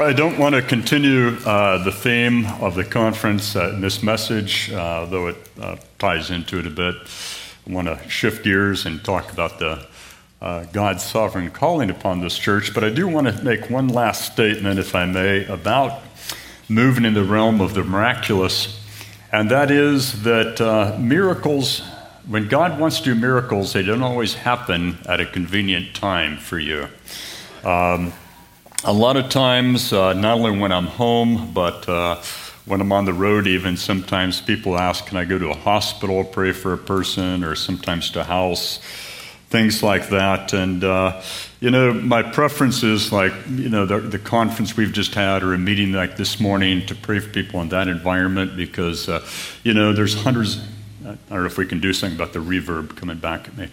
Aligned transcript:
I 0.00 0.12
don't 0.12 0.38
want 0.38 0.54
to 0.54 0.62
continue 0.62 1.36
uh, 1.44 1.82
the 1.82 1.90
theme 1.90 2.46
of 2.60 2.76
the 2.76 2.84
conference 2.84 3.56
uh, 3.56 3.70
in 3.70 3.80
this 3.80 4.00
message, 4.00 4.70
uh, 4.70 5.06
though 5.06 5.26
it 5.26 5.36
uh, 5.60 5.74
ties 5.98 6.30
into 6.30 6.60
it 6.60 6.68
a 6.68 6.70
bit. 6.70 6.94
I 7.68 7.72
want 7.72 7.88
to 7.88 8.08
shift 8.08 8.44
gears 8.44 8.86
and 8.86 9.04
talk 9.04 9.32
about 9.32 9.58
the 9.58 9.84
uh, 10.40 10.66
God's 10.66 11.02
sovereign 11.02 11.50
calling 11.50 11.90
upon 11.90 12.20
this 12.20 12.38
church, 12.38 12.72
but 12.74 12.84
I 12.84 12.90
do 12.90 13.08
want 13.08 13.26
to 13.26 13.42
make 13.42 13.70
one 13.70 13.88
last 13.88 14.32
statement, 14.32 14.78
if 14.78 14.94
I 14.94 15.04
may, 15.04 15.44
about 15.46 16.00
moving 16.68 17.04
in 17.04 17.14
the 17.14 17.24
realm 17.24 17.60
of 17.60 17.74
the 17.74 17.82
miraculous, 17.82 18.80
and 19.32 19.50
that 19.50 19.72
is 19.72 20.22
that 20.22 20.60
uh, 20.60 20.96
miracles, 21.00 21.80
when 22.28 22.46
God 22.46 22.78
wants 22.78 22.98
to 22.98 23.14
do 23.14 23.14
miracles, 23.16 23.72
they 23.72 23.82
don't 23.82 24.04
always 24.04 24.34
happen 24.34 24.98
at 25.08 25.18
a 25.18 25.26
convenient 25.26 25.96
time 25.96 26.36
for 26.36 26.60
you. 26.60 26.86
Um, 27.64 28.12
a 28.84 28.92
lot 28.92 29.16
of 29.16 29.28
times, 29.28 29.92
uh, 29.92 30.12
not 30.12 30.38
only 30.38 30.58
when 30.58 30.70
I'm 30.70 30.86
home, 30.86 31.52
but 31.52 31.88
uh, 31.88 32.22
when 32.64 32.80
I'm 32.80 32.92
on 32.92 33.06
the 33.06 33.12
road, 33.12 33.46
even 33.46 33.76
sometimes 33.76 34.40
people 34.40 34.78
ask, 34.78 35.06
Can 35.06 35.16
I 35.16 35.24
go 35.24 35.38
to 35.38 35.50
a 35.50 35.56
hospital, 35.56 36.22
pray 36.24 36.52
for 36.52 36.72
a 36.72 36.78
person, 36.78 37.42
or 37.42 37.56
sometimes 37.56 38.10
to 38.10 38.20
a 38.20 38.24
house, 38.24 38.78
things 39.48 39.82
like 39.82 40.10
that. 40.10 40.52
And, 40.52 40.84
uh, 40.84 41.20
you 41.60 41.70
know, 41.70 41.92
my 41.92 42.22
preference 42.22 42.84
is 42.84 43.12
like, 43.12 43.32
you 43.48 43.68
know, 43.68 43.84
the, 43.84 43.98
the, 43.98 44.18
conference 44.18 44.76
we've 44.76 44.92
just 44.92 45.14
had 45.14 45.42
or 45.42 45.54
a 45.54 45.58
meeting 45.58 45.92
like 45.92 46.16
this 46.16 46.38
morning 46.38 46.86
to 46.86 46.94
pray 46.94 47.18
for 47.18 47.30
people 47.30 47.60
in 47.62 47.70
that 47.70 47.88
environment 47.88 48.56
because, 48.56 49.08
uh, 49.08 49.26
you 49.64 49.74
know, 49.74 49.92
there's 49.92 50.14
hundreds. 50.22 50.60
I 51.04 51.16
don't 51.30 51.30
know 51.30 51.46
if 51.46 51.58
we 51.58 51.66
can 51.66 51.80
do 51.80 51.92
something 51.92 52.16
about 52.16 52.32
the 52.32 52.40
reverb 52.40 52.96
coming 52.96 53.18
back 53.18 53.48
at 53.48 53.56
me. 53.56 53.70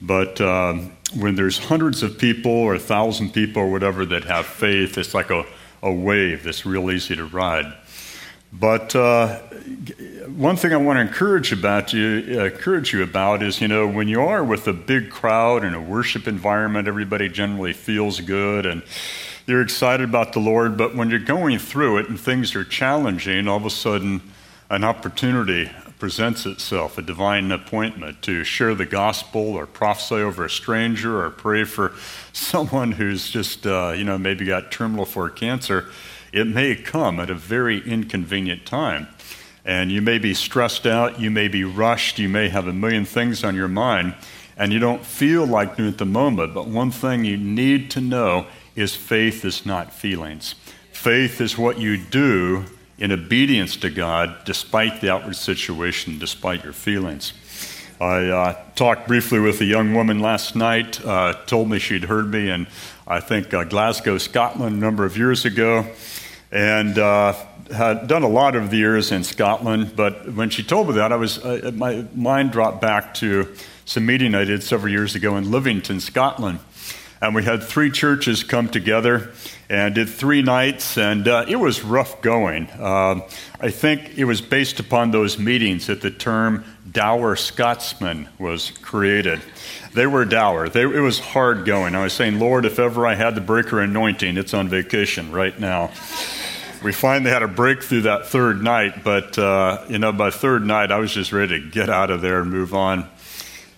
But 0.00 0.40
um, 0.40 0.92
when 1.16 1.34
there's 1.34 1.58
hundreds 1.58 2.02
of 2.02 2.18
people 2.18 2.52
or 2.52 2.74
a 2.74 2.78
thousand 2.78 3.32
people 3.32 3.62
or 3.62 3.70
whatever 3.70 4.04
that 4.06 4.24
have 4.24 4.46
faith, 4.46 4.98
it's 4.98 5.14
like 5.14 5.30
a, 5.30 5.44
a 5.82 5.92
wave 5.92 6.44
that's 6.44 6.66
real 6.66 6.90
easy 6.90 7.16
to 7.16 7.24
ride. 7.24 7.72
But 8.52 8.94
uh, 8.94 9.40
one 10.28 10.54
thing 10.56 10.72
I 10.72 10.76
want 10.76 10.98
to 10.98 11.00
encourage 11.00 11.50
about 11.50 11.92
you, 11.92 12.40
encourage 12.40 12.92
you 12.92 13.02
about 13.02 13.42
is, 13.42 13.60
you 13.60 13.66
know, 13.66 13.88
when 13.88 14.06
you 14.06 14.20
are 14.20 14.44
with 14.44 14.68
a 14.68 14.72
big 14.72 15.10
crowd 15.10 15.64
in 15.64 15.74
a 15.74 15.80
worship 15.80 16.28
environment, 16.28 16.86
everybody 16.86 17.28
generally 17.28 17.72
feels 17.72 18.20
good 18.20 18.64
and 18.64 18.82
you're 19.46 19.60
excited 19.60 20.08
about 20.08 20.32
the 20.32 20.38
Lord. 20.38 20.76
But 20.76 20.94
when 20.94 21.10
you're 21.10 21.18
going 21.18 21.58
through 21.58 21.98
it 21.98 22.08
and 22.08 22.18
things 22.18 22.54
are 22.54 22.64
challenging, 22.64 23.48
all 23.48 23.56
of 23.56 23.66
a 23.66 23.70
sudden, 23.70 24.22
an 24.70 24.84
opportunity 24.84 25.70
presents 25.98 26.46
itself, 26.46 26.98
a 26.98 27.02
divine 27.02 27.50
appointment 27.52 28.20
to 28.22 28.44
share 28.44 28.74
the 28.74 28.86
gospel 28.86 29.40
or 29.40 29.66
prophesy 29.66 30.16
over 30.16 30.44
a 30.44 30.50
stranger 30.50 31.24
or 31.24 31.30
pray 31.30 31.64
for 31.64 31.92
someone 32.32 32.92
who's 32.92 33.30
just, 33.30 33.66
uh, 33.66 33.92
you 33.96 34.04
know, 34.04 34.18
maybe 34.18 34.44
got 34.44 34.70
terminal 34.70 35.04
for 35.04 35.30
cancer, 35.30 35.86
it 36.32 36.46
may 36.46 36.74
come 36.74 37.20
at 37.20 37.30
a 37.30 37.34
very 37.34 37.78
inconvenient 37.88 38.66
time. 38.66 39.08
And 39.64 39.90
you 39.90 40.02
may 40.02 40.18
be 40.18 40.34
stressed 40.34 40.86
out, 40.86 41.20
you 41.20 41.30
may 41.30 41.48
be 41.48 41.64
rushed, 41.64 42.18
you 42.18 42.28
may 42.28 42.48
have 42.48 42.66
a 42.66 42.72
million 42.72 43.04
things 43.04 43.44
on 43.44 43.54
your 43.54 43.68
mind, 43.68 44.14
and 44.58 44.72
you 44.72 44.78
don't 44.78 45.04
feel 45.04 45.46
like 45.46 45.76
doing 45.76 45.88
it 45.88 45.92
at 45.92 45.98
the 45.98 46.04
moment. 46.04 46.52
But 46.52 46.66
one 46.66 46.90
thing 46.90 47.24
you 47.24 47.36
need 47.36 47.90
to 47.92 48.00
know 48.00 48.46
is 48.76 48.94
faith 48.94 49.44
is 49.44 49.64
not 49.64 49.92
feelings. 49.92 50.54
Faith 50.92 51.40
is 51.40 51.56
what 51.56 51.78
you 51.78 51.96
do 51.96 52.64
in 53.04 53.12
obedience 53.12 53.76
to 53.76 53.90
God 53.90 54.34
despite 54.46 55.02
the 55.02 55.12
outward 55.12 55.36
situation, 55.36 56.18
despite 56.18 56.64
your 56.64 56.72
feelings. 56.72 57.34
I 58.00 58.28
uh, 58.28 58.62
talked 58.76 59.06
briefly 59.06 59.40
with 59.40 59.60
a 59.60 59.66
young 59.66 59.92
woman 59.92 60.20
last 60.20 60.56
night, 60.56 61.04
uh, 61.04 61.34
told 61.44 61.68
me 61.68 61.78
she'd 61.78 62.04
heard 62.04 62.30
me 62.30 62.48
in, 62.48 62.66
I 63.06 63.20
think, 63.20 63.52
uh, 63.52 63.64
Glasgow, 63.64 64.16
Scotland, 64.16 64.76
a 64.76 64.78
number 64.78 65.04
of 65.04 65.18
years 65.18 65.44
ago, 65.44 65.86
and 66.50 66.98
uh, 66.98 67.34
had 67.70 68.06
done 68.06 68.22
a 68.22 68.28
lot 68.28 68.56
of 68.56 68.70
the 68.70 68.78
years 68.78 69.12
in 69.12 69.22
Scotland. 69.22 69.94
But 69.94 70.32
when 70.32 70.48
she 70.48 70.62
told 70.62 70.88
me 70.88 70.94
that, 70.94 71.12
I 71.12 71.16
was, 71.16 71.44
uh, 71.44 71.72
my 71.74 72.06
mind 72.14 72.52
dropped 72.52 72.80
back 72.80 73.12
to 73.16 73.54
some 73.84 74.06
meeting 74.06 74.34
I 74.34 74.44
did 74.44 74.62
several 74.62 74.90
years 74.90 75.14
ago 75.14 75.36
in 75.36 75.50
Livingston, 75.50 76.00
Scotland. 76.00 76.58
And 77.24 77.34
we 77.34 77.42
had 77.42 77.62
three 77.62 77.90
churches 77.90 78.44
come 78.44 78.68
together 78.68 79.32
and 79.70 79.94
did 79.94 80.10
three 80.10 80.42
nights, 80.42 80.98
and 80.98 81.26
uh, 81.26 81.46
it 81.48 81.56
was 81.56 81.82
rough 81.82 82.20
going. 82.20 82.68
Uh, 82.68 83.26
I 83.58 83.70
think 83.70 84.18
it 84.18 84.26
was 84.26 84.42
based 84.42 84.78
upon 84.78 85.10
those 85.10 85.38
meetings 85.38 85.86
that 85.86 86.02
the 86.02 86.10
term 86.10 86.66
dour 86.92 87.34
Scotsman 87.34 88.28
was 88.38 88.72
created. 88.82 89.40
They 89.94 90.06
were 90.06 90.26
dour. 90.26 90.68
They, 90.68 90.82
it 90.82 91.00
was 91.00 91.18
hard 91.18 91.64
going. 91.64 91.94
I 91.94 92.02
was 92.02 92.12
saying, 92.12 92.38
Lord, 92.38 92.66
if 92.66 92.78
ever 92.78 93.06
I 93.06 93.14
had 93.14 93.34
the 93.34 93.40
breaker 93.40 93.80
anointing, 93.80 94.36
it's 94.36 94.52
on 94.52 94.68
vacation 94.68 95.32
right 95.32 95.58
now. 95.58 95.92
We 96.82 96.92
finally 96.92 97.30
had 97.30 97.42
a 97.42 97.48
breakthrough 97.48 98.02
that 98.02 98.26
third 98.26 98.62
night, 98.62 99.02
but 99.02 99.38
uh, 99.38 99.82
you 99.88 99.98
know, 99.98 100.12
by 100.12 100.28
third 100.28 100.66
night, 100.66 100.92
I 100.92 100.98
was 100.98 101.14
just 101.14 101.32
ready 101.32 101.58
to 101.58 101.70
get 101.70 101.88
out 101.88 102.10
of 102.10 102.20
there 102.20 102.42
and 102.42 102.50
move 102.50 102.74
on. 102.74 103.08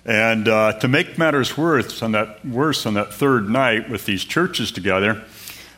And 0.07 0.47
uh, 0.47 0.79
to 0.79 0.87
make 0.87 1.19
matters 1.19 1.59
worse 1.59 2.01
on 2.01 2.13
that 2.13 2.45
worse 2.47 2.87
on 2.87 2.95
that 2.95 3.13
third 3.13 3.51
night 3.51 3.91
with 3.91 4.07
these 4.07 4.25
churches 4.25 4.71
together, 4.71 5.25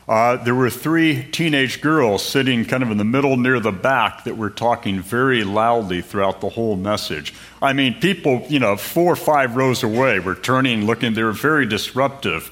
uh, 0.07 0.37
there 0.43 0.53
were 0.53 0.69
three 0.69 1.23
teenage 1.31 1.81
girls 1.81 2.23
sitting 2.23 2.63
kind 2.65 2.83
of 2.83 2.91
in 2.91 2.97
the 2.97 3.03
middle 3.03 3.37
near 3.37 3.59
the 3.59 3.71
back 3.71 4.25
that 4.25 4.37
were 4.37 4.51
talking 4.51 5.01
very 5.01 5.43
loudly 5.43 6.03
throughout 6.03 6.41
the 6.41 6.49
whole 6.49 6.75
message. 6.75 7.33
I 7.59 7.73
mean, 7.73 7.95
people, 7.99 8.45
you 8.49 8.59
know, 8.59 8.77
four 8.77 9.13
or 9.13 9.15
five 9.15 9.55
rows 9.55 9.81
away 9.81 10.19
were 10.19 10.35
turning, 10.35 10.85
looking, 10.85 11.13
they 11.13 11.23
were 11.23 11.31
very 11.31 11.65
disruptive. 11.65 12.51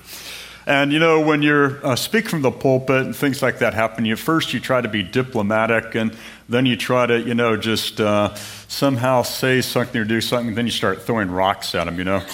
And, 0.67 0.91
you 0.91 0.99
know, 0.99 1.21
when 1.21 1.41
you're 1.41 1.85
uh, 1.85 1.95
speak 1.95 2.27
from 2.27 2.41
the 2.41 2.51
pulpit 2.51 3.05
and 3.05 3.15
things 3.15 3.41
like 3.41 3.59
that 3.59 3.73
happen, 3.73 4.03
you 4.03 4.15
first 4.15 4.51
you 4.51 4.59
try 4.59 4.81
to 4.81 4.89
be 4.89 5.01
diplomatic 5.01 5.95
and 5.95 6.15
then 6.49 6.65
you 6.65 6.75
try 6.75 7.05
to, 7.05 7.19
you 7.19 7.33
know, 7.33 7.57
just 7.57 7.99
uh, 7.99 8.33
somehow 8.67 9.21
say 9.21 9.61
something 9.61 9.99
or 9.99 10.05
do 10.05 10.21
something, 10.21 10.55
then 10.55 10.65
you 10.65 10.71
start 10.71 11.01
throwing 11.01 11.29
rocks 11.29 11.75
at 11.75 11.85
them, 11.85 11.97
you 11.97 12.03
know. 12.03 12.23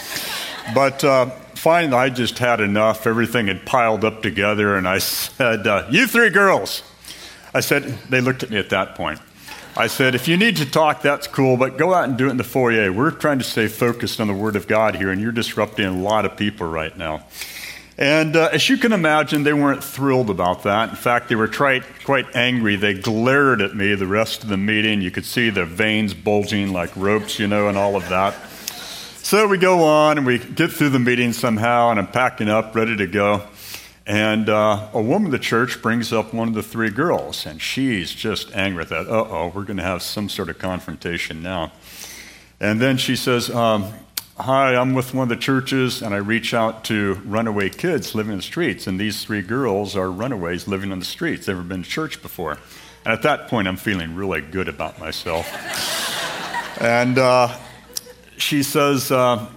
But 0.73 1.03
uh, 1.03 1.25
finally, 1.55 1.93
I 1.93 2.09
just 2.09 2.39
had 2.39 2.61
enough. 2.61 3.05
Everything 3.05 3.47
had 3.47 3.65
piled 3.65 4.05
up 4.05 4.23
together, 4.23 4.77
and 4.77 4.87
I 4.87 4.97
said, 4.99 5.67
uh, 5.67 5.87
You 5.91 6.07
three 6.07 6.29
girls. 6.29 6.83
I 7.53 7.59
said, 7.59 7.83
They 8.09 8.21
looked 8.21 8.43
at 8.43 8.49
me 8.49 8.57
at 8.57 8.69
that 8.69 8.95
point. 8.95 9.19
I 9.75 9.87
said, 9.87 10.15
If 10.15 10.29
you 10.29 10.37
need 10.37 10.55
to 10.57 10.65
talk, 10.65 11.01
that's 11.01 11.27
cool, 11.27 11.57
but 11.57 11.77
go 11.77 11.93
out 11.93 12.07
and 12.07 12.17
do 12.17 12.27
it 12.27 12.31
in 12.31 12.37
the 12.37 12.45
foyer. 12.45 12.93
We're 12.93 13.11
trying 13.11 13.39
to 13.39 13.43
stay 13.43 13.67
focused 13.67 14.21
on 14.21 14.27
the 14.27 14.33
Word 14.33 14.55
of 14.55 14.67
God 14.67 14.95
here, 14.95 15.11
and 15.11 15.19
you're 15.19 15.33
disrupting 15.33 15.85
a 15.85 15.91
lot 15.91 16.25
of 16.25 16.37
people 16.37 16.65
right 16.65 16.97
now. 16.97 17.25
And 17.97 18.35
uh, 18.35 18.49
as 18.51 18.67
you 18.69 18.77
can 18.77 18.91
imagine, 18.91 19.43
they 19.43 19.53
weren't 19.53 19.83
thrilled 19.83 20.31
about 20.31 20.63
that. 20.63 20.89
In 20.89 20.95
fact, 20.95 21.29
they 21.29 21.35
were 21.35 21.47
quite, 21.47 21.83
quite 22.03 22.35
angry. 22.35 22.75
They 22.75 22.95
glared 22.95 23.61
at 23.61 23.75
me 23.75 23.93
the 23.93 24.07
rest 24.07 24.43
of 24.43 24.49
the 24.49 24.57
meeting. 24.57 25.01
You 25.01 25.11
could 25.11 25.25
see 25.25 25.51
their 25.51 25.65
veins 25.65 26.13
bulging 26.13 26.73
like 26.73 26.95
ropes, 26.95 27.37
you 27.37 27.47
know, 27.47 27.67
and 27.67 27.77
all 27.77 27.95
of 27.95 28.09
that. 28.09 28.33
So 29.23 29.47
we 29.47 29.57
go 29.57 29.83
on 29.83 30.17
and 30.17 30.25
we 30.25 30.39
get 30.39 30.71
through 30.71 30.89
the 30.89 30.99
meeting 30.99 31.33
somehow, 31.33 31.91
and 31.91 31.99
I'm 31.99 32.07
packing 32.07 32.49
up, 32.49 32.75
ready 32.75 32.97
to 32.97 33.07
go. 33.07 33.43
And 34.05 34.49
uh, 34.49 34.89
a 34.91 35.01
woman 35.01 35.27
in 35.27 35.31
the 35.31 35.39
church 35.39 35.81
brings 35.81 36.11
up 36.11 36.33
one 36.33 36.49
of 36.49 36.55
the 36.55 36.63
three 36.63 36.89
girls, 36.89 37.45
and 37.45 37.61
she's 37.61 38.11
just 38.11 38.53
angry 38.53 38.79
with 38.79 38.89
that. 38.89 39.07
Uh 39.07 39.25
oh, 39.29 39.51
we're 39.55 39.63
going 39.63 39.77
to 39.77 39.83
have 39.83 40.01
some 40.01 40.27
sort 40.27 40.49
of 40.49 40.59
confrontation 40.59 41.41
now. 41.41 41.71
And 42.59 42.81
then 42.81 42.97
she 42.97 43.15
says, 43.15 43.49
um, 43.49 43.93
Hi, 44.43 44.75
I'm 44.75 44.93
with 44.93 45.13
one 45.13 45.23
of 45.23 45.29
the 45.29 45.41
churches, 45.41 46.01
and 46.01 46.13
I 46.13 46.17
reach 46.17 46.53
out 46.53 46.83
to 46.85 47.13
runaway 47.23 47.69
kids 47.69 48.13
living 48.13 48.33
in 48.33 48.39
the 48.39 48.43
streets, 48.43 48.87
and 48.87 48.99
these 48.99 49.23
three 49.23 49.41
girls 49.41 49.95
are 49.95 50.11
runaways 50.11 50.67
living 50.67 50.91
on 50.91 50.99
the 50.99 51.05
streets. 51.05 51.45
They've 51.45 51.55
never 51.55 51.65
been 51.65 51.83
to 51.83 51.89
church 51.89 52.21
before. 52.21 52.57
And 53.05 53.13
at 53.13 53.21
that 53.21 53.47
point, 53.47 53.69
I'm 53.69 53.77
feeling 53.77 54.15
really 54.15 54.41
good 54.41 54.67
about 54.67 54.99
myself. 54.99 55.47
and 56.81 57.17
uh, 57.17 57.57
she 58.35 58.63
says, 58.63 59.13
uh, 59.13 59.47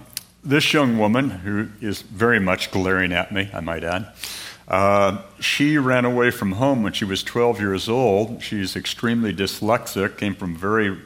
This 0.41 0.71
young 0.71 0.97
woman, 0.97 1.31
who 1.31 1.67
is 1.81 2.01
very 2.01 2.39
much 2.39 2.71
glaring 2.71 3.11
at 3.11 3.29
me, 3.29 3.49
I 3.53 3.59
might 3.59 3.83
add, 3.83 4.13
uh, 4.69 5.21
she 5.41 5.77
ran 5.77 6.05
away 6.05 6.31
from 6.31 6.53
home 6.53 6.81
when 6.81 6.93
she 6.93 7.03
was 7.03 7.23
12 7.23 7.59
years 7.59 7.89
old. 7.89 8.41
She's 8.41 8.77
extremely 8.77 9.33
dyslexic, 9.33 10.15
came 10.15 10.33
from 10.33 10.55
very 10.55 10.97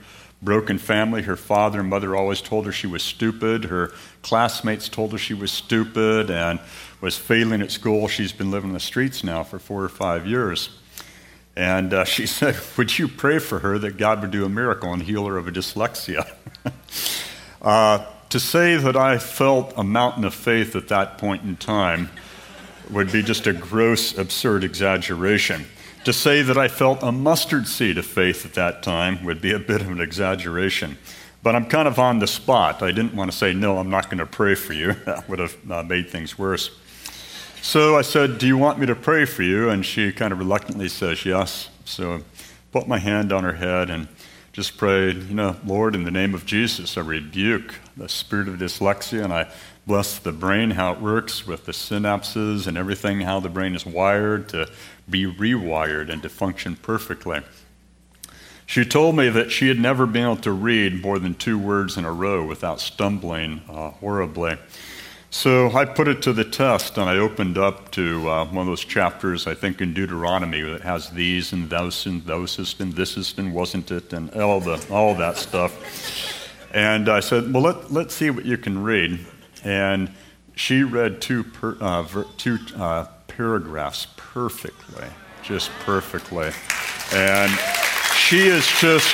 broken 0.42 0.78
family. 0.78 1.22
Her 1.22 1.36
father 1.36 1.80
and 1.80 1.90
mother 1.90 2.16
always 2.16 2.42
told 2.42 2.66
her 2.66 2.72
she 2.72 2.88
was 2.88 3.04
stupid. 3.04 3.66
Her 3.66 3.92
classmates 4.22 4.90
told 4.90 5.12
her 5.12 5.18
she 5.18 5.34
was 5.34 5.52
stupid 5.52 6.30
and 6.30 6.60
was 7.00 7.18
failing 7.18 7.62
at 7.62 7.72
school. 7.72 8.08
She's 8.08 8.34
been 8.34 8.52
living 8.52 8.72
on 8.72 8.74
the 8.74 8.80
streets 8.80 9.24
now 9.24 9.44
for 9.44 9.60
four 9.60 9.84
or 9.84 9.90
five 9.90 10.26
years. 10.26 10.70
And 11.56 11.94
uh, 11.94 12.06
she 12.06 12.26
said, 12.28 12.58
Would 12.78 12.98
you 12.98 13.08
pray 13.08 13.40
for 13.40 13.60
her 13.60 13.78
that 13.80 13.98
God 13.98 14.22
would 14.22 14.32
do 14.32 14.46
a 14.46 14.50
miracle 14.50 14.92
and 14.94 15.04
heal 15.04 15.26
her 15.26 15.38
of 15.38 15.48
a 15.48 15.52
dyslexia? 15.52 16.30
Uh, 17.62 18.04
to 18.30 18.40
say 18.40 18.76
that 18.76 18.96
I 18.96 19.20
felt 19.20 19.74
a 19.78 19.84
mountain 19.84 20.24
of 20.24 20.34
faith 20.34 20.76
at 20.76 20.88
that 20.88 21.20
point 21.20 21.44
in 21.44 21.58
time 21.58 22.10
would 22.90 23.12
be 23.12 23.22
just 23.22 23.46
a 23.46 23.54
gross, 23.54 24.18
absurd 24.18 24.64
exaggeration. 24.64 25.66
To 26.06 26.14
say 26.14 26.42
that 26.42 26.58
I 26.58 26.68
felt 26.68 27.04
a 27.04 27.12
mustard 27.12 27.68
seed 27.68 27.98
of 27.98 28.06
faith 28.06 28.46
at 28.46 28.56
that 28.56 28.82
time 28.82 29.24
would 29.24 29.40
be 29.40 29.52
a 29.52 29.60
bit 29.60 29.82
of 29.82 29.90
an 29.90 30.02
exaggeration. 30.02 30.98
But 31.44 31.56
I'm 31.56 31.66
kind 31.66 31.88
of 31.88 32.00
on 32.00 32.20
the 32.20 32.28
spot. 32.28 32.82
I 32.82 32.92
didn't 32.92 33.16
want 33.16 33.32
to 33.32 33.38
say, 33.38 33.54
no, 33.54 33.78
I'm 33.78 33.90
not 33.90 34.06
going 34.06 34.18
to 34.18 34.26
pray 34.26 34.56
for 34.56 34.74
you. 34.74 34.94
that 35.06 35.30
would 35.30 35.40
have 35.40 35.58
uh, 35.70 35.84
made 35.84 36.10
things 36.10 36.38
worse. 36.38 36.72
So 37.62 37.96
I 37.96 38.02
said, 38.02 38.40
Do 38.40 38.48
you 38.48 38.58
want 38.58 38.80
me 38.80 38.88
to 38.88 38.96
pray 38.96 39.26
for 39.26 39.44
you? 39.44 39.70
And 39.70 39.86
she 39.86 40.12
kind 40.12 40.34
of 40.34 40.40
reluctantly 40.40 40.90
says, 40.90 41.24
Yes. 41.24 41.70
So 41.86 42.16
I 42.16 42.22
put 42.72 42.88
my 42.88 42.98
hand 42.98 43.32
on 43.32 43.44
her 43.44 43.54
head 43.54 43.92
and 43.92 44.08
just 44.52 44.78
prayed, 44.78 45.18
You 45.30 45.36
know, 45.36 45.56
Lord, 45.64 45.94
in 45.94 46.04
the 46.04 46.10
name 46.10 46.34
of 46.34 46.48
Jesus, 46.48 46.98
I 46.98 47.02
rebuke 47.02 47.76
the 47.96 48.10
spirit 48.10 48.48
of 48.48 48.56
dyslexia 48.56 49.24
and 49.24 49.32
I 49.32 49.48
bless 49.86 50.18
the 50.18 50.32
brain, 50.32 50.72
how 50.72 50.94
it 50.94 51.02
works 51.02 51.46
with 51.46 51.66
the 51.66 51.72
synapses 51.72 52.66
and 52.66 52.80
everything, 52.80 53.22
how 53.22 53.40
the 53.40 53.50
brain 53.50 53.76
is 53.76 53.86
wired 53.86 54.50
to 54.50 54.68
be 55.12 55.26
rewired 55.26 56.10
and 56.10 56.24
to 56.24 56.30
function 56.30 56.78
perfectly. 56.78 57.42
She 58.66 58.86
told 58.86 59.18
me 59.18 59.28
that 59.28 59.52
she 59.52 59.68
had 59.68 59.80
never 59.80 60.08
been 60.08 60.24
able 60.24 60.38
to 60.38 60.52
read 60.54 61.02
more 61.02 61.20
than 61.20 61.36
two 61.36 61.60
words 61.60 61.98
in 61.98 62.06
a 62.06 62.12
row 62.12 62.46
without 62.46 62.80
stumbling 62.80 63.62
uh, 63.70 63.90
horribly. 63.90 64.58
So 65.30 65.72
I 65.72 65.86
put 65.86 66.08
it 66.08 66.22
to 66.24 66.34
the 66.34 66.44
test 66.44 66.98
and 66.98 67.10
I 67.10 67.18
opened 67.18 67.58
up 67.58 67.92
to 67.92 68.30
uh, 68.30 68.46
one 68.46 68.60
of 68.60 68.66
those 68.68 68.84
chapters, 68.84 69.48
I 69.48 69.56
think 69.56 69.82
in 69.82 69.94
Deuteronomy, 69.94 70.62
that 70.62 70.82
has 70.82 71.10
these 71.10 71.54
and 71.54 71.70
those 71.70 72.06
and 72.06 72.24
thousest 72.26 72.80
and 72.80 72.94
thisest 72.94 73.40
and 73.40 73.54
wasn't 73.54 73.92
it 73.92 74.14
and 74.14 74.30
all, 74.36 74.60
the, 74.60 74.86
all 74.90 75.16
that 75.16 75.38
stuff. 75.38 76.70
And 76.74 77.10
I 77.10 77.22
said, 77.22 77.54
Well, 77.54 77.64
let, 77.64 77.92
let's 77.92 78.14
see 78.14 78.30
what 78.30 78.46
you 78.46 78.58
can 78.58 78.84
read. 78.84 79.26
And 79.64 80.12
she 80.56 80.84
read 80.84 81.22
two, 81.22 81.44
per, 81.44 81.78
uh, 81.80 82.04
ver, 82.04 82.26
two 82.38 82.58
uh, 82.76 83.06
paragraphs 83.36 84.08
perfectly, 84.18 85.08
just 85.44 85.72
perfectly. 85.86 86.52
And 87.14 87.52
she 88.16 88.48
is 88.48 88.68
just 88.80 89.14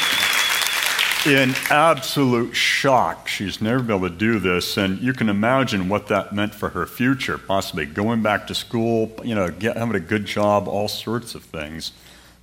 in 1.26 1.54
absolute 1.70 2.56
shock. 2.56 3.28
She's 3.28 3.62
never 3.62 3.82
been 3.82 3.98
able 3.98 4.10
to 4.10 4.16
do 4.16 4.40
this, 4.40 4.78
and 4.78 5.00
you 5.00 5.14
can 5.14 5.30
imagine 5.30 5.90
what 5.90 6.08
that 6.08 6.34
meant 6.34 6.54
for 6.54 6.70
her 6.70 6.86
future, 6.86 7.38
possibly 7.38 7.86
going 7.86 8.22
back 8.22 8.48
to 8.48 8.56
school, 8.56 9.12
you 9.24 9.36
know, 9.36 9.50
get, 9.50 9.78
having 9.78 9.96
a 9.96 10.00
good 10.00 10.26
job, 10.26 10.68
all 10.68 10.88
sorts 10.88 11.36
of 11.36 11.44
things 11.44 11.92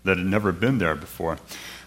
that 0.05 0.19
had 0.19 0.27
never 0.27 0.53
been 0.53 0.79
there 0.79 0.95
before. 0.95 1.39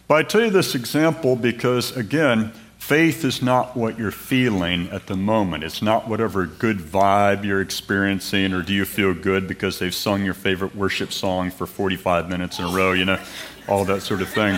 But 0.07 0.15
I 0.15 0.23
tell 0.23 0.41
you 0.41 0.49
this 0.49 0.73
example 0.73 1.35
because, 1.35 1.95
again, 1.95 2.51
faith 2.87 3.25
is 3.25 3.41
not 3.41 3.75
what 3.75 3.99
you're 3.99 4.11
feeling 4.11 4.87
at 4.91 5.07
the 5.07 5.15
moment. 5.17 5.61
It's 5.61 5.81
not 5.81 6.07
whatever 6.07 6.45
good 6.45 6.77
vibe 6.77 7.43
you're 7.43 7.59
experiencing, 7.59 8.53
or 8.53 8.61
do 8.61 8.73
you 8.73 8.85
feel 8.85 9.13
good 9.13 9.45
because 9.45 9.77
they've 9.77 9.93
sung 9.93 10.23
your 10.23 10.33
favorite 10.33 10.73
worship 10.73 11.11
song 11.11 11.51
for 11.51 11.67
45 11.67 12.29
minutes 12.29 12.59
in 12.59 12.65
a 12.65 12.69
row, 12.69 12.93
you 12.93 13.03
know, 13.03 13.19
all 13.67 13.83
that 13.83 14.03
sort 14.03 14.21
of 14.21 14.29
thing. 14.29 14.57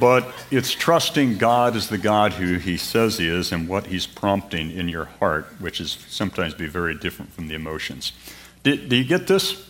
But 0.00 0.26
it's 0.50 0.72
trusting 0.72 1.36
God 1.36 1.76
as 1.76 1.90
the 1.90 1.98
God 1.98 2.32
who 2.32 2.54
He 2.54 2.78
says 2.78 3.18
He 3.18 3.28
is 3.28 3.52
and 3.52 3.68
what 3.68 3.88
He's 3.88 4.06
prompting 4.06 4.70
in 4.70 4.88
your 4.88 5.04
heart, 5.04 5.44
which 5.58 5.78
is 5.78 5.98
sometimes 6.08 6.54
be 6.54 6.66
very 6.66 6.94
different 6.94 7.34
from 7.34 7.48
the 7.48 7.54
emotions. 7.54 8.12
Do, 8.62 8.74
do 8.78 8.96
you 8.96 9.04
get 9.04 9.26
this? 9.26 9.62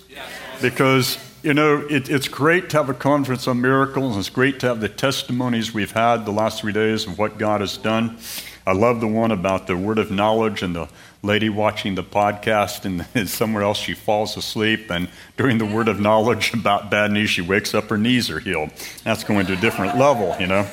Because, 0.63 1.19
you 1.47 1.55
know, 1.55 1.87
it, 1.89 2.11
it's 2.11 2.27
great 2.27 2.71
to 2.71 2.79
have 2.79 2.89
a 2.89 2.95
conference 2.95 3.47
on 3.47 3.61
miracles. 3.61 4.17
It's 4.17 4.29
great 4.29 4.59
to 4.61 4.67
have 4.67 4.81
the 4.81 4.89
testimonies 4.89 5.73
we've 5.73 5.93
had 5.93 6.27
the 6.27 6.33
last 6.33 6.61
three 6.61 6.73
days 6.73 7.07
of 7.07 7.21
what 7.21 7.39
God 7.39 7.61
has 7.61 7.77
done. 7.77 8.19
I 8.67 8.73
love 8.73 9.01
the 9.01 9.07
one 9.07 9.31
about 9.31 9.69
the 9.69 9.77
word 9.77 9.99
of 9.99 10.11
knowledge 10.11 10.65
and 10.65 10.75
the 10.75 10.89
lady 11.23 11.49
watching 11.49 11.95
the 11.95 12.03
podcast, 12.03 12.85
and 12.85 13.29
somewhere 13.29 13.63
else 13.63 13.79
she 13.79 13.95
falls 13.95 14.37
asleep. 14.37 14.91
And 14.91 15.09
during 15.37 15.59
the 15.59 15.67
word 15.67 15.87
of 15.87 16.01
knowledge 16.01 16.53
about 16.53 16.91
bad 16.91 17.13
news, 17.13 17.31
she 17.31 17.43
wakes 17.43 17.75
up, 17.75 17.91
her 17.91 17.97
knees 17.97 18.29
are 18.29 18.41
healed. 18.41 18.71
That's 19.05 19.23
going 19.23 19.47
to 19.47 19.53
a 19.53 19.57
different 19.57 19.97
level, 19.97 20.35
you 20.41 20.49
know. 20.49 20.69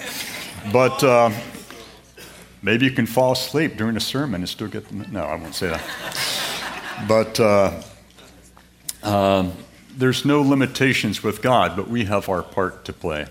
But 0.72 1.04
uh, 1.04 1.30
maybe 2.64 2.86
you 2.86 2.92
can 2.92 3.06
fall 3.06 3.34
asleep 3.34 3.78
during 3.78 3.96
a 3.96 4.00
sermon 4.00 4.42
and 4.42 4.50
still 4.50 4.70
get 4.70 4.88
the. 4.88 4.96
No, 4.96 5.22
I 5.22 5.36
won't 5.36 5.54
say 5.54 5.68
that. 5.68 7.06
But 7.08 7.40
uh, 7.40 7.84
uh, 9.04 9.52
there's 9.98 10.26
no 10.26 10.42
limitations 10.42 11.24
with 11.24 11.42
God, 11.42 11.76
but 11.76 11.88
we 11.88 12.06
have 12.06 12.30
our 12.30 12.44
part 12.44 12.86
to 12.86 12.94
play. 12.94 13.28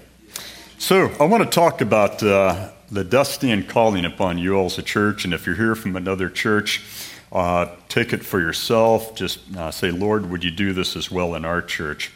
So 0.79 1.07
I 1.21 1.25
want 1.25 1.45
to 1.45 1.51
talk 1.51 1.81
about 1.81 2.23
uh, 2.23 2.71
the 2.91 3.41
and 3.43 3.69
calling 3.69 4.05
upon 4.05 4.39
you 4.39 4.55
all 4.55 4.67
as 4.67 4.79
a 4.79 4.83
church. 4.83 5.25
And 5.25 5.33
if 5.33 5.47
you're 5.47 5.57
here 5.57 5.75
from 5.75 5.97
another 5.97 6.29
church, 6.29 6.83
uh, 7.31 7.67
take 7.89 8.13
it 8.13 8.25
for 8.25 8.41
yourself. 8.41 9.15
Just 9.15 9.39
uh, 9.57 9.71
say, 9.71 9.91
Lord, 9.91 10.31
would 10.31 10.45
you 10.45 10.51
do 10.51 10.73
this 10.73 10.97
as 10.97 11.11
well 11.11 11.35
in 11.35 11.45
our 11.45 11.63
church? 11.63 12.11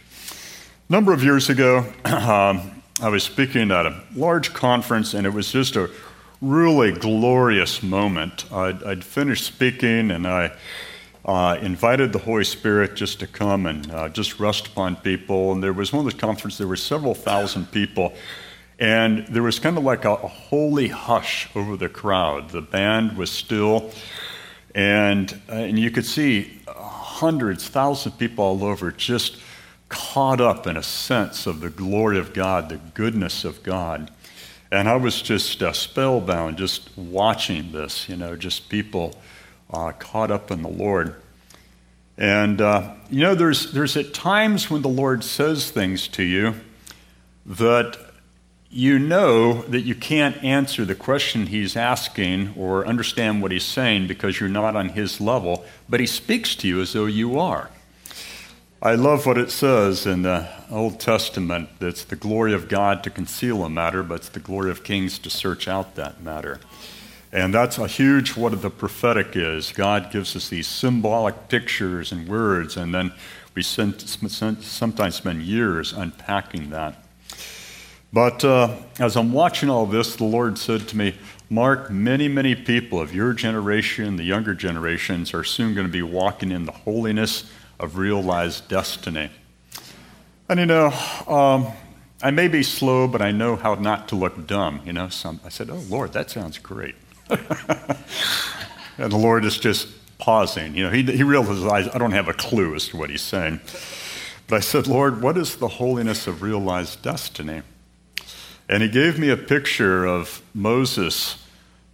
A 0.88 0.92
number 0.92 1.12
of 1.12 1.25
years 1.25 1.49
ago, 1.49 1.78
um, 2.04 2.82
I 3.00 3.08
was 3.08 3.22
speaking 3.22 3.70
at 3.70 3.87
a 3.87 4.02
large 4.14 4.52
conference, 4.52 5.14
and 5.14 5.26
it 5.26 5.31
was 5.31 5.50
just 5.50 5.76
a 5.76 5.90
really 6.40 6.92
glorious 6.92 7.82
moment. 7.82 8.50
I'd, 8.52 8.82
I'd 8.84 9.04
finished 9.04 9.44
speaking, 9.44 10.10
and 10.10 10.26
I 10.26 10.52
uh, 11.26 11.58
invited 11.61 12.12
the 12.12 12.20
Holy 12.20 12.44
Spirit 12.44 12.94
just 12.94 13.19
to 13.19 13.26
come 13.26 13.67
and 13.67 13.90
uh, 13.90 14.08
just 14.08 14.38
rest 14.38 14.69
upon 14.69 14.94
people. 14.94 15.52
And 15.52 15.62
there 15.62 15.73
was 15.73 15.93
one 15.93 16.06
of 16.06 16.12
the 16.12 16.19
conferences, 16.19 16.58
there 16.58 16.69
were 16.69 16.76
several 16.76 17.14
thousand 17.14 17.73
people. 17.73 18.14
And 18.78 19.26
there 19.26 19.43
was 19.43 19.58
kind 19.58 19.76
of 19.76 19.82
like 19.82 20.05
a, 20.05 20.12
a 20.12 20.28
holy 20.28 20.88
hush 20.88 21.49
over 21.56 21.76
the 21.76 21.88
crowd. 21.88 22.50
The 22.50 22.61
band 22.61 23.17
was 23.17 23.31
still, 23.31 23.90
and, 24.75 25.32
uh, 25.49 25.55
and 25.55 25.78
you 25.78 25.90
could 25.90 26.06
see 26.06 26.61
hundreds, 26.69 27.67
thousands 27.67 28.14
of 28.14 28.19
people 28.20 28.44
all 28.44 28.62
over 28.62 28.93
just 28.93 29.38
caught 29.88 30.40
up 30.40 30.67
in 30.67 30.76
a 30.76 30.82
sense 30.82 31.46
of 31.46 31.61
the 31.61 31.70
glory 31.70 32.19
of 32.19 32.34
God, 32.34 32.69
the 32.69 32.76
goodness 32.94 33.44
of 33.44 33.62
God. 33.62 34.12
And 34.70 34.88
I 34.88 34.96
was 34.96 35.23
just 35.23 35.62
uh, 35.62 35.73
spellbound 35.73 36.58
just 36.58 36.96
watching 36.96 37.73
this, 37.73 38.08
you 38.08 38.17
know, 38.17 38.37
just 38.37 38.69
people 38.69 39.14
uh, 39.70 39.92
caught 39.92 40.30
up 40.30 40.50
in 40.50 40.62
the 40.62 40.68
Lord. 40.68 41.14
And, 42.18 42.60
uh, 42.60 42.94
you 43.10 43.20
know, 43.20 43.34
there's, 43.34 43.72
there's 43.72 43.96
at 43.96 44.14
times 44.14 44.70
when 44.70 44.82
the 44.82 44.88
Lord 44.88 45.22
says 45.22 45.70
things 45.70 46.08
to 46.08 46.22
you 46.22 46.54
that 47.44 47.98
you 48.70 48.98
know 48.98 49.62
that 49.62 49.82
you 49.82 49.94
can't 49.94 50.42
answer 50.42 50.84
the 50.84 50.94
question 50.94 51.46
he's 51.46 51.76
asking 51.76 52.52
or 52.56 52.86
understand 52.86 53.40
what 53.40 53.52
he's 53.52 53.64
saying 53.64 54.06
because 54.06 54.40
you're 54.40 54.48
not 54.48 54.76
on 54.76 54.90
his 54.90 55.20
level, 55.20 55.64
but 55.88 56.00
he 56.00 56.06
speaks 56.06 56.54
to 56.56 56.68
you 56.68 56.80
as 56.80 56.92
though 56.92 57.06
you 57.06 57.38
are. 57.38 57.70
I 58.82 58.94
love 58.94 59.24
what 59.24 59.38
it 59.38 59.50
says 59.50 60.06
in 60.06 60.22
the 60.22 60.48
Old 60.70 61.00
Testament 61.00 61.70
that 61.78 61.88
it's 61.88 62.04
the 62.04 62.16
glory 62.16 62.52
of 62.52 62.68
God 62.68 63.02
to 63.04 63.10
conceal 63.10 63.64
a 63.64 63.70
matter, 63.70 64.02
but 64.02 64.16
it's 64.16 64.28
the 64.28 64.40
glory 64.40 64.70
of 64.70 64.85
kings 64.85 65.18
to 65.20 65.30
search 65.30 65.66
out 65.66 65.94
that 65.94 66.23
matter. 66.23 66.61
And 67.37 67.52
that's 67.52 67.76
a 67.76 67.87
huge 67.87 68.35
what 68.35 68.59
the 68.62 68.71
prophetic 68.71 69.37
is. 69.37 69.71
God 69.71 70.11
gives 70.11 70.35
us 70.37 70.49
these 70.49 70.66
symbolic 70.66 71.50
pictures 71.50 72.11
and 72.11 72.26
words, 72.26 72.78
and 72.78 72.95
then 72.95 73.12
we 73.55 73.62
sometimes 73.62 75.14
spend 75.14 75.43
years 75.43 75.93
unpacking 75.93 76.71
that. 76.71 77.05
But 78.11 78.43
uh, 78.43 78.76
as 78.99 79.16
I'm 79.16 79.35
watching 79.35 79.69
all 79.69 79.85
this, 79.85 80.16
the 80.16 80.25
Lord 80.25 80.57
said 80.57 80.88
to 80.88 80.97
me, 80.97 81.14
Mark, 81.50 81.90
many, 81.90 82.26
many 82.26 82.55
people 82.55 83.02
of 83.02 83.14
your 83.14 83.35
generation, 83.35 84.16
the 84.16 84.25
younger 84.25 84.55
generations, 84.55 85.35
are 85.35 85.45
soon 85.45 85.75
going 85.75 85.87
to 85.87 85.93
be 85.93 86.00
walking 86.00 86.50
in 86.50 86.64
the 86.64 86.73
holiness 86.73 87.52
of 87.78 87.99
realized 87.99 88.66
destiny. 88.69 89.28
And 90.49 90.59
you 90.59 90.64
know, 90.64 90.87
um, 91.28 91.66
I 92.23 92.31
may 92.31 92.49
be 92.49 92.62
slow, 92.62 93.07
but 93.07 93.21
I 93.21 93.31
know 93.31 93.57
how 93.57 93.75
not 93.75 94.09
to 94.09 94.16
look 94.16 94.47
dumb. 94.47 94.81
You 94.87 94.95
know, 94.95 95.11
so 95.11 95.38
I 95.45 95.50
said, 95.50 95.69
Oh, 95.69 95.83
Lord, 95.90 96.14
that 96.14 96.31
sounds 96.31 96.57
great. 96.57 96.95
and 98.99 99.12
the 99.12 99.16
Lord 99.16 99.45
is 99.45 99.59
just 99.59 99.88
pausing. 100.18 100.75
You 100.75 100.85
know, 100.85 100.90
he, 100.90 101.02
he 101.02 101.23
realizes 101.23 101.64
I, 101.64 101.99
don't 101.99 102.12
have 102.12 102.28
a 102.28 102.33
clue 102.33 102.75
as 102.75 102.88
to 102.88 102.97
what 102.97 103.11
he's 103.11 103.23
saying. 103.23 103.61
But 104.49 104.56
I 104.56 104.61
said, 104.61 104.87
Lord, 104.87 105.23
what 105.23 105.37
is 105.37 105.56
the 105.56 105.68
holiness 105.68 106.26
of 106.26 106.42
realized 106.42 107.02
destiny? 107.02 107.62
And 108.68 108.83
he 108.83 108.88
gave 108.88 109.18
me 109.18 109.28
a 109.28 109.37
picture 109.37 110.04
of 110.04 110.42
Moses 110.54 111.42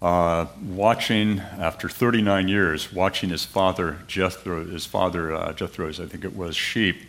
uh, 0.01 0.47
watching, 0.63 1.39
after 1.39 1.89
39 1.89 2.49
years, 2.49 2.93
watching 2.93 3.31
his 3.31 3.45
father 3.45 3.99
Jethro, 4.07 4.65
his 4.65 4.85
father 4.85 5.35
uh, 5.35 5.53
Jethro's, 5.53 6.01
I 6.01 6.07
think 6.07 6.25
it 6.25 6.37
was, 6.37 6.57
sheep. 6.57 7.03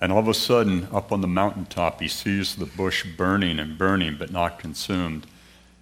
And 0.00 0.12
all 0.12 0.18
of 0.18 0.28
a 0.28 0.34
sudden, 0.34 0.88
up 0.92 1.12
on 1.12 1.20
the 1.20 1.28
mountaintop, 1.28 2.00
he 2.00 2.08
sees 2.08 2.56
the 2.56 2.66
bush 2.66 3.06
burning 3.16 3.58
and 3.58 3.78
burning, 3.78 4.16
but 4.18 4.30
not 4.30 4.58
consumed. 4.58 5.26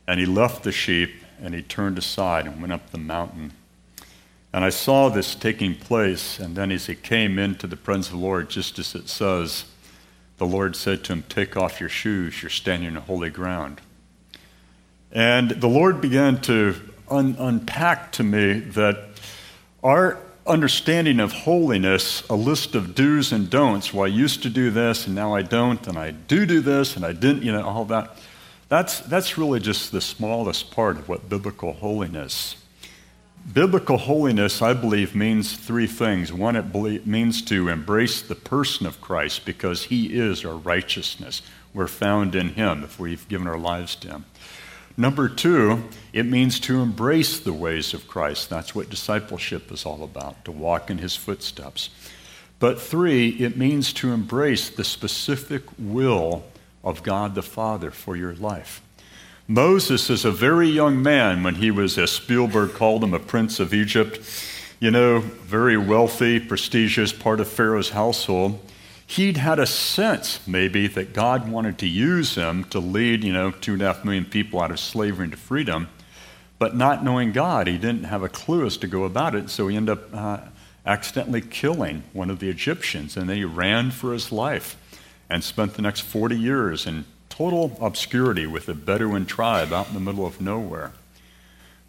And 0.06 0.20
he 0.20 0.26
left 0.26 0.62
the 0.62 0.72
sheep 0.72 1.19
and 1.42 1.54
he 1.54 1.62
turned 1.62 1.98
aside 1.98 2.46
and 2.46 2.60
went 2.60 2.72
up 2.72 2.90
the 2.90 2.98
mountain. 2.98 3.52
And 4.52 4.64
I 4.64 4.70
saw 4.70 5.08
this 5.08 5.34
taking 5.34 5.74
place. 5.74 6.38
And 6.38 6.56
then, 6.56 6.72
as 6.72 6.86
he 6.86 6.94
came 6.94 7.38
into 7.38 7.66
the 7.66 7.76
presence 7.76 8.06
of 8.06 8.14
the 8.14 8.18
Lord, 8.18 8.50
just 8.50 8.78
as 8.78 8.94
it 8.94 9.08
says, 9.08 9.64
the 10.38 10.46
Lord 10.46 10.74
said 10.74 11.04
to 11.04 11.12
him, 11.12 11.24
Take 11.28 11.56
off 11.56 11.80
your 11.80 11.88
shoes, 11.88 12.42
you're 12.42 12.50
standing 12.50 12.96
on 12.96 13.02
holy 13.02 13.30
ground. 13.30 13.80
And 15.12 15.50
the 15.50 15.68
Lord 15.68 16.00
began 16.00 16.40
to 16.42 16.76
un- 17.08 17.36
unpack 17.38 18.12
to 18.12 18.22
me 18.22 18.60
that 18.60 19.08
our 19.82 20.18
understanding 20.46 21.20
of 21.20 21.32
holiness, 21.32 22.26
a 22.28 22.34
list 22.34 22.74
of 22.74 22.94
do's 22.94 23.32
and 23.32 23.50
don'ts, 23.50 23.92
well, 23.92 24.04
I 24.04 24.08
used 24.08 24.42
to 24.42 24.50
do 24.50 24.70
this 24.70 25.06
and 25.06 25.14
now 25.14 25.34
I 25.34 25.42
don't, 25.42 25.86
and 25.86 25.98
I 25.98 26.10
do 26.10 26.46
do 26.46 26.60
this 26.60 26.96
and 26.96 27.04
I 27.04 27.12
didn't, 27.12 27.42
you 27.42 27.52
know, 27.52 27.62
all 27.62 27.84
that, 27.86 28.16
that's, 28.70 29.00
that's 29.00 29.36
really 29.36 29.58
just 29.58 29.90
the 29.90 30.00
smallest 30.00 30.70
part 30.70 30.96
of 30.96 31.08
what 31.08 31.28
biblical 31.28 31.72
holiness. 31.72 32.54
biblical 33.52 33.98
holiness, 33.98 34.62
I 34.62 34.74
believe, 34.74 35.14
means 35.14 35.56
three 35.56 35.88
things. 35.88 36.32
One, 36.32 36.54
it 36.54 37.06
means 37.06 37.42
to 37.42 37.68
embrace 37.68 38.22
the 38.22 38.36
person 38.36 38.86
of 38.86 39.00
Christ 39.00 39.44
because 39.44 39.84
he 39.84 40.18
is 40.18 40.44
our 40.44 40.54
righteousness. 40.54 41.42
We're 41.74 41.88
found 41.88 42.36
in 42.36 42.50
him 42.50 42.84
if 42.84 43.00
we've 43.00 43.26
given 43.28 43.48
our 43.48 43.58
lives 43.58 43.96
to 43.96 44.08
him. 44.08 44.24
Number 44.96 45.28
two, 45.28 45.88
it 46.12 46.26
means 46.26 46.60
to 46.60 46.80
embrace 46.80 47.40
the 47.40 47.52
ways 47.52 47.92
of 47.92 48.06
Christ. 48.06 48.50
That's 48.50 48.74
what 48.74 48.88
discipleship 48.88 49.72
is 49.72 49.84
all 49.84 50.04
about, 50.04 50.44
to 50.44 50.52
walk 50.52 50.90
in 50.90 50.98
his 50.98 51.16
footsteps. 51.16 51.90
But 52.60 52.80
three, 52.80 53.30
it 53.30 53.56
means 53.56 53.92
to 53.94 54.12
embrace 54.12 54.68
the 54.68 54.84
specific 54.84 55.62
will 55.76 56.44
of 56.82 57.02
God 57.02 57.34
the 57.34 57.42
Father 57.42 57.90
for 57.90 58.16
your 58.16 58.34
life. 58.34 58.82
Moses 59.46 60.10
is 60.10 60.24
a 60.24 60.30
very 60.30 60.68
young 60.68 61.02
man 61.02 61.42
when 61.42 61.56
he 61.56 61.70
was, 61.70 61.98
as 61.98 62.12
Spielberg 62.12 62.72
called 62.72 63.02
him, 63.02 63.12
a 63.12 63.18
prince 63.18 63.58
of 63.58 63.74
Egypt. 63.74 64.20
You 64.78 64.90
know, 64.90 65.18
very 65.18 65.76
wealthy, 65.76 66.38
prestigious 66.38 67.12
part 67.12 67.40
of 67.40 67.48
Pharaoh's 67.48 67.90
household. 67.90 68.64
He'd 69.04 69.38
had 69.38 69.58
a 69.58 69.66
sense, 69.66 70.46
maybe, 70.46 70.86
that 70.86 71.12
God 71.12 71.50
wanted 71.50 71.78
to 71.78 71.88
use 71.88 72.36
him 72.36 72.62
to 72.66 72.78
lead, 72.78 73.24
you 73.24 73.32
know, 73.32 73.50
two 73.50 73.72
and 73.72 73.82
a 73.82 73.86
half 73.92 74.04
million 74.04 74.24
people 74.24 74.62
out 74.62 74.70
of 74.70 74.78
slavery 74.78 75.24
into 75.24 75.36
freedom. 75.36 75.88
But 76.60 76.76
not 76.76 77.02
knowing 77.02 77.32
God, 77.32 77.66
he 77.66 77.76
didn't 77.76 78.04
have 78.04 78.22
a 78.22 78.28
clue 78.28 78.64
as 78.64 78.76
to 78.76 78.86
go 78.86 79.02
about 79.02 79.34
it, 79.34 79.50
so 79.50 79.66
he 79.66 79.76
ended 79.76 79.98
up 79.98 80.14
uh, 80.14 80.38
accidentally 80.86 81.40
killing 81.40 82.04
one 82.12 82.30
of 82.30 82.38
the 82.38 82.48
Egyptians, 82.48 83.16
and 83.16 83.28
then 83.28 83.36
he 83.36 83.44
ran 83.44 83.90
for 83.90 84.12
his 84.12 84.30
life 84.30 84.76
and 85.30 85.44
spent 85.44 85.74
the 85.74 85.82
next 85.82 86.00
40 86.00 86.36
years 86.36 86.86
in 86.86 87.04
total 87.28 87.78
obscurity 87.80 88.46
with 88.46 88.68
a 88.68 88.74
Bedouin 88.74 89.24
tribe 89.24 89.72
out 89.72 89.88
in 89.88 89.94
the 89.94 90.00
middle 90.00 90.26
of 90.26 90.40
nowhere. 90.40 90.92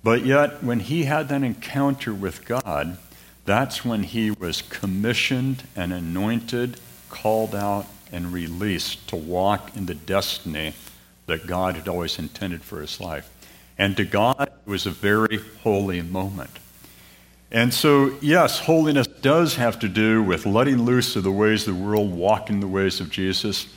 But 0.03 0.25
yet, 0.25 0.63
when 0.63 0.79
he 0.79 1.03
had 1.03 1.29
that 1.29 1.43
encounter 1.43 2.13
with 2.13 2.45
God, 2.45 2.97
that's 3.45 3.83
when 3.83 4.03
he 4.03 4.31
was 4.31 4.61
commissioned 4.61 5.63
and 5.75 5.91
anointed, 5.91 6.79
called 7.09 7.53
out, 7.53 7.87
and 8.11 8.31
released 8.31 9.07
to 9.09 9.15
walk 9.15 9.75
in 9.75 9.87
the 9.87 9.95
destiny 9.95 10.73
that 11.25 11.47
God 11.47 11.75
had 11.75 11.87
always 11.87 12.19
intended 12.19 12.63
for 12.63 12.81
his 12.81 12.99
life. 12.99 13.29
And 13.77 13.97
to 13.97 14.05
God, 14.05 14.49
it 14.65 14.69
was 14.69 14.85
a 14.85 14.91
very 14.91 15.39
holy 15.63 16.01
moment. 16.01 16.60
And 17.51 17.73
so, 17.73 18.15
yes, 18.21 18.59
holiness 18.59 19.07
does 19.07 19.55
have 19.55 19.79
to 19.79 19.89
do 19.89 20.23
with 20.23 20.45
letting 20.45 20.83
loose 20.83 21.15
of 21.17 21.23
the 21.23 21.31
ways 21.31 21.67
of 21.67 21.75
the 21.75 21.83
world, 21.83 22.11
walking 22.11 22.61
the 22.61 22.67
ways 22.67 23.01
of 23.01 23.11
Jesus, 23.11 23.67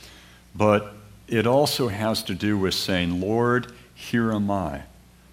but 0.55 0.93
it 1.27 1.45
also 1.45 1.89
has 1.89 2.23
to 2.23 2.35
do 2.35 2.57
with 2.57 2.73
saying, 2.73 3.19
Lord, 3.19 3.67
here 3.93 4.31
am 4.31 4.49
I. 4.49 4.83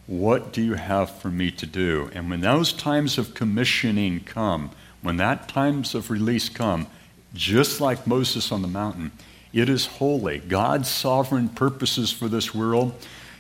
What 0.07 0.53
do 0.53 0.61
you 0.61 0.75
have 0.75 1.11
for 1.11 1.31
me 1.31 1.53
to 1.53 1.67
do? 1.67 2.11
And 2.15 2.29
when 2.31 2.41
those 2.41 2.73
times 2.73 3.17
of 3.17 3.35
commissioning 3.35 4.21
come, 4.21 4.71
when 5.03 5.19
that 5.19 5.49
times 5.49 5.95
of 5.95 6.11
release 6.11 6.49
come, 6.49 6.89
just 7.35 7.81
like 7.81 8.07
Moses 8.07 8.51
on 8.51 8.63
the 8.63 8.69
mountain, 8.69 9.13
it 9.53 9.69
is 9.69 9.87
holy. 9.87 10.39
God's 10.39 10.89
sovereign 10.89 11.49
purposes 11.49 12.11
for 12.11 12.29
this 12.29 12.55
world 12.55 12.95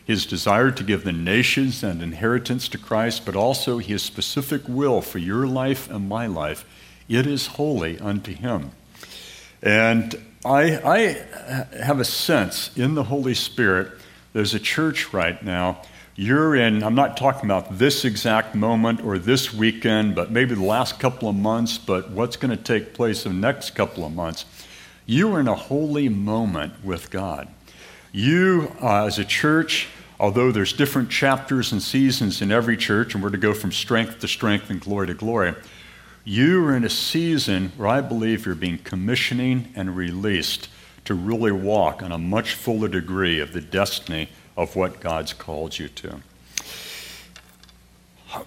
his 0.04 0.26
desire 0.26 0.70
to 0.70 0.82
give 0.82 1.04
the 1.04 1.12
nations 1.12 1.82
an 1.82 2.00
inheritance 2.00 2.68
to 2.68 2.78
Christ, 2.78 3.24
but 3.24 3.36
also 3.36 3.78
his 3.78 4.02
specific 4.02 4.62
will 4.66 5.00
for 5.00 5.18
your 5.18 5.46
life 5.46 5.90
and 5.90 6.08
my 6.08 6.26
life. 6.26 6.64
It 7.08 7.26
is 7.26 7.46
holy 7.48 7.98
unto 7.98 8.34
him. 8.34 8.72
And 9.62 10.20
I, 10.44 10.78
I 10.78 11.76
have 11.84 12.00
a 12.00 12.04
sense 12.04 12.76
in 12.76 12.94
the 12.94 13.04
Holy 13.04 13.34
Spirit, 13.34 13.92
there's 14.32 14.54
a 14.54 14.58
church 14.58 15.12
right 15.12 15.42
now. 15.42 15.82
You're 16.16 16.56
in, 16.56 16.82
I'm 16.82 16.94
not 16.94 17.16
talking 17.16 17.44
about 17.44 17.78
this 17.78 18.04
exact 18.04 18.54
moment 18.54 19.02
or 19.02 19.18
this 19.18 19.54
weekend, 19.54 20.14
but 20.14 20.30
maybe 20.30 20.54
the 20.54 20.62
last 20.62 20.98
couple 20.98 21.28
of 21.28 21.36
months, 21.36 21.78
but 21.78 22.10
what's 22.10 22.36
going 22.36 22.56
to 22.56 22.62
take 22.62 22.92
place 22.92 23.24
in 23.24 23.40
the 23.40 23.46
next 23.46 23.70
couple 23.70 24.04
of 24.04 24.12
months. 24.12 24.44
You 25.06 25.32
are 25.34 25.40
in 25.40 25.48
a 25.48 25.54
holy 25.54 26.08
moment 26.08 26.84
with 26.84 27.10
God. 27.10 27.48
You, 28.12 28.70
uh, 28.82 29.06
as 29.06 29.18
a 29.18 29.24
church, 29.24 29.88
although 30.20 30.52
there's 30.52 30.74
different 30.74 31.10
chapters 31.10 31.72
and 31.72 31.82
seasons 31.82 32.42
in 32.42 32.52
every 32.52 32.76
church, 32.76 33.14
and 33.14 33.22
we're 33.24 33.30
to 33.30 33.38
go 33.38 33.54
from 33.54 33.72
strength 33.72 34.20
to 34.20 34.28
strength 34.28 34.68
and 34.68 34.80
glory 34.80 35.06
to 35.06 35.14
glory, 35.14 35.54
you 36.24 36.64
are 36.66 36.76
in 36.76 36.84
a 36.84 36.90
season 36.90 37.72
where 37.76 37.88
I 37.88 38.02
believe 38.02 38.44
you're 38.44 38.54
being 38.54 38.78
commissioning 38.78 39.72
and 39.74 39.96
released 39.96 40.68
to 41.06 41.14
really 41.14 41.52
walk 41.52 42.02
on 42.02 42.12
a 42.12 42.18
much 42.18 42.54
fuller 42.54 42.86
degree 42.86 43.40
of 43.40 43.52
the 43.52 43.60
destiny 43.60 44.28
of 44.56 44.76
what 44.76 45.00
God's 45.00 45.32
called 45.32 45.78
you 45.78 45.88
to. 45.88 46.20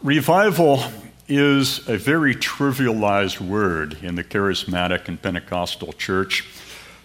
Revival 0.02 0.84
is 1.28 1.88
a 1.90 1.98
very 1.98 2.36
trivialized 2.36 3.42
word 3.42 3.98
in 4.04 4.16
the 4.16 4.24
charismatic 4.24 5.08
and 5.08 5.22
Pentecostal 5.22 5.92
church. 5.94 6.46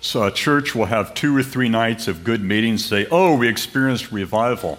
So 0.01 0.25
a 0.25 0.31
church 0.31 0.75
will 0.75 0.87
have 0.87 1.13
two 1.13 1.37
or 1.37 1.43
three 1.43 1.69
nights 1.69 2.09
of 2.09 2.25
good 2.25 2.43
meetings, 2.43 2.85
say, 2.85 3.07
oh, 3.11 3.37
we 3.37 3.49
experienced 3.49 4.11
revival. 4.11 4.79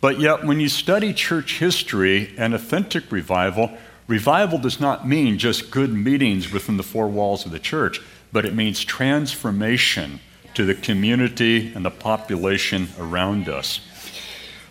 But 0.00 0.18
yet, 0.18 0.44
when 0.44 0.60
you 0.60 0.68
study 0.68 1.12
church 1.12 1.58
history 1.58 2.34
and 2.38 2.54
authentic 2.54 3.12
revival, 3.12 3.76
revival 4.06 4.58
does 4.58 4.80
not 4.80 5.06
mean 5.06 5.38
just 5.38 5.70
good 5.70 5.92
meetings 5.92 6.52
within 6.52 6.78
the 6.78 6.82
four 6.82 7.08
walls 7.08 7.44
of 7.44 7.52
the 7.52 7.58
church, 7.58 8.00
but 8.32 8.46
it 8.46 8.54
means 8.54 8.82
transformation 8.82 10.20
to 10.54 10.64
the 10.64 10.74
community 10.74 11.72
and 11.74 11.84
the 11.84 11.90
population 11.90 12.88
around 12.98 13.48
us. 13.48 13.80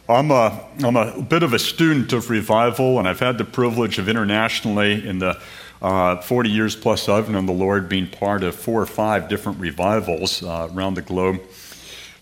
I'm 0.10 0.32
a, 0.32 0.68
I'm 0.84 0.96
a 0.96 1.22
bit 1.22 1.44
of 1.44 1.54
a 1.54 1.60
student 1.60 2.12
of 2.14 2.30
revival, 2.30 2.98
and 2.98 3.08
I've 3.08 3.20
had 3.20 3.38
the 3.38 3.46
privilege 3.46 4.00
of 4.00 4.10
internationally 4.10 5.08
in 5.08 5.20
the 5.20 5.40
uh, 5.82 6.22
40 6.22 6.50
years 6.50 6.76
plus 6.76 7.10
I've 7.10 7.30
known 7.30 7.46
the 7.46 7.54
Lord 7.54 7.90
being 7.90 8.08
part 8.08 8.44
of 8.44 8.56
four 8.56 8.82
or 8.82 8.86
five 8.86 9.30
different 9.30 9.60
revivals 9.60 10.44
uh, 10.44 10.70
around 10.74 10.96
the 10.96 11.02
globe. 11.02 11.42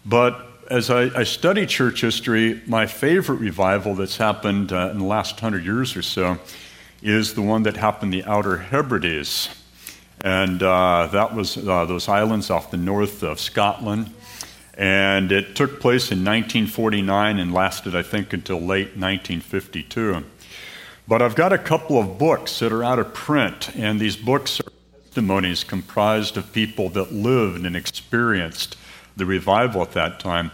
But 0.05 0.47
as 0.69 0.89
I, 0.89 1.03
I, 1.19 1.23
study 1.23 1.65
church 1.65 2.01
history, 2.01 2.61
my 2.65 2.87
favorite 2.87 3.37
revival 3.37 3.95
that's 3.95 4.17
happened 4.17 4.71
uh, 4.71 4.89
in 4.91 4.99
the 4.99 5.05
last 5.05 5.39
hundred 5.39 5.65
years 5.65 5.95
or 5.95 6.01
so 6.01 6.39
is 7.01 7.33
the 7.33 7.41
one 7.41 7.63
that 7.63 7.77
happened 7.77 8.13
in 8.13 8.21
the 8.21 8.25
Outer 8.29 8.57
Hebrides. 8.57 9.49
And 10.21 10.63
uh, 10.63 11.09
that 11.11 11.35
was 11.35 11.57
uh, 11.57 11.85
those 11.85 12.07
islands 12.07 12.49
off 12.49 12.71
the 12.71 12.77
north 12.77 13.23
of 13.23 13.39
Scotland. 13.39 14.13
And 14.75 15.31
it 15.31 15.55
took 15.55 15.79
place 15.79 16.11
in 16.11 16.19
1949 16.19 17.39
and 17.39 17.53
lasted, 17.53 17.95
I 17.95 18.01
think, 18.01 18.33
until 18.33 18.57
late 18.57 18.97
1952. 18.97 20.23
But 21.07 21.21
I've 21.21 21.35
got 21.35 21.51
a 21.51 21.57
couple 21.57 21.99
of 21.99 22.17
books 22.17 22.59
that 22.59 22.71
are 22.71 22.83
out 22.83 22.99
of 22.99 23.13
print, 23.13 23.75
and 23.75 23.99
these 23.99 24.15
books 24.15 24.61
are 24.61 24.71
testimonies 25.03 25.63
comprised 25.63 26.37
of 26.37 26.53
people 26.53 26.89
that 26.89 27.11
lived 27.11 27.65
and 27.65 27.75
experienced 27.75 28.77
the 29.17 29.25
revival 29.25 29.81
at 29.81 29.91
that 29.91 30.19
time. 30.19 30.51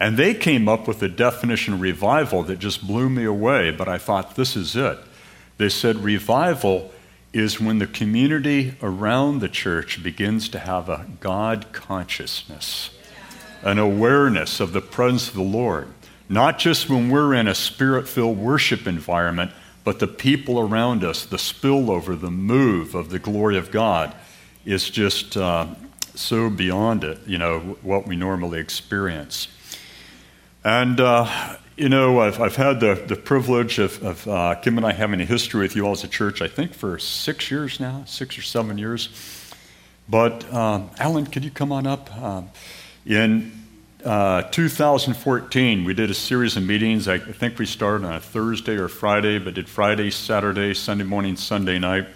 And 0.00 0.16
they 0.16 0.34
came 0.34 0.68
up 0.68 0.88
with 0.88 1.00
a 1.02 1.08
definition 1.08 1.74
of 1.74 1.80
revival 1.80 2.42
that 2.44 2.58
just 2.58 2.84
blew 2.84 3.08
me 3.08 3.24
away, 3.24 3.70
but 3.70 3.88
I 3.88 3.98
thought, 3.98 4.34
this 4.34 4.56
is 4.56 4.74
it. 4.74 4.98
They 5.58 5.68
said 5.68 5.98
revival 5.98 6.90
is 7.32 7.60
when 7.60 7.78
the 7.78 7.86
community 7.86 8.74
around 8.82 9.38
the 9.38 9.48
church 9.48 10.02
begins 10.02 10.48
to 10.50 10.58
have 10.58 10.88
a 10.88 11.06
God 11.20 11.66
consciousness, 11.72 12.90
an 13.62 13.78
awareness 13.78 14.58
of 14.58 14.72
the 14.72 14.80
presence 14.80 15.28
of 15.28 15.34
the 15.34 15.42
Lord. 15.42 15.86
Not 16.28 16.58
just 16.58 16.90
when 16.90 17.08
we're 17.08 17.34
in 17.34 17.46
a 17.46 17.54
spirit 17.54 18.08
filled 18.08 18.38
worship 18.38 18.86
environment, 18.86 19.52
but 19.84 19.98
the 19.98 20.06
people 20.06 20.60
around 20.60 21.04
us, 21.04 21.24
the 21.24 21.36
spillover, 21.36 22.18
the 22.18 22.30
move 22.30 22.94
of 22.94 23.10
the 23.10 23.18
glory 23.18 23.58
of 23.58 23.70
God 23.70 24.14
is 24.64 24.88
just 24.90 25.36
uh, 25.36 25.66
so 26.14 26.48
beyond 26.48 27.04
it, 27.04 27.18
you 27.26 27.38
know, 27.38 27.58
what 27.82 28.06
we 28.06 28.16
normally 28.16 28.60
experience. 28.60 29.48
And, 30.64 31.00
uh, 31.00 31.56
you 31.76 31.88
know, 31.88 32.20
I've, 32.20 32.40
I've 32.40 32.56
had 32.56 32.80
the, 32.80 32.94
the 32.94 33.16
privilege 33.16 33.78
of, 33.78 34.02
of 34.04 34.28
uh, 34.28 34.54
Kim 34.56 34.76
and 34.76 34.86
I 34.86 34.92
having 34.92 35.20
a 35.20 35.24
history 35.24 35.62
with 35.62 35.74
you 35.74 35.84
all 35.84 35.92
as 35.92 36.04
a 36.04 36.08
church, 36.08 36.40
I 36.40 36.48
think 36.48 36.74
for 36.74 36.98
six 36.98 37.50
years 37.50 37.80
now, 37.80 38.04
six 38.06 38.38
or 38.38 38.42
seven 38.42 38.78
years. 38.78 39.08
But, 40.08 40.52
um, 40.52 40.90
Alan, 40.98 41.26
could 41.26 41.44
you 41.44 41.50
come 41.50 41.72
on 41.72 41.86
up? 41.86 42.14
Um, 42.16 42.50
in 43.04 43.61
uh, 44.04 44.42
2014, 44.50 45.84
we 45.84 45.94
did 45.94 46.10
a 46.10 46.14
series 46.14 46.56
of 46.56 46.64
meetings. 46.64 47.06
I 47.06 47.18
think 47.18 47.58
we 47.58 47.66
started 47.66 48.04
on 48.04 48.14
a 48.14 48.20
Thursday 48.20 48.74
or 48.74 48.88
Friday, 48.88 49.38
but 49.38 49.54
did 49.54 49.68
Friday, 49.68 50.10
Saturday, 50.10 50.74
Sunday 50.74 51.04
morning, 51.04 51.36
Sunday 51.36 51.78
night. 51.78 52.08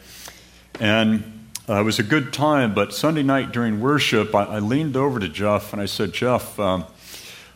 And 0.80 1.48
uh, 1.68 1.80
it 1.80 1.84
was 1.84 2.00
a 2.00 2.02
good 2.02 2.32
time, 2.32 2.74
but 2.74 2.92
Sunday 2.92 3.22
night 3.22 3.52
during 3.52 3.80
worship, 3.80 4.34
I, 4.34 4.44
I 4.44 4.58
leaned 4.58 4.96
over 4.96 5.20
to 5.20 5.28
Jeff 5.28 5.72
and 5.72 5.80
I 5.80 5.86
said, 5.86 6.12
Jeff, 6.12 6.58
um, 6.58 6.86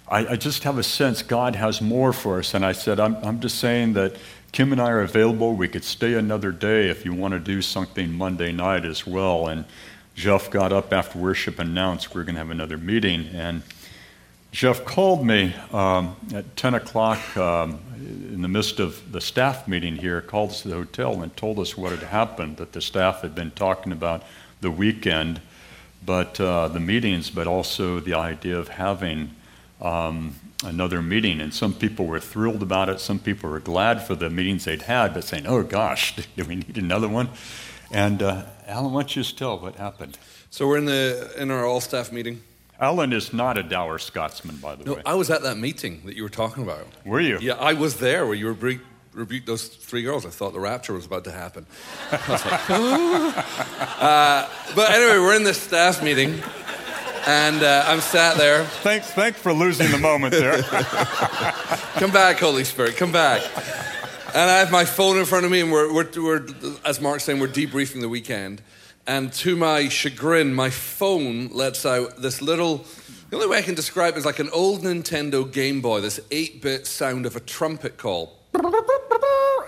I, 0.08 0.28
I, 0.28 0.36
just 0.36 0.62
have 0.62 0.78
a 0.78 0.82
sense 0.82 1.22
God 1.22 1.56
has 1.56 1.80
more 1.80 2.12
for 2.12 2.38
us. 2.38 2.54
And 2.54 2.64
I 2.64 2.72
said, 2.72 3.00
I'm, 3.00 3.16
I'm 3.16 3.40
just 3.40 3.58
saying 3.58 3.94
that 3.94 4.16
Kim 4.52 4.70
and 4.70 4.80
I 4.80 4.90
are 4.90 5.00
available. 5.00 5.54
We 5.54 5.68
could 5.68 5.84
stay 5.84 6.14
another 6.14 6.52
day 6.52 6.88
if 6.88 7.04
you 7.04 7.14
want 7.14 7.32
to 7.32 7.40
do 7.40 7.62
something 7.62 8.12
Monday 8.12 8.52
night 8.52 8.84
as 8.84 9.04
well. 9.04 9.48
And 9.48 9.64
Jeff 10.14 10.50
got 10.50 10.72
up 10.72 10.92
after 10.92 11.18
worship 11.18 11.58
and 11.58 11.70
announced 11.70 12.14
we're 12.14 12.24
going 12.24 12.34
to 12.36 12.40
have 12.40 12.50
another 12.50 12.78
meeting. 12.78 13.28
And 13.32 13.62
Jeff 14.52 14.84
called 14.84 15.24
me 15.24 15.54
um, 15.72 16.16
at 16.34 16.56
10 16.56 16.74
o'clock 16.74 17.36
um, 17.36 17.78
in 17.96 18.42
the 18.42 18.48
midst 18.48 18.80
of 18.80 19.12
the 19.12 19.20
staff 19.20 19.68
meeting 19.68 19.96
here, 19.96 20.20
called 20.20 20.50
us 20.50 20.62
to 20.62 20.68
the 20.68 20.74
hotel 20.74 21.22
and 21.22 21.36
told 21.36 21.60
us 21.60 21.76
what 21.76 21.92
had 21.92 22.02
happened, 22.02 22.56
that 22.56 22.72
the 22.72 22.80
staff 22.80 23.22
had 23.22 23.32
been 23.32 23.52
talking 23.52 23.92
about 23.92 24.24
the 24.60 24.70
weekend, 24.70 25.40
but 26.04 26.40
uh, 26.40 26.66
the 26.66 26.80
meetings, 26.80 27.30
but 27.30 27.46
also 27.46 28.00
the 28.00 28.14
idea 28.14 28.58
of 28.58 28.68
having 28.68 29.30
um, 29.80 30.34
another 30.64 31.00
meeting. 31.00 31.40
And 31.40 31.54
some 31.54 31.72
people 31.72 32.06
were 32.06 32.20
thrilled 32.20 32.62
about 32.62 32.88
it. 32.88 32.98
Some 32.98 33.20
people 33.20 33.50
were 33.50 33.60
glad 33.60 34.02
for 34.02 34.16
the 34.16 34.30
meetings 34.30 34.64
they'd 34.64 34.82
had, 34.82 35.14
but 35.14 35.22
saying, 35.22 35.46
oh 35.46 35.62
gosh, 35.62 36.16
do 36.36 36.44
we 36.44 36.56
need 36.56 36.76
another 36.76 37.08
one? 37.08 37.28
And 37.92 38.20
uh, 38.20 38.46
Alan, 38.66 38.92
why 38.92 39.02
don't 39.02 39.14
you 39.14 39.22
just 39.22 39.38
tell 39.38 39.60
what 39.60 39.76
happened? 39.76 40.18
So 40.50 40.66
we're 40.66 40.78
in, 40.78 40.86
the, 40.86 41.32
in 41.36 41.52
our 41.52 41.64
all 41.64 41.80
staff 41.80 42.10
meeting. 42.10 42.42
Alan 42.80 43.12
is 43.12 43.32
not 43.32 43.58
a 43.58 43.62
dour 43.62 43.98
Scotsman, 43.98 44.56
by 44.56 44.74
the 44.74 44.84
no, 44.84 44.94
way. 44.94 45.02
I 45.04 45.14
was 45.14 45.30
at 45.30 45.42
that 45.42 45.58
meeting 45.58 46.00
that 46.06 46.16
you 46.16 46.22
were 46.22 46.30
talking 46.30 46.62
about. 46.62 46.86
Were 47.04 47.20
you? 47.20 47.38
Yeah, 47.40 47.54
I 47.54 47.74
was 47.74 47.96
there 47.96 48.24
where 48.24 48.34
you 48.34 48.48
rebuked, 48.48 48.84
rebuked 49.12 49.46
those 49.46 49.68
three 49.68 50.02
girls. 50.02 50.24
I 50.24 50.30
thought 50.30 50.54
the 50.54 50.60
rapture 50.60 50.94
was 50.94 51.04
about 51.04 51.24
to 51.24 51.30
happen. 51.30 51.66
I 52.10 52.16
was 52.28 52.46
like, 52.46 52.70
uh, 54.00 54.48
but 54.74 54.90
anyway, 54.92 55.18
we're 55.18 55.36
in 55.36 55.44
this 55.44 55.60
staff 55.60 56.02
meeting, 56.02 56.40
and 57.26 57.62
uh, 57.62 57.84
I'm 57.86 58.00
sat 58.00 58.38
there. 58.38 58.64
Thanks, 58.64 59.10
thanks 59.10 59.38
for 59.38 59.52
losing 59.52 59.90
the 59.90 59.98
moment 59.98 60.32
there. 60.32 60.62
come 60.62 62.10
back, 62.10 62.38
Holy 62.38 62.64
Spirit, 62.64 62.96
come 62.96 63.12
back. 63.12 63.42
And 64.28 64.50
I 64.50 64.58
have 64.60 64.70
my 64.70 64.86
phone 64.86 65.18
in 65.18 65.26
front 65.26 65.44
of 65.44 65.50
me, 65.50 65.60
and 65.60 65.70
we're, 65.70 65.92
we're, 65.92 66.08
we're 66.16 66.46
as 66.86 66.98
Mark's 67.00 67.24
saying, 67.24 67.40
we're 67.40 67.48
debriefing 67.48 68.00
the 68.00 68.08
weekend. 68.08 68.62
And 69.10 69.32
to 69.32 69.56
my 69.56 69.88
chagrin, 69.88 70.54
my 70.54 70.70
phone 70.70 71.48
lets 71.48 71.84
out 71.84 72.18
this 72.18 72.40
little, 72.40 72.86
the 73.28 73.34
only 73.38 73.48
way 73.48 73.58
I 73.58 73.62
can 73.62 73.74
describe 73.74 74.14
it 74.14 74.18
is 74.18 74.24
like 74.24 74.38
an 74.38 74.50
old 74.50 74.82
Nintendo 74.82 75.50
Game 75.50 75.80
Boy, 75.80 76.00
this 76.00 76.20
8 76.30 76.62
bit 76.62 76.86
sound 76.86 77.26
of 77.26 77.34
a 77.34 77.40
trumpet 77.40 77.98
call. 77.98 78.38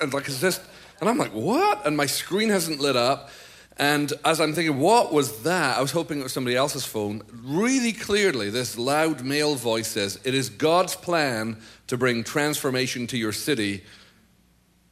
And 0.00 0.14
like, 0.14 0.28
it's 0.28 0.40
just, 0.40 0.62
and 1.00 1.08
I'm 1.08 1.18
like, 1.18 1.32
what? 1.32 1.84
And 1.84 1.96
my 1.96 2.06
screen 2.06 2.50
hasn't 2.50 2.78
lit 2.78 2.94
up. 2.94 3.30
And 3.78 4.12
as 4.24 4.40
I'm 4.40 4.52
thinking, 4.52 4.78
what 4.78 5.12
was 5.12 5.42
that? 5.42 5.76
I 5.76 5.80
was 5.80 5.90
hoping 5.90 6.20
it 6.20 6.22
was 6.22 6.32
somebody 6.32 6.54
else's 6.54 6.84
phone. 6.84 7.24
Really 7.32 7.92
clearly, 7.92 8.48
this 8.48 8.78
loud 8.78 9.24
male 9.24 9.56
voice 9.56 9.88
says, 9.88 10.20
It 10.22 10.34
is 10.34 10.50
God's 10.50 10.94
plan 10.94 11.60
to 11.88 11.96
bring 11.96 12.22
transformation 12.22 13.08
to 13.08 13.18
your 13.18 13.32
city. 13.32 13.82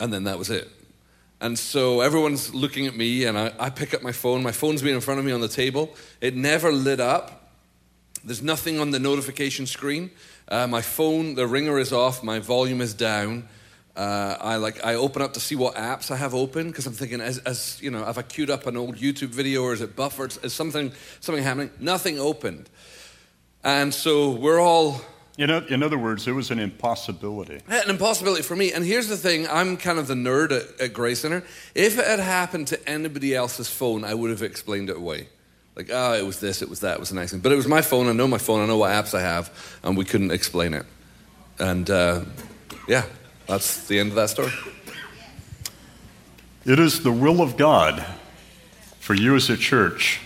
And 0.01 0.13
then 0.13 0.25
that 0.25 0.41
was 0.41 0.51
it. 0.51 0.69
And 1.41 1.59
so 1.59 2.03
everyone's 2.03 2.55
looking 2.55 2.87
at 2.87 2.95
me, 2.95 3.25
and 3.25 3.39
I, 3.39 3.53
I, 3.59 3.71
pick 3.71 3.95
up 3.95 4.03
my 4.03 4.13
phone. 4.13 4.43
My 4.43 4.53
phone's 4.53 4.83
been 4.83 4.95
in 4.95 5.01
front 5.01 5.21
of 5.21 5.27
me 5.27 5.33
on 5.33 5.41
the 5.41 5.49
table. 5.49 5.95
It 6.21 6.37
never 6.37 6.71
lit 6.71 7.01
up. 7.01 7.51
There's 8.23 8.43
nothing 8.43 8.79
on 8.79 8.91
the 8.91 8.99
notification 8.99 9.67
screen. 9.67 10.11
Uh, 10.49 10.67
my 10.67 10.83
phone, 10.83 11.37
the 11.37 11.47
ringer 11.47 11.79
is 11.79 11.95
off. 11.95 12.23
My 12.23 12.41
volume 12.41 12.83
is 12.83 12.93
down. 12.93 13.49
Uh, 13.97 14.37
I 14.39 14.57
like 14.57 14.85
I 14.85 14.95
open 14.95 15.23
up 15.23 15.33
to 15.35 15.41
see 15.41 15.57
what 15.57 15.75
apps 15.75 16.11
I 16.11 16.17
have 16.17 16.35
open 16.35 16.69
because 16.69 16.87
I'm 16.87 16.93
thinking, 16.93 17.21
as, 17.21 17.39
as, 17.39 17.81
you 17.83 17.91
know, 17.91 18.05
have 18.05 18.19
I 18.19 18.23
queued 18.23 18.51
up 18.51 18.67
an 18.67 18.77
old 18.77 18.97
YouTube 18.97 19.29
video 19.29 19.63
or 19.63 19.73
is 19.73 19.81
it 19.81 19.97
buffered? 19.97 20.37
Is 20.45 20.53
something 20.53 20.93
something 21.21 21.43
happening? 21.43 21.71
Nothing 21.81 22.21
opened, 22.21 22.71
and 23.65 23.93
so 23.93 24.31
we're 24.31 24.61
all 24.61 25.03
you 25.41 25.47
know, 25.47 25.65
in 25.71 25.83
other 25.83 25.97
words, 25.97 26.29
it 26.29 26.33
was 26.33 26.51
an 26.51 26.59
impossibility. 26.59 27.63
An 27.67 27.89
impossibility 27.89 28.43
for 28.43 28.55
me. 28.55 28.75
And 28.75 28.85
here's 28.85 29.09
the 29.09 29.17
thing 29.17 29.49
I'm 29.49 29.79
kind 29.79 29.99
of 29.99 30.07
the 30.07 30.13
nerd 30.13 30.53
at, 30.53 30.79
at 30.79 30.93
Grace 30.93 31.21
Center. 31.21 31.43
If 31.75 31.99
it 31.99 32.05
had 32.05 32.21
happened 32.21 32.67
to 32.69 32.89
anybody 32.89 33.35
else's 33.35 33.67
phone, 33.67 34.05
I 34.05 34.13
would 34.13 34.29
have 34.29 34.43
explained 34.43 34.91
it 34.91 34.99
away. 34.99 35.29
Like, 35.77 35.89
oh, 35.91 36.13
it 36.13 36.27
was 36.27 36.41
this, 36.41 36.61
it 36.61 36.69
was 36.69 36.81
that, 36.81 36.97
it 36.97 37.01
was 37.01 37.11
a 37.11 37.15
nice 37.15 37.31
thing. 37.31 37.41
But 37.41 37.53
it 37.53 37.57
was 37.57 37.67
my 37.67 37.81
phone. 37.81 38.07
I 38.07 38.13
know 38.13 38.29
my 38.29 38.37
phone. 38.37 38.61
I 38.61 38.67
know 38.67 38.77
what 38.77 38.91
apps 38.91 39.15
I 39.15 39.23
have. 39.23 39.51
And 39.83 39.97
we 39.97 40.05
couldn't 40.05 40.31
explain 40.31 40.75
it. 40.75 40.85
And 41.59 41.89
uh, 41.89 42.21
yeah, 42.87 43.07
that's 43.47 43.87
the 43.87 43.99
end 43.99 44.11
of 44.11 44.17
that 44.17 44.29
story. 44.29 44.53
It 46.67 46.79
is 46.79 47.03
the 47.03 47.13
will 47.13 47.41
of 47.41 47.57
God 47.57 48.05
for 48.99 49.15
you 49.15 49.37
as 49.37 49.49
a 49.49 49.57
church, 49.57 50.21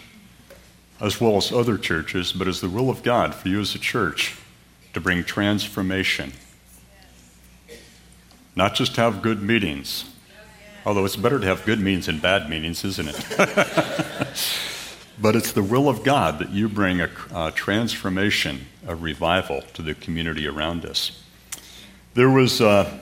as 1.01 1.21
well 1.21 1.37
as 1.37 1.53
other 1.53 1.79
churches, 1.79 2.33
but 2.33 2.49
it's 2.49 2.61
the 2.61 2.69
will 2.69 2.91
of 2.91 3.05
God 3.05 3.33
for 3.33 3.49
you 3.49 3.61
as 3.61 3.77
a 3.77 3.79
church 3.79 4.35
to 4.95 5.01
bring 5.01 5.25
transformation. 5.25 6.33
Not 8.57 8.75
just 8.75 8.97
have 8.97 9.21
good 9.21 9.43
meetings, 9.43 10.05
although 10.87 11.05
it's 11.05 11.17
better 11.17 11.39
to 11.41 11.47
have 11.47 11.65
good 11.65 11.81
meetings 11.81 12.07
than 12.07 12.21
bad 12.21 12.49
meetings, 12.49 12.85
isn't 12.85 13.09
it? 13.09 13.27
but 15.21 15.37
it's 15.37 15.53
the 15.53 15.63
will 15.63 15.89
of 15.89 16.05
God 16.05 16.39
that 16.39 16.51
you 16.51 16.69
bring 16.69 17.01
a, 17.01 17.11
a 17.35 17.51
transformation, 17.53 18.67
a 18.87 18.95
revival 18.95 19.63
to 19.75 19.83
the 19.83 19.95
community 19.95 20.47
around 20.47 20.85
us. 20.85 21.23
There 22.15 22.31
was 22.31 22.61
uh, 22.61 22.99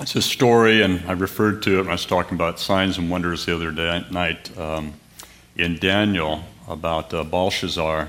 it's 0.00 0.16
a 0.16 0.22
story, 0.22 0.82
and 0.82 1.02
I 1.06 1.12
referred 1.12 1.62
to 1.64 1.74
it 1.74 1.78
when 1.78 1.88
I 1.88 1.92
was 1.92 2.06
talking 2.06 2.34
about 2.34 2.58
signs 2.58 2.96
and 2.96 3.10
wonders 3.10 3.44
the 3.44 3.54
other 3.54 3.70
day, 3.70 4.04
night 4.10 4.56
um, 4.56 4.94
in 5.56 5.78
Daniel 5.78 6.44
about 6.68 7.12
uh, 7.12 7.24
Belshazzar 7.24 8.08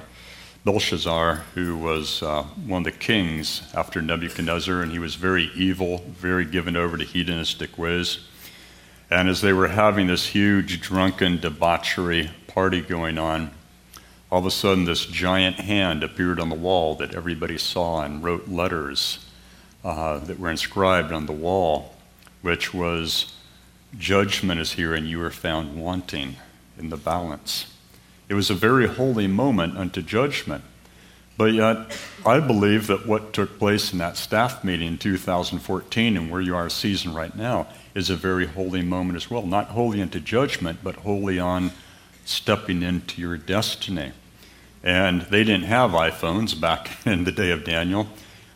Belshazzar, 0.63 1.37
who 1.55 1.75
was 1.75 2.21
uh, 2.21 2.43
one 2.43 2.81
of 2.81 2.83
the 2.85 2.91
kings 2.91 3.63
after 3.73 3.99
Nebuchadnezzar, 3.99 4.83
and 4.83 4.91
he 4.91 4.99
was 4.99 5.15
very 5.15 5.49
evil, 5.55 6.03
very 6.09 6.45
given 6.45 6.75
over 6.75 6.97
to 6.97 7.03
hedonistic 7.03 7.79
ways. 7.79 8.19
And 9.09 9.27
as 9.27 9.41
they 9.41 9.53
were 9.53 9.69
having 9.69 10.05
this 10.05 10.27
huge 10.27 10.79
drunken 10.79 11.39
debauchery 11.39 12.29
party 12.45 12.81
going 12.81 13.17
on, 13.17 13.49
all 14.31 14.39
of 14.39 14.45
a 14.45 14.51
sudden 14.51 14.85
this 14.85 15.05
giant 15.05 15.55
hand 15.55 16.03
appeared 16.03 16.39
on 16.39 16.49
the 16.49 16.55
wall 16.55 16.93
that 16.95 17.15
everybody 17.15 17.57
saw 17.57 18.03
and 18.03 18.23
wrote 18.23 18.47
letters 18.47 19.25
uh, 19.83 20.19
that 20.19 20.39
were 20.39 20.51
inscribed 20.51 21.11
on 21.11 21.25
the 21.25 21.33
wall, 21.33 21.95
which 22.43 22.71
was, 22.71 23.33
Judgment 23.97 24.61
is 24.61 24.73
here, 24.73 24.93
and 24.93 25.07
you 25.07 25.21
are 25.23 25.31
found 25.31 25.75
wanting 25.81 26.35
in 26.77 26.89
the 26.89 26.97
balance. 26.97 27.70
It 28.31 28.35
was 28.35 28.49
a 28.49 28.53
very 28.55 28.87
holy 28.87 29.27
moment 29.27 29.77
unto 29.77 30.01
judgment. 30.01 30.63
But 31.35 31.51
yet, 31.51 31.93
I 32.25 32.39
believe 32.39 32.87
that 32.87 33.05
what 33.05 33.33
took 33.33 33.59
place 33.59 33.91
in 33.91 33.97
that 33.97 34.15
staff 34.15 34.63
meeting 34.63 34.87
in 34.87 34.97
2014 34.97 36.15
and 36.15 36.31
where 36.31 36.39
you 36.39 36.55
are 36.55 36.69
season 36.69 37.13
right 37.13 37.35
now 37.35 37.67
is 37.93 38.09
a 38.09 38.15
very 38.15 38.45
holy 38.45 38.83
moment 38.83 39.17
as 39.17 39.29
well. 39.29 39.45
Not 39.45 39.67
holy 39.67 40.01
unto 40.01 40.21
judgment, 40.21 40.79
but 40.81 40.95
holy 40.95 41.39
on 41.39 41.71
stepping 42.23 42.83
into 42.83 43.19
your 43.19 43.35
destiny. 43.35 44.13
And 44.81 45.23
they 45.23 45.43
didn't 45.43 45.65
have 45.65 45.91
iPhones 45.91 46.57
back 46.57 46.89
in 47.05 47.25
the 47.25 47.33
day 47.33 47.51
of 47.51 47.65
Daniel, 47.65 48.07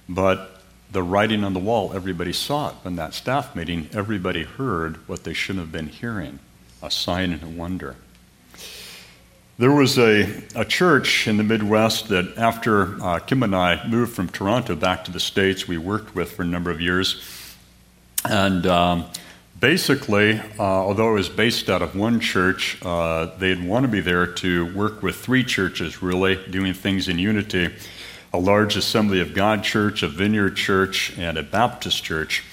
but 0.08 0.62
the 0.90 1.04
writing 1.04 1.44
on 1.44 1.54
the 1.54 1.60
wall, 1.60 1.92
everybody 1.94 2.32
saw 2.32 2.70
it. 2.70 2.76
In 2.86 2.96
that 2.96 3.14
staff 3.14 3.58
meeting, 3.58 3.90
everybody 3.92 4.44
heard 4.44 5.06
what 5.10 5.26
they 5.26 5.34
shouldn't 5.34 5.66
have 5.66 5.74
been 5.74 5.90
hearing 5.90 6.40
a 6.82 6.90
sign 6.90 7.34
and 7.34 7.44
a 7.44 7.50
wonder. 7.50 7.98
There 9.58 9.72
was 9.72 9.98
a, 9.98 10.44
a 10.54 10.66
church 10.66 11.30
in 11.30 11.38
the 11.38 11.44
Midwest 11.44 12.10
that, 12.10 12.38
after 12.38 13.02
uh, 13.02 13.20
Kim 13.20 13.42
and 13.42 13.56
I 13.56 13.88
moved 13.88 14.14
from 14.14 14.28
Toronto 14.28 14.76
back 14.76 15.06
to 15.06 15.12
the 15.12 15.20
States, 15.22 15.66
we 15.66 15.78
worked 15.78 16.14
with 16.14 16.34
for 16.34 16.42
a 16.42 16.46
number 16.46 16.72
of 16.72 16.82
years. 16.82 17.22
And 18.30 18.68
um, 18.68 19.06
basically, 19.58 20.42
uh, 20.60 20.62
although 20.62 21.12
it 21.12 21.14
was 21.14 21.30
based 21.30 21.70
out 21.70 21.82
of 21.82 21.96
one 21.96 22.20
church, 22.20 22.78
uh, 22.84 23.28
they'd 23.38 23.66
want 23.66 23.86
to 23.86 23.88
be 23.88 24.02
there 24.02 24.28
to 24.28 24.76
work 24.76 25.02
with 25.02 25.16
three 25.16 25.46
churches, 25.46 26.02
really, 26.02 26.36
doing 26.50 26.74
things 26.74 27.08
in 27.08 27.18
unity 27.18 27.70
a 28.34 28.38
large 28.38 28.76
Assembly 28.76 29.22
of 29.22 29.34
God 29.34 29.64
church, 29.64 30.04
a 30.04 30.10
Vineyard 30.10 30.58
church, 30.58 31.18
and 31.18 31.38
a 31.38 31.44
Baptist 31.44 32.04
church. 32.04 32.44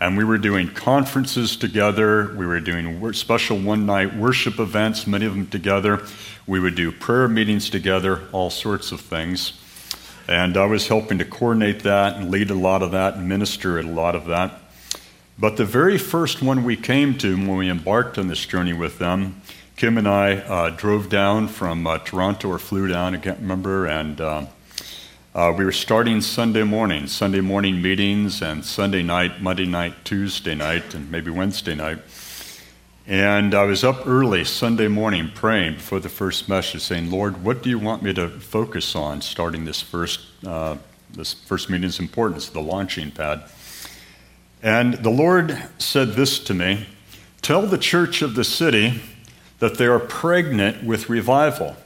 And 0.00 0.16
we 0.16 0.24
were 0.24 0.38
doing 0.38 0.72
conferences 0.72 1.56
together. 1.56 2.34
We 2.34 2.46
were 2.46 2.60
doing 2.60 3.12
special 3.12 3.58
one 3.58 3.84
night 3.84 4.16
worship 4.16 4.58
events, 4.58 5.06
many 5.06 5.26
of 5.26 5.34
them 5.34 5.46
together. 5.46 6.02
We 6.46 6.58
would 6.58 6.74
do 6.74 6.90
prayer 6.90 7.28
meetings 7.28 7.68
together, 7.68 8.22
all 8.32 8.48
sorts 8.48 8.92
of 8.92 9.00
things. 9.02 9.52
And 10.26 10.56
I 10.56 10.64
was 10.64 10.88
helping 10.88 11.18
to 11.18 11.24
coordinate 11.24 11.80
that 11.80 12.16
and 12.16 12.30
lead 12.30 12.50
a 12.50 12.54
lot 12.54 12.82
of 12.82 12.92
that 12.92 13.14
and 13.16 13.28
minister 13.28 13.78
at 13.78 13.84
a 13.84 13.90
lot 13.90 14.14
of 14.14 14.26
that. 14.26 14.60
But 15.38 15.56
the 15.56 15.64
very 15.64 15.98
first 15.98 16.42
one 16.42 16.64
we 16.64 16.76
came 16.76 17.18
to 17.18 17.36
when 17.36 17.56
we 17.56 17.68
embarked 17.68 18.16
on 18.16 18.28
this 18.28 18.44
journey 18.46 18.72
with 18.72 18.98
them, 18.98 19.42
Kim 19.76 19.98
and 19.98 20.06
I 20.06 20.36
uh, 20.36 20.70
drove 20.70 21.08
down 21.08 21.48
from 21.48 21.86
uh, 21.86 21.98
Toronto 21.98 22.48
or 22.48 22.58
flew 22.58 22.86
down, 22.88 23.14
I 23.14 23.18
can't 23.18 23.40
remember, 23.40 23.86
and 23.86 24.20
uh, 24.20 24.46
uh, 25.32 25.54
we 25.56 25.64
were 25.64 25.70
starting 25.70 26.20
Sunday 26.20 26.64
morning, 26.64 27.06
Sunday 27.06 27.40
morning 27.40 27.80
meetings, 27.80 28.42
and 28.42 28.64
Sunday 28.64 29.02
night, 29.02 29.40
Monday 29.40 29.64
night, 29.64 29.94
Tuesday 30.04 30.56
night, 30.56 30.92
and 30.92 31.08
maybe 31.08 31.30
Wednesday 31.30 31.76
night. 31.76 31.98
And 33.06 33.54
I 33.54 33.62
was 33.62 33.84
up 33.84 34.08
early 34.08 34.44
Sunday 34.44 34.88
morning 34.88 35.30
praying 35.32 35.74
before 35.74 36.00
the 36.00 36.08
first 36.08 36.48
message, 36.48 36.82
saying, 36.82 37.12
"Lord, 37.12 37.44
what 37.44 37.62
do 37.62 37.70
you 37.70 37.78
want 37.78 38.02
me 38.02 38.12
to 38.14 38.28
focus 38.28 38.96
on 38.96 39.20
starting 39.20 39.64
this 39.66 39.80
first 39.80 40.20
uh, 40.44 40.76
this 41.12 41.32
first 41.32 41.70
meeting 41.70 41.88
is 41.88 42.00
important. 42.00 42.38
It's 42.38 42.48
the 42.48 42.60
launching 42.60 43.12
pad." 43.12 43.44
And 44.64 44.94
the 44.94 45.10
Lord 45.10 45.56
said 45.78 46.14
this 46.14 46.40
to 46.40 46.54
me: 46.54 46.88
"Tell 47.40 47.62
the 47.62 47.78
church 47.78 48.20
of 48.20 48.34
the 48.34 48.44
city 48.44 49.00
that 49.60 49.78
they 49.78 49.86
are 49.86 50.00
pregnant 50.00 50.82
with 50.82 51.08
revival." 51.08 51.76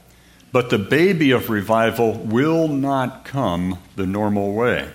But 0.51 0.69
the 0.69 0.77
baby 0.77 1.31
of 1.31 1.49
revival 1.49 2.13
will 2.13 2.67
not 2.67 3.25
come 3.25 3.79
the 3.95 4.05
normal 4.05 4.53
way. 4.53 4.89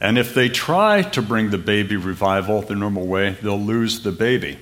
And 0.00 0.16
if 0.18 0.34
they 0.34 0.48
try 0.48 1.02
to 1.02 1.22
bring 1.22 1.50
the 1.50 1.58
baby 1.58 1.96
revival 1.96 2.62
the 2.62 2.74
normal 2.74 3.06
way, 3.06 3.36
they'll 3.42 3.60
lose 3.60 4.02
the 4.02 4.12
baby. 4.12 4.58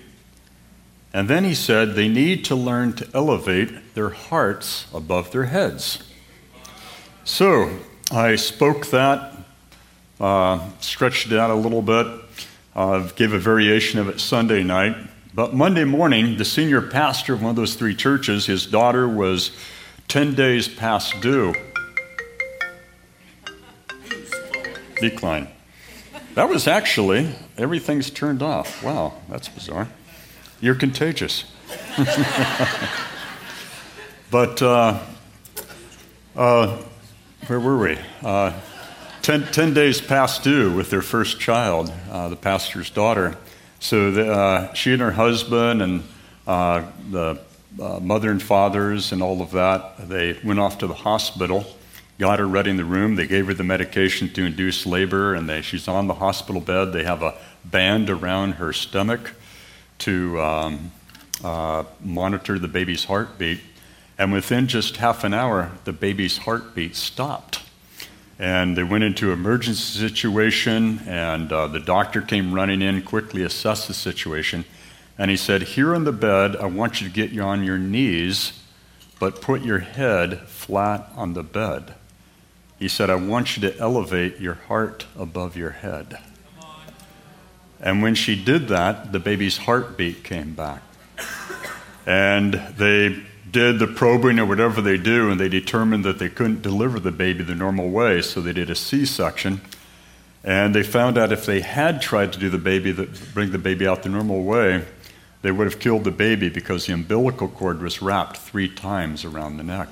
And 1.13 1.29
then 1.29 1.45
he 1.45 1.55
said 1.55 1.95
they 1.95 2.09
need 2.09 2.45
to 2.47 2.55
learn 2.55 2.93
to 2.95 3.09
elevate 3.15 3.95
their 3.95 4.11
hearts 4.11 4.87
above 4.95 5.31
their 5.33 5.45
heads. 5.45 6.03
So 7.25 7.71
I 8.11 8.37
spoke 8.37 8.87
that, 8.89 9.33
uh, 10.21 10.61
stretched 10.81 11.33
it 11.33 11.39
out 11.39 11.51
a 11.51 11.55
little 11.55 11.83
bit, 11.83 12.07
uh, 12.75 13.09
gave 13.17 13.33
a 13.33 13.39
variation 13.39 13.99
of 13.99 14.09
it 14.09 14.21
Sunday 14.21 14.63
night. 14.63 14.97
But 15.37 15.53
Monday 15.53 15.85
morning, 15.85 16.39
the 16.39 16.47
senior 16.47 16.81
pastor 16.81 17.35
of 17.35 17.43
one 17.43 17.51
of 17.51 17.57
those 17.57 17.75
three 17.75 17.95
churches, 17.95 18.47
his 18.47 18.65
daughter 18.65 19.07
was 19.07 19.51
10 20.09 20.35
days 20.35 20.67
past 20.67 21.21
due. 21.21 21.55
Decline. 24.99 25.49
That 26.37 26.49
was 26.49 26.67
actually, 26.67 27.35
everything's 27.59 28.09
turned 28.09 28.43
off. 28.43 28.83
Wow, 28.83 29.13
that's 29.29 29.51
bizarre. 29.51 29.91
You're 30.63 30.75
contagious. 30.75 31.45
but 34.31 34.63
uh, 34.63 35.03
uh, 36.35 36.83
where 37.47 37.61
were 37.61 37.77
we? 37.77 37.99
Uh, 38.23 38.59
days 39.75 40.01
past 40.01 40.43
due 40.43 40.75
with 40.75 40.89
their 40.89 41.03
first 41.03 41.39
child, 41.39 41.93
uh, 42.11 42.31
the 42.31 42.37
pastor's 42.37 42.89
daughter. 42.89 43.37
So 43.87 44.11
the, 44.11 44.33
uh, 44.33 44.75
she 44.75 44.93
and 44.93 45.01
her 45.01 45.13
husband 45.13 45.81
and 45.81 46.03
uh, 46.47 46.83
the 47.11 47.41
mother 48.01 48.33
and 48.33 48.43
fathers 48.43 49.13
and 49.13 49.23
all 49.23 49.41
of 49.41 49.53
that, 49.53 50.09
they 50.09 50.37
went 50.43 50.59
off 50.59 50.79
to 50.79 50.87
the 50.87 50.95
hospital 50.95 51.65
got 52.19 52.39
her 52.39 52.47
ready 52.47 52.71
in 52.71 52.77
the 52.77 52.85
room. 52.85 53.15
They 53.15 53.27
gave 53.27 53.47
her 53.47 53.55
the 53.55 53.65
medication 53.65 54.33
to 54.35 54.45
induce 54.45 54.87
labor, 54.87 55.35
and 55.35 55.49
they, 55.49 55.63
she's 55.63 55.89
on 55.89 56.07
the 56.07 56.15
hospital 56.15 56.61
bed. 56.61 56.93
They 56.93 57.05
have 57.05 57.23
a 57.23 57.35
band 57.65 58.09
around 58.09 58.53
her 58.53 58.73
stomach 58.73 59.35
to 59.99 60.41
um, 60.41 60.93
uh, 61.45 61.85
monitor 62.01 62.59
the 62.59 62.69
baby's 62.69 63.05
heartbeat. 63.05 63.61
And 64.19 64.33
within 64.33 64.67
just 64.67 64.97
half 64.97 65.25
an 65.25 65.35
hour, 65.35 65.73
the 65.85 65.93
baby's 65.93 66.39
heartbeat 66.39 66.97
stopped. 66.97 67.63
And 68.39 68.77
they 68.77 68.83
went 68.83 69.05
into 69.05 69.33
emergency 69.33 69.99
situation, 69.99 71.01
and 71.07 71.51
uh, 71.51 71.69
the 71.69 71.81
doctor 71.81 72.21
came 72.21 72.53
running 72.53 72.83
in, 72.83 73.03
quickly 73.03 73.43
assessed 73.43 73.89
the 73.89 73.95
situation, 73.95 74.65
and 75.17 75.31
he 75.31 75.37
said, 75.37 75.63
"Here 75.63 75.95
on 75.95 76.05
the 76.05 76.13
bed, 76.13 76.57
I 76.57 76.67
want 76.67 77.01
you 77.01 77.09
to 77.09 77.15
get 77.15 77.31
you 77.31 77.43
on 77.43 77.65
your 77.65 77.79
knees, 77.79 78.53
but 79.19 79.41
put 79.41 79.63
your 79.63 79.79
head 79.79 80.41
flat 80.41 81.11
on 81.17 81.33
the 81.33 81.43
bed." 81.43 81.95
He 82.79 82.89
said, 82.89 83.09
I 83.09 83.15
want 83.15 83.57
you 83.57 83.71
to 83.71 83.79
elevate 83.79 84.39
your 84.39 84.55
heart 84.55 85.07
above 85.19 85.57
your 85.57 85.71
head. 85.71 86.19
And 87.81 88.03
when 88.03 88.15
she 88.15 88.43
did 88.43 88.69
that, 88.69 89.13
the 89.13 89.19
baby's 89.19 89.57
heartbeat 89.59 90.25
came 90.25 90.55
back. 90.55 90.83
And 92.05 92.55
they 92.77 93.23
did 93.57 93.79
the 93.79 93.87
probing 93.87 94.39
or 94.39 94.45
whatever 94.45 94.83
they 94.83 94.99
do, 94.99 95.31
and 95.31 95.41
they 95.41 95.49
determined 95.49 96.05
that 96.05 96.19
they 96.19 96.29
couldn't 96.29 96.61
deliver 96.61 97.01
the 97.01 97.11
baby 97.11 97.43
the 97.43 97.55
normal 97.55 97.89
way, 97.89 98.21
so 98.21 98.39
they 98.39 98.53
did 98.53 98.69
a 98.69 98.75
C 98.75 99.07
section. 99.07 99.63
And 100.45 100.75
they 100.75 100.83
found 100.83 101.17
out 101.17 101.33
if 101.33 101.47
they 101.47 101.63
had 101.63 102.03
tried 102.03 102.35
to 102.35 102.39
do 102.39 102.51
the 102.51 102.59
baby, 102.59 102.93
bring 103.33 103.53
the 103.53 103.59
baby 103.59 103.87
out 103.87 104.03
the 104.03 104.11
normal 104.11 104.43
way, 104.43 104.85
they 105.41 105.51
would 105.51 105.67
have 105.67 105.79
killed 105.79 106.05
the 106.05 106.11
baby 106.11 106.51
because 106.51 106.85
the 106.85 106.93
umbilical 106.93 107.49
cord 107.49 107.81
was 107.81 108.03
wrapped 108.03 108.37
three 108.37 108.69
times 108.69 109.25
around 109.25 109.57
the 109.57 109.63
neck. 109.63 109.89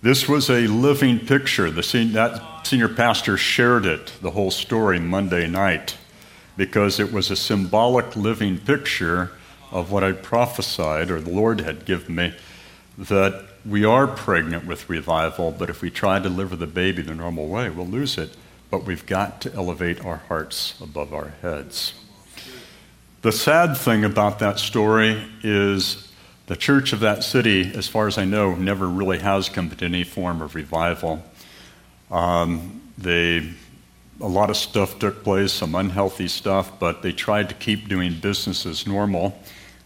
This 0.00 0.26
was 0.26 0.48
a 0.48 0.68
living 0.68 1.18
picture. 1.18 1.70
The 1.70 1.82
sen- 1.82 2.14
that 2.14 2.66
senior 2.66 2.88
pastor 2.88 3.36
shared 3.36 3.84
it, 3.84 4.14
the 4.22 4.30
whole 4.30 4.50
story, 4.50 4.98
Monday 4.98 5.46
night, 5.46 5.98
because 6.56 6.98
it 6.98 7.12
was 7.12 7.30
a 7.30 7.36
symbolic 7.36 8.16
living 8.16 8.56
picture 8.56 9.32
of 9.72 9.90
what 9.90 10.04
I 10.04 10.12
prophesied, 10.12 11.10
or 11.10 11.20
the 11.20 11.30
Lord 11.30 11.62
had 11.62 11.84
given 11.84 12.14
me, 12.14 12.34
that 12.98 13.44
we 13.64 13.84
are 13.84 14.06
pregnant 14.06 14.66
with 14.66 14.88
revival, 14.90 15.50
but 15.50 15.70
if 15.70 15.82
we 15.82 15.90
try 15.90 16.18
to 16.18 16.28
deliver 16.28 16.56
the 16.56 16.66
baby 16.66 17.02
the 17.02 17.14
normal 17.14 17.48
way, 17.48 17.70
we'll 17.70 17.86
lose 17.86 18.18
it. 18.18 18.36
But 18.70 18.84
we've 18.84 19.06
got 19.06 19.40
to 19.42 19.54
elevate 19.54 20.04
our 20.04 20.16
hearts 20.28 20.80
above 20.80 21.12
our 21.12 21.32
heads. 21.42 21.94
The 23.22 23.32
sad 23.32 23.76
thing 23.76 24.04
about 24.04 24.40
that 24.40 24.58
story 24.58 25.22
is 25.42 26.12
the 26.46 26.56
church 26.56 26.92
of 26.92 27.00
that 27.00 27.22
city, 27.22 27.70
as 27.74 27.86
far 27.86 28.08
as 28.08 28.18
I 28.18 28.24
know, 28.24 28.54
never 28.54 28.88
really 28.88 29.20
has 29.20 29.48
come 29.48 29.70
to 29.70 29.84
any 29.84 30.04
form 30.04 30.42
of 30.42 30.54
revival. 30.54 31.22
Um, 32.10 32.82
they, 32.98 33.48
a 34.20 34.28
lot 34.28 34.50
of 34.50 34.56
stuff 34.56 34.98
took 34.98 35.22
place, 35.22 35.52
some 35.52 35.74
unhealthy 35.74 36.28
stuff, 36.28 36.78
but 36.78 37.02
they 37.02 37.12
tried 37.12 37.48
to 37.50 37.54
keep 37.54 37.88
doing 37.88 38.18
business 38.18 38.66
as 38.66 38.86
normal 38.86 39.38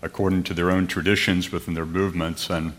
according 0.03 0.43
to 0.45 0.55
their 0.55 0.71
own 0.71 0.87
traditions 0.87 1.51
within 1.51 1.75
their 1.75 1.87
movements. 1.87 2.51
And 2.51 2.73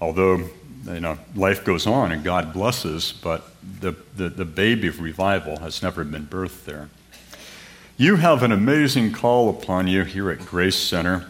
although 0.00 0.48
you 0.86 1.00
know, 1.00 1.18
life 1.34 1.64
goes 1.64 1.86
on 1.86 2.12
and 2.12 2.24
God 2.24 2.52
blesses, 2.52 3.12
but 3.12 3.48
the, 3.80 3.94
the, 4.16 4.28
the 4.28 4.44
baby 4.44 4.88
of 4.88 5.00
revival 5.00 5.58
has 5.58 5.82
never 5.82 6.04
been 6.04 6.26
birthed 6.26 6.64
there. 6.64 6.88
You 7.96 8.16
have 8.16 8.42
an 8.42 8.52
amazing 8.52 9.12
call 9.12 9.48
upon 9.48 9.86
you 9.86 10.02
here 10.04 10.30
at 10.30 10.40
Grace 10.40 10.76
Center. 10.76 11.28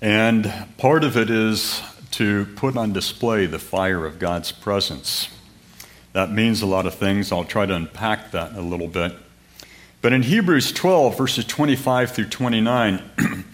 And 0.00 0.52
part 0.78 1.04
of 1.04 1.16
it 1.16 1.30
is 1.30 1.80
to 2.12 2.46
put 2.56 2.76
on 2.76 2.92
display 2.92 3.46
the 3.46 3.58
fire 3.58 4.04
of 4.04 4.18
God's 4.18 4.50
presence. 4.50 5.28
That 6.12 6.30
means 6.30 6.60
a 6.60 6.66
lot 6.66 6.86
of 6.86 6.94
things. 6.94 7.30
I'll 7.30 7.44
try 7.44 7.66
to 7.66 7.74
unpack 7.74 8.32
that 8.32 8.52
a 8.54 8.60
little 8.60 8.88
bit. 8.88 9.14
But 10.00 10.12
in 10.12 10.22
Hebrews 10.22 10.72
12, 10.72 11.16
verses 11.16 11.44
25 11.44 12.10
through 12.10 12.28
29, 12.28 13.02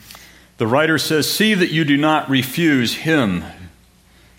the 0.58 0.66
writer 0.66 0.98
says, 0.98 1.30
See 1.32 1.54
that 1.54 1.72
you 1.72 1.84
do 1.84 1.96
not 1.96 2.28
refuse 2.28 2.94
him 2.94 3.44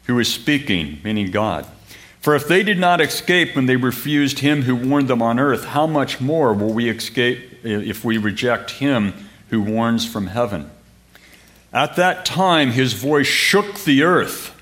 who 0.03 0.19
is 0.19 0.32
speaking, 0.32 0.99
meaning 1.03 1.32
God. 1.32 1.65
For 2.21 2.36
if 2.36 2.47
they 2.47 2.63
did 2.63 2.77
not 2.77 2.99
escape 2.99 3.55
when 3.55 3.65
they 3.65 3.77
refused 3.77 4.39
him 4.39 4.63
who 4.63 4.75
warned 4.75 5.08
them 5.08 5.21
on 5.21 5.39
earth, 5.39 5.65
how 5.65 5.88
much 5.88 6.19
more 6.19 6.53
will 6.53 6.73
we 6.73 6.89
escape 6.89 7.63
if 7.63 8.03
we 8.03 8.17
reject 8.17 8.71
him 8.71 9.13
who 9.49 9.62
warns 9.62 10.05
from 10.05 10.27
heaven? 10.27 10.69
At 11.71 11.95
that 11.95 12.25
time, 12.25 12.71
his 12.71 12.93
voice 12.93 13.27
shook 13.27 13.79
the 13.79 14.03
earth. 14.03 14.55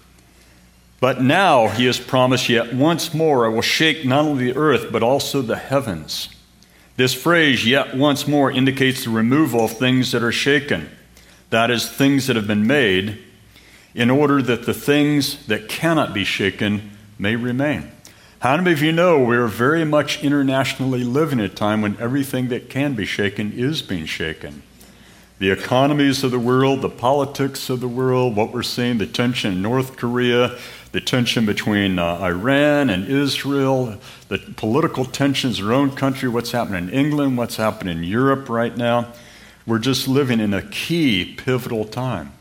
But 0.99 1.21
now 1.21 1.67
he 1.67 1.85
has 1.85 1.99
promised, 1.99 2.49
yet 2.49 2.73
once 2.73 3.13
more 3.13 3.45
I 3.45 3.49
will 3.49 3.61
shake 3.61 4.05
not 4.05 4.25
only 4.25 4.51
the 4.51 4.57
earth, 4.57 4.91
but 4.91 5.03
also 5.03 5.41
the 5.41 5.55
heavens. 5.55 6.29
This 6.95 7.13
phrase, 7.13 7.65
yet 7.65 7.95
once 7.95 8.27
more, 8.27 8.51
indicates 8.51 9.03
the 9.03 9.11
removal 9.11 9.65
of 9.65 9.77
things 9.77 10.11
that 10.11 10.23
are 10.23 10.31
shaken, 10.31 10.89
that 11.49 11.71
is, 11.71 11.89
things 11.89 12.27
that 12.27 12.35
have 12.35 12.47
been 12.47 12.67
made, 12.67 13.19
in 13.93 14.09
order 14.09 14.41
that 14.41 14.65
the 14.65 14.73
things 14.73 15.45
that 15.47 15.69
cannot 15.69 16.13
be 16.13 16.23
shaken 16.23 16.91
may 17.17 17.35
remain. 17.35 17.91
How 18.39 18.55
many 18.57 18.71
of 18.71 18.81
you 18.81 18.91
know 18.91 19.23
we're 19.23 19.47
very 19.47 19.83
much 19.83 20.23
internationally 20.23 21.03
living 21.03 21.39
at 21.39 21.51
a 21.51 21.53
time 21.53 21.81
when 21.81 21.97
everything 21.99 22.49
that 22.49 22.69
can 22.69 22.93
be 22.93 23.05
shaken 23.05 23.51
is 23.53 23.81
being 23.81 24.05
shaken? 24.05 24.61
the 25.39 25.51
economies 25.51 26.23
of 26.23 26.31
the 26.31 26.39
world, 26.39 26.81
the 26.81 26.89
politics 26.89 27.69
of 27.69 27.79
the 27.79 27.87
world, 27.87 28.35
what 28.35 28.51
we're 28.51 28.63
seeing, 28.63 28.97
the 28.97 29.05
tension 29.05 29.53
in 29.53 29.61
North 29.61 29.95
Korea, 29.95 30.57
the 30.93 31.01
tension 31.01 31.45
between 31.45 31.99
uh, 31.99 32.17
Iran 32.21 32.89
and 32.89 33.07
Israel, 33.07 33.99
the 34.29 34.39
political 34.55 35.05
tensions 35.05 35.59
in 35.59 35.67
our 35.67 35.73
own 35.73 35.91
country, 35.91 36.27
what's 36.27 36.51
happening 36.51 36.87
in 36.87 36.93
England, 36.93 37.37
what's 37.37 37.57
happening 37.57 37.99
in 37.99 38.03
Europe 38.03 38.49
right 38.49 38.75
now. 38.75 39.13
We're 39.67 39.79
just 39.79 40.07
living 40.07 40.39
in 40.39 40.53
a 40.53 40.61
key, 40.61 41.35
pivotal 41.35 41.83
time. 41.85 42.31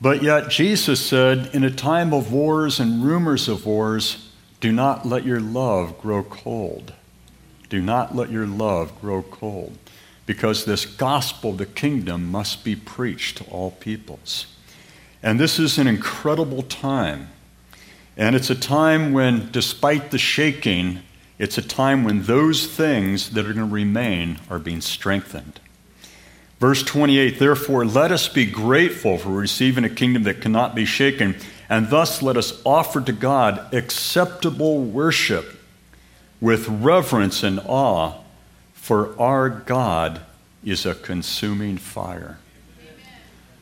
But 0.00 0.22
yet, 0.22 0.50
Jesus 0.50 1.04
said, 1.04 1.50
in 1.54 1.64
a 1.64 1.70
time 1.70 2.12
of 2.12 2.30
wars 2.30 2.78
and 2.78 3.02
rumors 3.02 3.48
of 3.48 3.64
wars, 3.64 4.30
do 4.60 4.70
not 4.70 5.06
let 5.06 5.24
your 5.24 5.40
love 5.40 5.98
grow 5.98 6.22
cold. 6.22 6.92
Do 7.70 7.80
not 7.80 8.14
let 8.14 8.30
your 8.30 8.46
love 8.46 8.92
grow 9.00 9.22
cold 9.22 9.78
because 10.26 10.64
this 10.64 10.84
gospel, 10.84 11.54
the 11.54 11.66
kingdom, 11.66 12.30
must 12.30 12.62
be 12.62 12.76
preached 12.76 13.38
to 13.38 13.44
all 13.44 13.70
peoples. 13.70 14.46
And 15.22 15.40
this 15.40 15.58
is 15.58 15.78
an 15.78 15.86
incredible 15.86 16.62
time. 16.62 17.30
And 18.16 18.36
it's 18.36 18.50
a 18.50 18.54
time 18.54 19.14
when, 19.14 19.50
despite 19.50 20.10
the 20.10 20.18
shaking, 20.18 21.00
it's 21.38 21.56
a 21.56 21.62
time 21.62 22.04
when 22.04 22.24
those 22.24 22.66
things 22.66 23.30
that 23.30 23.46
are 23.46 23.54
going 23.54 23.66
to 23.66 23.74
remain 23.74 24.38
are 24.50 24.58
being 24.58 24.82
strengthened. 24.82 25.60
Verse 26.60 26.82
28 26.82 27.38
Therefore, 27.38 27.84
let 27.84 28.12
us 28.12 28.28
be 28.28 28.46
grateful 28.46 29.18
for 29.18 29.30
receiving 29.30 29.84
a 29.84 29.90
kingdom 29.90 30.22
that 30.24 30.40
cannot 30.40 30.74
be 30.74 30.84
shaken, 30.84 31.36
and 31.68 31.90
thus 31.90 32.22
let 32.22 32.36
us 32.36 32.60
offer 32.64 33.00
to 33.00 33.12
God 33.12 33.72
acceptable 33.74 34.82
worship 34.82 35.56
with 36.40 36.68
reverence 36.68 37.42
and 37.42 37.60
awe 37.66 38.20
for 38.74 39.18
our 39.18 39.48
God 39.48 40.20
is 40.62 40.84
a 40.84 40.94
consuming 40.94 41.78
fire. 41.78 42.38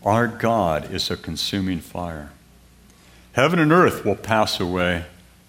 Our 0.05 0.27
God 0.27 0.93
is 0.93 1.11
a 1.13 1.17
consuming 1.17 1.79
fire. 1.79 2.31
Heaven 3.35 3.61
and 3.61 3.71
earth 3.71 4.05
will 4.05 4.17
pass 4.17 4.59
away, 4.59 5.05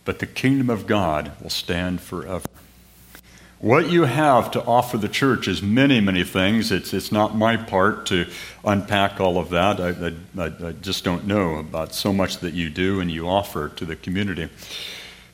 but 0.05 0.19
the 0.19 0.27
kingdom 0.27 0.69
of 0.69 0.85
God 0.85 1.31
will 1.41 1.49
stand 1.49 2.01
forever. 2.01 2.47
What 3.63 3.89
you 3.89 4.03
have 4.03 4.51
to 4.51 4.65
offer 4.65 4.97
the 4.97 5.07
church 5.07 5.47
is 5.47 5.61
many, 5.61 6.01
many 6.01 6.25
things. 6.25 6.69
It's, 6.69 6.93
it's 6.93 7.13
not 7.13 7.37
my 7.37 7.55
part 7.55 8.05
to 8.07 8.25
unpack 8.65 9.21
all 9.21 9.37
of 9.37 9.51
that. 9.51 9.79
I, 9.79 10.11
I, 10.37 10.67
I 10.67 10.71
just 10.73 11.05
don't 11.05 11.25
know 11.25 11.55
about 11.55 11.95
so 11.95 12.11
much 12.11 12.39
that 12.39 12.53
you 12.53 12.69
do 12.69 12.99
and 12.99 13.09
you 13.09 13.29
offer 13.29 13.69
to 13.69 13.85
the 13.85 13.95
community. 13.95 14.49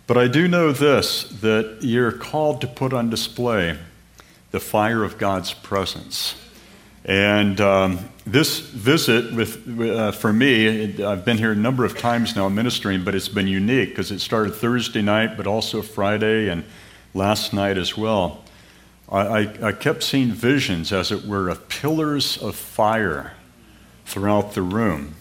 But 0.05 0.19
I 0.19 0.27
do 0.27 0.47
know 0.47 0.71
this 0.71 1.23
that 1.41 1.79
you're 1.81 2.11
called 2.11 2.61
to 2.61 2.67
put 2.67 2.93
on 2.93 3.09
display 3.09 3.79
the 4.51 4.59
fire 4.59 5.03
of 5.03 5.17
God's 5.17 5.51
presence. 5.51 6.35
And 7.05 7.59
um, 7.59 8.09
this 8.27 8.59
visit, 8.59 9.33
with, 9.33 9.81
uh, 9.81 10.11
for 10.11 10.31
me, 10.31 11.03
I've 11.03 11.25
been 11.25 11.39
here 11.39 11.53
a 11.53 11.55
number 11.55 11.83
of 11.83 11.97
times 11.97 12.35
now 12.35 12.47
ministering, 12.47 13.03
but 13.03 13.15
it's 13.15 13.27
been 13.27 13.47
unique 13.47 13.89
because 13.89 14.11
it 14.11 14.19
started 14.19 14.53
Thursday 14.53 15.01
night, 15.01 15.35
but 15.35 15.47
also 15.47 15.81
Friday 15.81 16.49
and 16.49 16.63
last 17.13 17.53
night 17.53 17.77
as 17.77 17.97
well. 17.97 18.43
I, 19.11 19.49
I, 19.63 19.71
kept 19.71 20.03
seeing 20.03 20.31
visions, 20.31 20.93
as 20.93 21.11
it 21.11 21.25
were, 21.25 21.49
of 21.49 21.67
pillars 21.67 22.37
of 22.37 22.55
fire 22.55 23.33
throughout 24.05 24.53
the 24.53 24.61
room. 24.61 25.15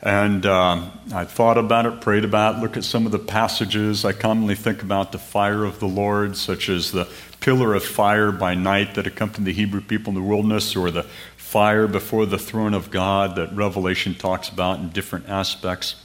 And 0.00 0.46
um, 0.46 0.92
I 1.12 1.24
thought 1.24 1.58
about 1.58 1.86
it, 1.86 2.00
prayed 2.00 2.24
about 2.24 2.56
it, 2.56 2.58
looked 2.60 2.76
at 2.76 2.84
some 2.84 3.04
of 3.04 3.10
the 3.10 3.18
passages. 3.18 4.04
I 4.04 4.12
commonly 4.12 4.54
think 4.54 4.82
about 4.82 5.10
the 5.10 5.18
fire 5.18 5.64
of 5.64 5.80
the 5.80 5.88
Lord, 5.88 6.36
such 6.36 6.68
as 6.68 6.92
the 6.92 7.08
pillar 7.40 7.74
of 7.74 7.84
fire 7.84 8.30
by 8.30 8.54
night 8.54 8.94
that 8.94 9.08
accompanied 9.08 9.46
the 9.46 9.52
Hebrew 9.52 9.80
people 9.80 10.10
in 10.10 10.14
the 10.14 10.22
wilderness, 10.22 10.76
or 10.76 10.92
the 10.92 11.02
fire 11.36 11.88
before 11.88 12.26
the 12.26 12.38
throne 12.38 12.74
of 12.74 12.92
God 12.92 13.34
that 13.36 13.52
Revelation 13.52 14.14
talks 14.14 14.48
about 14.48 14.78
in 14.78 14.90
different 14.90 15.28
aspects. 15.28 15.96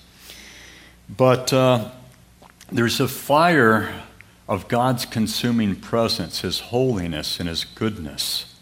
But 1.15 1.53
uh, 1.53 1.91
there's 2.71 2.99
a 2.99 3.07
fire 3.07 3.93
of 4.51 4.67
God's 4.67 5.05
consuming 5.05 5.77
presence, 5.77 6.41
His 6.41 6.59
holiness, 6.59 7.39
and 7.39 7.47
His 7.47 7.63
goodness. 7.63 8.53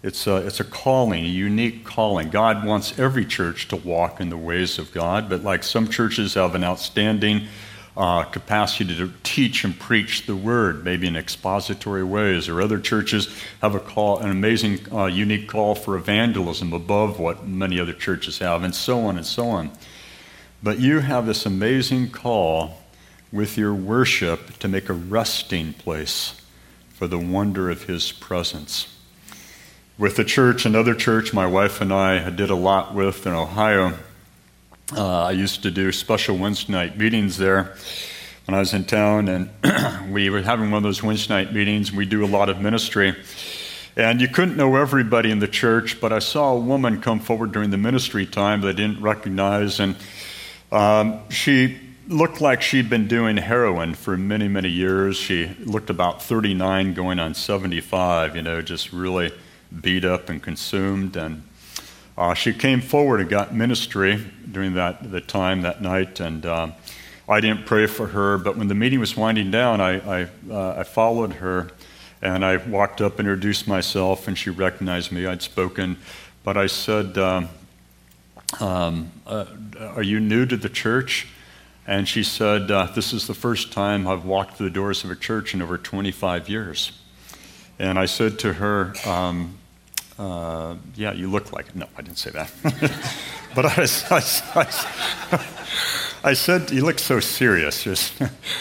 It's 0.00 0.28
a, 0.28 0.36
it's 0.36 0.60
a 0.60 0.64
calling, 0.64 1.24
a 1.24 1.28
unique 1.28 1.84
calling. 1.84 2.30
God 2.30 2.64
wants 2.64 2.96
every 3.00 3.24
church 3.24 3.66
to 3.68 3.76
walk 3.76 4.20
in 4.20 4.30
the 4.30 4.36
ways 4.36 4.78
of 4.78 4.92
God, 4.92 5.28
but 5.28 5.42
like 5.42 5.64
some 5.64 5.88
churches 5.88 6.34
have 6.34 6.54
an 6.54 6.62
outstanding 6.62 7.48
uh, 7.96 8.22
capacity 8.22 8.96
to 8.96 9.12
teach 9.24 9.64
and 9.64 9.76
preach 9.76 10.26
the 10.26 10.36
word, 10.36 10.84
maybe 10.84 11.08
in 11.08 11.16
expository 11.16 12.04
ways, 12.04 12.48
or 12.48 12.62
other 12.62 12.78
churches 12.78 13.28
have 13.60 13.74
a 13.74 13.80
call, 13.80 14.20
an 14.20 14.30
amazing, 14.30 14.78
uh, 14.92 15.06
unique 15.06 15.48
call 15.48 15.74
for 15.74 15.96
evangelism 15.96 16.72
above 16.72 17.18
what 17.18 17.44
many 17.44 17.80
other 17.80 17.92
churches 17.92 18.38
have, 18.38 18.62
and 18.62 18.72
so 18.72 19.00
on 19.00 19.16
and 19.16 19.26
so 19.26 19.48
on. 19.48 19.72
But 20.62 20.78
you 20.78 21.00
have 21.00 21.26
this 21.26 21.44
amazing 21.44 22.10
call 22.10 22.83
with 23.34 23.58
your 23.58 23.74
worship 23.74 24.58
to 24.60 24.68
make 24.68 24.88
a 24.88 24.94
resting 24.94 25.74
place 25.74 26.40
for 26.94 27.06
the 27.06 27.18
wonder 27.18 27.68
of 27.68 27.82
His 27.82 28.12
presence 28.12 28.94
with 29.96 30.16
the 30.16 30.24
church, 30.24 30.66
another 30.66 30.94
church 30.94 31.32
my 31.32 31.46
wife 31.46 31.80
and 31.80 31.92
I 31.92 32.28
did 32.30 32.50
a 32.50 32.54
lot 32.54 32.94
with 32.94 33.26
in 33.26 33.32
Ohio. 33.32 33.94
Uh, 34.94 35.24
I 35.24 35.30
used 35.30 35.62
to 35.62 35.70
do 35.70 35.92
special 35.92 36.36
Wednesday 36.36 36.72
night 36.72 36.98
meetings 36.98 37.36
there 37.36 37.76
when 38.46 38.54
I 38.54 38.58
was 38.58 38.74
in 38.74 38.84
town, 38.84 39.28
and 39.28 40.12
we 40.12 40.30
were 40.30 40.42
having 40.42 40.70
one 40.70 40.78
of 40.78 40.82
those 40.82 41.02
Wednesday 41.02 41.32
night 41.32 41.52
meetings. 41.52 41.92
We 41.92 42.06
do 42.06 42.24
a 42.24 42.26
lot 42.26 42.48
of 42.48 42.60
ministry. 42.60 43.14
And 43.96 44.20
you 44.20 44.26
couldn't 44.26 44.56
know 44.56 44.74
everybody 44.74 45.30
in 45.30 45.38
the 45.38 45.48
church, 45.48 46.00
but 46.00 46.12
I 46.12 46.18
saw 46.18 46.54
a 46.54 46.58
woman 46.58 47.00
come 47.00 47.20
forward 47.20 47.52
during 47.52 47.70
the 47.70 47.78
ministry 47.78 48.26
time 48.26 48.60
that 48.62 48.68
I 48.68 48.72
didn't 48.72 49.00
recognize, 49.00 49.78
and 49.78 49.96
um, 50.72 51.20
she 51.30 51.78
looked 52.08 52.40
like 52.40 52.60
she'd 52.60 52.90
been 52.90 53.08
doing 53.08 53.36
heroin 53.38 53.94
for 53.94 54.16
many, 54.16 54.48
many 54.48 54.68
years. 54.68 55.16
She 55.16 55.56
looked 55.60 55.90
about 55.90 56.22
39, 56.22 56.94
going 56.94 57.18
on 57.18 57.34
75, 57.34 58.36
you 58.36 58.42
know, 58.42 58.60
just 58.60 58.92
really 58.92 59.32
beat 59.80 60.04
up 60.04 60.28
and 60.28 60.42
consumed. 60.42 61.16
And 61.16 61.42
uh, 62.16 62.34
she 62.34 62.52
came 62.52 62.80
forward 62.80 63.20
and 63.20 63.30
got 63.30 63.54
ministry 63.54 64.24
during 64.50 64.74
that 64.74 65.10
the 65.10 65.20
time 65.20 65.62
that 65.62 65.80
night. 65.80 66.20
And 66.20 66.44
uh, 66.44 66.72
I 67.28 67.40
didn't 67.40 67.64
pray 67.64 67.86
for 67.86 68.08
her, 68.08 68.36
but 68.38 68.56
when 68.56 68.68
the 68.68 68.74
meeting 68.74 69.00
was 69.00 69.16
winding 69.16 69.50
down, 69.50 69.80
I, 69.80 70.22
I, 70.22 70.28
uh, 70.50 70.74
I 70.78 70.82
followed 70.82 71.34
her 71.34 71.70
and 72.20 72.44
I 72.44 72.56
walked 72.56 73.00
up, 73.00 73.18
introduced 73.18 73.66
myself, 73.68 74.28
and 74.28 74.36
she 74.36 74.48
recognized 74.48 75.12
me. 75.12 75.26
I'd 75.26 75.42
spoken, 75.42 75.98
but 76.42 76.56
I 76.56 76.66
said, 76.66 77.18
um, 77.18 77.48
um, 78.60 79.10
uh, 79.26 79.46
Are 79.78 80.02
you 80.02 80.20
new 80.20 80.46
to 80.46 80.56
the 80.56 80.68
church? 80.68 81.26
And 81.86 82.08
she 82.08 82.22
said, 82.22 82.70
uh, 82.70 82.86
This 82.86 83.12
is 83.12 83.26
the 83.26 83.34
first 83.34 83.72
time 83.72 84.08
I've 84.08 84.24
walked 84.24 84.56
through 84.56 84.68
the 84.68 84.74
doors 84.74 85.04
of 85.04 85.10
a 85.10 85.16
church 85.16 85.54
in 85.54 85.60
over 85.60 85.76
25 85.76 86.48
years. 86.48 86.92
And 87.78 87.98
I 87.98 88.06
said 88.06 88.38
to 88.40 88.54
her, 88.54 88.94
um, 89.04 89.58
uh, 90.18 90.76
yeah, 90.94 91.12
you 91.12 91.28
look 91.28 91.52
like 91.52 91.68
it. 91.68 91.76
No, 91.76 91.88
I 91.96 92.02
didn't 92.02 92.18
say 92.18 92.30
that. 92.30 92.50
but 93.54 93.66
I, 93.66 93.82
I, 94.10 94.66
I, 95.32 95.46
I, 96.30 96.32
said, 96.34 96.70
you 96.70 96.84
look 96.84 96.98
so 96.98 97.18
serious. 97.20 98.12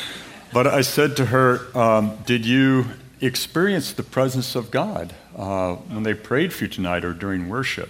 but 0.53 0.67
I 0.67 0.81
said 0.81 1.15
to 1.17 1.25
her, 1.27 1.77
um, 1.77 2.17
did 2.25 2.45
you 2.45 2.85
experience 3.21 3.93
the 3.93 4.03
presence 4.03 4.55
of 4.55 4.71
God 4.71 5.13
uh, 5.37 5.75
when 5.75 6.03
they 6.03 6.15
prayed 6.15 6.51
for 6.53 6.65
you 6.65 6.69
tonight 6.69 7.05
or 7.05 7.13
during 7.13 7.49
worship? 7.49 7.89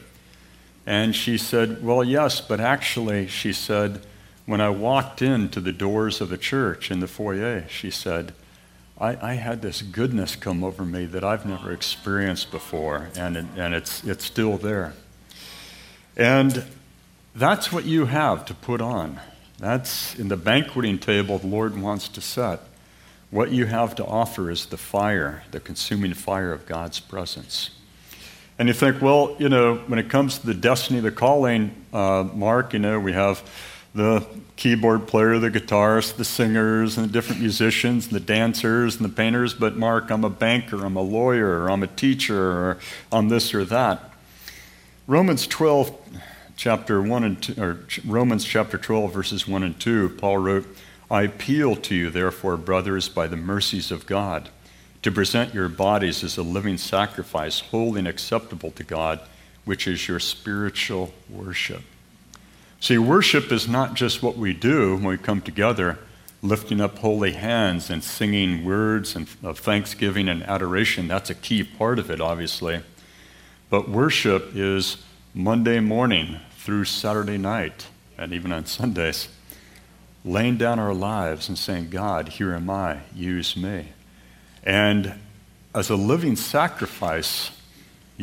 And 0.86 1.16
she 1.16 1.38
said, 1.38 1.82
well, 1.82 2.04
yes, 2.04 2.42
but 2.42 2.60
actually, 2.60 3.28
she 3.28 3.54
said, 3.54 4.06
when 4.46 4.60
I 4.60 4.70
walked 4.70 5.22
into 5.22 5.60
the 5.60 5.72
doors 5.72 6.20
of 6.20 6.30
the 6.30 6.38
church 6.38 6.92
in 6.92 7.00
the 7.00 7.08
foyer, 7.08 7.66
she 7.70 7.90
said, 7.90 8.34
I, 9.00 9.32
I, 9.32 9.34
had 9.36 9.62
this 9.62 9.82
goodness 9.82 10.36
come 10.36 10.64
over 10.64 10.86
me 10.86 11.06
that 11.06 11.24
I've 11.24 11.46
never 11.46 11.72
experienced 11.72 12.52
before, 12.52 13.10
and, 13.16 13.38
it, 13.38 13.46
and 13.56 13.74
it's, 13.74 14.04
it's 14.04 14.24
still 14.24 14.58
there. 14.58 14.94
And 16.16 16.66
that's 17.34 17.72
what 17.72 17.86
you 17.86 18.06
have 18.06 18.46
to 18.46 18.54
put 18.54 18.82
on. 18.82 19.20
That's 19.58 20.14
in 20.16 20.28
the 20.28 20.38
banqueting 20.38 21.00
table 21.00 21.40
the 21.40 21.48
Lord 21.48 21.80
wants 21.80 22.08
to 22.10 22.22
set. 22.22 22.60
What 23.32 23.52
you 23.52 23.66
have 23.66 23.96
to 23.96 24.06
offer 24.06 24.52
is 24.52 24.68
the 24.68 24.78
fire, 24.78 25.44
the 25.52 25.60
consuming 25.60 26.14
fire 26.14 26.52
of 26.52 26.68
God's 26.68 27.00
presence. 27.00 27.72
And 28.60 28.68
you 28.68 28.74
think, 28.76 29.02
well, 29.02 29.36
you 29.40 29.50
know, 29.50 29.78
when 29.88 29.98
it 29.98 30.10
comes 30.10 30.38
to 30.38 30.46
the 30.46 30.54
destiny, 30.54 31.00
the 31.00 31.12
calling, 31.12 31.74
uh, 31.92 32.28
Mark, 32.36 32.74
you 32.74 32.80
know, 32.80 33.00
we 33.00 33.14
have 33.14 33.42
the 33.96 34.26
keyboard 34.56 35.08
player, 35.08 35.38
the 35.40 35.52
guitarist, 35.52 36.16
the 36.16 36.26
singers, 36.26 36.98
and 36.98 37.08
the 37.08 37.12
different 37.12 37.42
musicians, 37.42 38.08
and 38.08 38.16
the 38.16 38.20
dancers, 38.20 38.96
and 38.96 39.06
the 39.06 39.14
painters. 39.14 39.54
But, 39.54 39.76
Mark, 39.76 40.10
I'm 40.10 40.24
a 40.24 40.30
banker, 40.30 40.84
I'm 40.84 40.96
a 40.96 41.02
lawyer, 41.02 41.70
I'm 41.70 41.84
a 41.84 41.88
teacher, 41.88 42.52
or 42.52 42.78
I'm 43.12 43.30
this 43.30 43.54
or 43.54 43.66
that. 43.66 44.12
Romans 45.06 45.46
12, 45.46 45.96
chapter 46.56 47.02
1 47.02 47.24
and 47.24 47.44
2, 47.44 47.62
or 47.62 47.80
Romans 48.06 48.46
chapter 48.46 48.78
12, 48.78 49.14
verses 49.14 49.48
1 49.48 49.64
and 49.64 49.80
2, 49.80 50.10
Paul 50.18 50.38
wrote, 50.38 50.66
I 51.12 51.24
appeal 51.24 51.76
to 51.76 51.94
you, 51.94 52.10
therefore, 52.10 52.58
brothers, 52.58 53.10
by 53.10 53.28
the 53.28 53.38
mercies 53.38 53.92
of 53.92 54.08
God, 54.08 54.50
to 55.04 55.12
present 55.12 55.54
your 55.54 55.70
bodies 55.70 56.24
as 56.24 56.38
a 56.38 56.44
living 56.44 56.78
sacrifice, 56.78 57.60
holy 57.60 58.00
and 58.00 58.08
acceptable 58.08 58.72
to 58.72 58.84
God, 58.84 59.20
which 59.66 59.88
is 59.88 60.08
your 60.08 60.20
spiritual 60.20 61.14
worship. 61.30 61.84
See, 62.84 62.98
worship 62.98 63.50
is 63.50 63.66
not 63.66 63.94
just 63.94 64.22
what 64.22 64.36
we 64.36 64.52
do 64.52 64.96
when 64.96 65.06
we 65.06 65.18
come 65.18 65.40
together, 65.40 66.00
lifting 66.42 66.82
up 66.82 66.98
holy 66.98 67.32
hands 67.32 67.90
and 67.90 68.04
singing 68.04 68.66
words 68.66 69.16
of 69.16 69.58
thanksgiving 69.60 70.28
and 70.28 70.44
adoration. 70.44 71.08
That's 71.08 71.30
a 71.30 71.36
key 71.36 71.64
part 71.64 71.98
of 71.98 72.12
it, 72.12 72.20
obviously. 72.20 72.82
But 73.70 73.88
worship 73.88 74.52
is 74.54 74.98
Monday 75.34 75.80
morning 75.80 76.42
through 76.58 76.84
Saturday 76.84 77.38
night, 77.38 77.88
and 78.18 78.34
even 78.34 78.52
on 78.52 78.66
Sundays, 78.66 79.30
laying 80.26 80.58
down 80.58 80.78
our 80.78 80.94
lives 80.94 81.48
and 81.48 81.58
saying, 81.58 81.90
God, 81.90 82.28
here 82.28 82.54
am 82.54 82.70
I, 82.70 83.04
use 83.16 83.56
me. 83.56 83.94
And 84.62 85.14
as 85.74 85.90
a 85.90 85.96
living 85.96 86.36
sacrifice, 86.36 87.50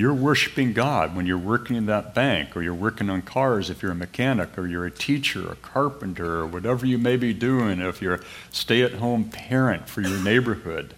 you're 0.01 0.15
worshiping 0.15 0.73
God 0.73 1.15
when 1.15 1.27
you're 1.27 1.37
working 1.37 1.77
in 1.77 1.87
that 1.87 2.15
bank 2.15 2.57
or 2.57 2.63
you're 2.63 2.73
working 2.73 3.11
on 3.11 3.21
cars 3.21 3.69
if 3.69 3.83
you're 3.83 3.93
a 3.93 3.95
mechanic 3.95 4.57
or 4.57 4.67
you're 4.67 4.87
a 4.87 4.91
teacher, 4.91 5.53
a 5.53 5.57
carpenter, 5.57 6.39
or 6.39 6.47
whatever 6.47 6.87
you 6.87 6.97
may 6.97 7.17
be 7.17 7.35
doing, 7.35 7.81
if 7.81 8.01
you're 8.01 8.15
a 8.15 8.21
stay 8.51 8.83
at 8.83 8.95
home 8.95 9.25
parent 9.25 9.89
for 9.89 10.01
your 10.01 10.19
neighborhood. 10.19 10.95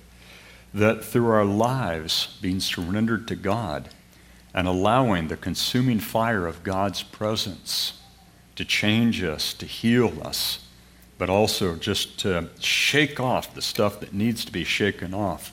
That 0.73 1.05
through 1.05 1.31
our 1.31 1.45
lives 1.45 2.39
being 2.41 2.61
surrendered 2.61 3.27
to 3.29 3.35
God 3.35 3.89
and 4.55 4.69
allowing 4.69 5.29
the 5.29 5.37
consuming 5.37 5.99
fire 5.99 6.47
of 6.47 6.63
God's 6.63 7.03
presence 7.03 8.01
to 8.55 8.65
change 8.65 9.23
us, 9.23 9.53
to 9.55 9.67
heal 9.67 10.13
us, 10.25 10.67
but 11.19 11.29
also 11.29 11.75
just 11.75 12.21
to 12.21 12.49
shake 12.61 13.19
off 13.19 13.55
the 13.55 13.63
stuff 13.63 14.01
that 14.01 14.15
needs 14.15 14.45
to 14.45 14.53
be 14.53 14.65
shaken 14.65 15.13
off. 15.13 15.53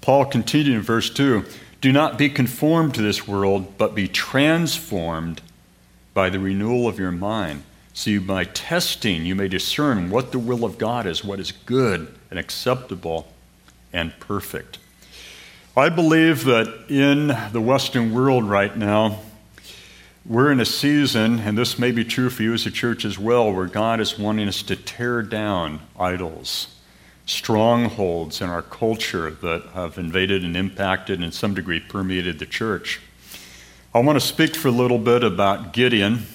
Paul 0.00 0.26
continued 0.26 0.76
in 0.76 0.82
verse 0.82 1.10
2 1.10 1.44
do 1.84 1.92
not 1.92 2.16
be 2.16 2.30
conformed 2.30 2.94
to 2.94 3.02
this 3.02 3.28
world, 3.28 3.76
but 3.76 3.94
be 3.94 4.08
transformed 4.08 5.42
by 6.14 6.30
the 6.30 6.38
renewal 6.38 6.88
of 6.88 6.98
your 6.98 7.10
mind, 7.10 7.62
So 7.92 8.20
by 8.20 8.44
testing, 8.44 9.26
you 9.26 9.34
may 9.34 9.48
discern 9.48 10.08
what 10.08 10.32
the 10.32 10.38
will 10.38 10.64
of 10.64 10.78
God 10.78 11.06
is, 11.06 11.22
what 11.22 11.38
is 11.38 11.52
good 11.52 12.08
and 12.30 12.38
acceptable 12.38 13.28
and 13.92 14.18
perfect. 14.18 14.78
I 15.76 15.90
believe 15.90 16.44
that 16.44 16.86
in 16.88 17.26
the 17.52 17.60
Western 17.60 18.14
world 18.14 18.44
right 18.44 18.74
now, 18.74 19.20
we're 20.24 20.50
in 20.50 20.60
a 20.60 20.64
season, 20.64 21.40
and 21.40 21.58
this 21.58 21.78
may 21.78 21.92
be 21.92 22.02
true 22.02 22.30
for 22.30 22.44
you 22.44 22.54
as 22.54 22.64
a 22.64 22.70
church 22.70 23.04
as 23.04 23.18
well, 23.18 23.52
where 23.52 23.66
God 23.66 24.00
is 24.00 24.18
wanting 24.18 24.48
us 24.48 24.62
to 24.62 24.74
tear 24.74 25.20
down 25.20 25.80
idols, 26.00 26.73
strongholds 27.26 28.40
in 28.40 28.48
our 28.48 28.62
culture 28.62 29.30
that 29.30 29.62
have 29.72 29.98
invaded 29.98 30.44
and 30.44 30.56
impacted 30.56 31.16
and 31.16 31.24
in 31.24 31.32
some 31.32 31.54
degree 31.54 31.80
permeated 31.80 32.38
the 32.38 32.46
church. 32.46 33.00
I 33.94 34.00
want 34.00 34.20
to 34.20 34.26
speak 34.26 34.56
for 34.56 34.68
a 34.68 34.72
little 34.72 34.98
bit 34.98 35.24
about 35.24 35.72
Gideon. 35.72 36.26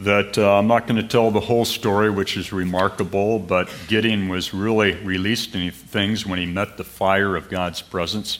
That 0.00 0.38
uh, 0.38 0.58
I'm 0.58 0.68
not 0.68 0.86
going 0.86 1.02
to 1.02 1.08
tell 1.08 1.32
the 1.32 1.40
whole 1.40 1.64
story, 1.64 2.08
which 2.08 2.36
is 2.36 2.52
remarkable, 2.52 3.40
but 3.40 3.68
Gideon 3.88 4.28
was 4.28 4.54
really 4.54 4.94
released 4.94 5.56
in 5.56 5.72
things 5.72 6.24
when 6.24 6.38
he 6.38 6.46
met 6.46 6.76
the 6.76 6.84
fire 6.84 7.34
of 7.34 7.48
God's 7.48 7.82
presence. 7.82 8.38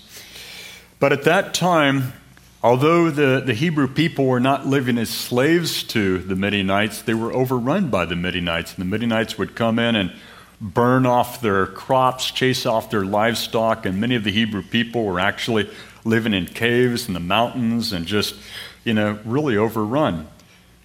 But 1.00 1.12
at 1.12 1.24
that 1.24 1.54
time, 1.54 2.12
Although 2.60 3.10
the, 3.10 3.40
the 3.44 3.54
Hebrew 3.54 3.86
people 3.86 4.26
were 4.26 4.40
not 4.40 4.66
living 4.66 4.98
as 4.98 5.10
slaves 5.10 5.84
to 5.84 6.18
the 6.18 6.34
Midianites, 6.34 7.02
they 7.02 7.14
were 7.14 7.32
overrun 7.32 7.88
by 7.88 8.04
the 8.04 8.16
Midianites. 8.16 8.74
And 8.74 8.80
the 8.80 8.90
Midianites 8.90 9.38
would 9.38 9.54
come 9.54 9.78
in 9.78 9.94
and 9.94 10.12
burn 10.60 11.06
off 11.06 11.40
their 11.40 11.66
crops, 11.66 12.30
chase 12.30 12.66
off 12.66 12.90
their 12.90 13.04
livestock, 13.04 13.86
and 13.86 14.00
many 14.00 14.14
of 14.14 14.24
the 14.24 14.32
Hebrew 14.32 14.62
people 14.62 15.04
were 15.04 15.20
actually 15.20 15.70
living 16.04 16.34
in 16.34 16.46
caves 16.46 17.08
in 17.08 17.14
the 17.14 17.20
mountains 17.20 17.92
and 17.92 18.06
just, 18.06 18.34
you 18.84 18.94
know, 18.94 19.18
really 19.24 19.56
overrun. 19.56 20.26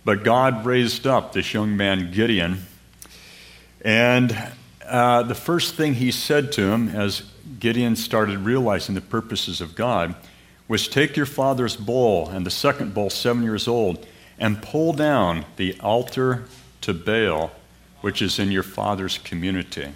But 0.05 0.23
God 0.23 0.65
raised 0.65 1.07
up 1.07 1.33
this 1.33 1.53
young 1.53 1.77
man, 1.77 2.12
Gideon, 2.12 2.65
and 3.81 4.38
uh, 4.86 5.23
the 5.23 5.36
first 5.36 5.75
thing 5.75 5.95
he 5.95 6.12
said 6.12 6.51
to 6.53 6.62
him 6.71 6.89
as 6.89 7.23
Gideon 7.59 7.95
started 7.95 8.39
realizing 8.39 8.95
the 8.95 9.01
purposes 9.01 9.62
of 9.62 9.75
God 9.75 10.15
was 10.67 10.88
take 10.88 11.17
your 11.17 11.25
father's 11.25 11.75
bull 11.75 12.29
and 12.29 12.45
the 12.45 12.51
second 12.51 12.93
bull, 12.93 13.09
seven 13.09 13.43
years 13.43 13.67
old, 13.67 14.05
and 14.38 14.62
pull 14.62 14.93
down 14.93 15.45
the 15.57 15.77
altar 15.79 16.45
to 16.81 16.93
Baal, 16.93 17.51
which 18.03 18.21
is 18.21 18.37
in 18.37 18.51
your 18.51 18.63
father's 18.63 19.17
community. 19.19 19.87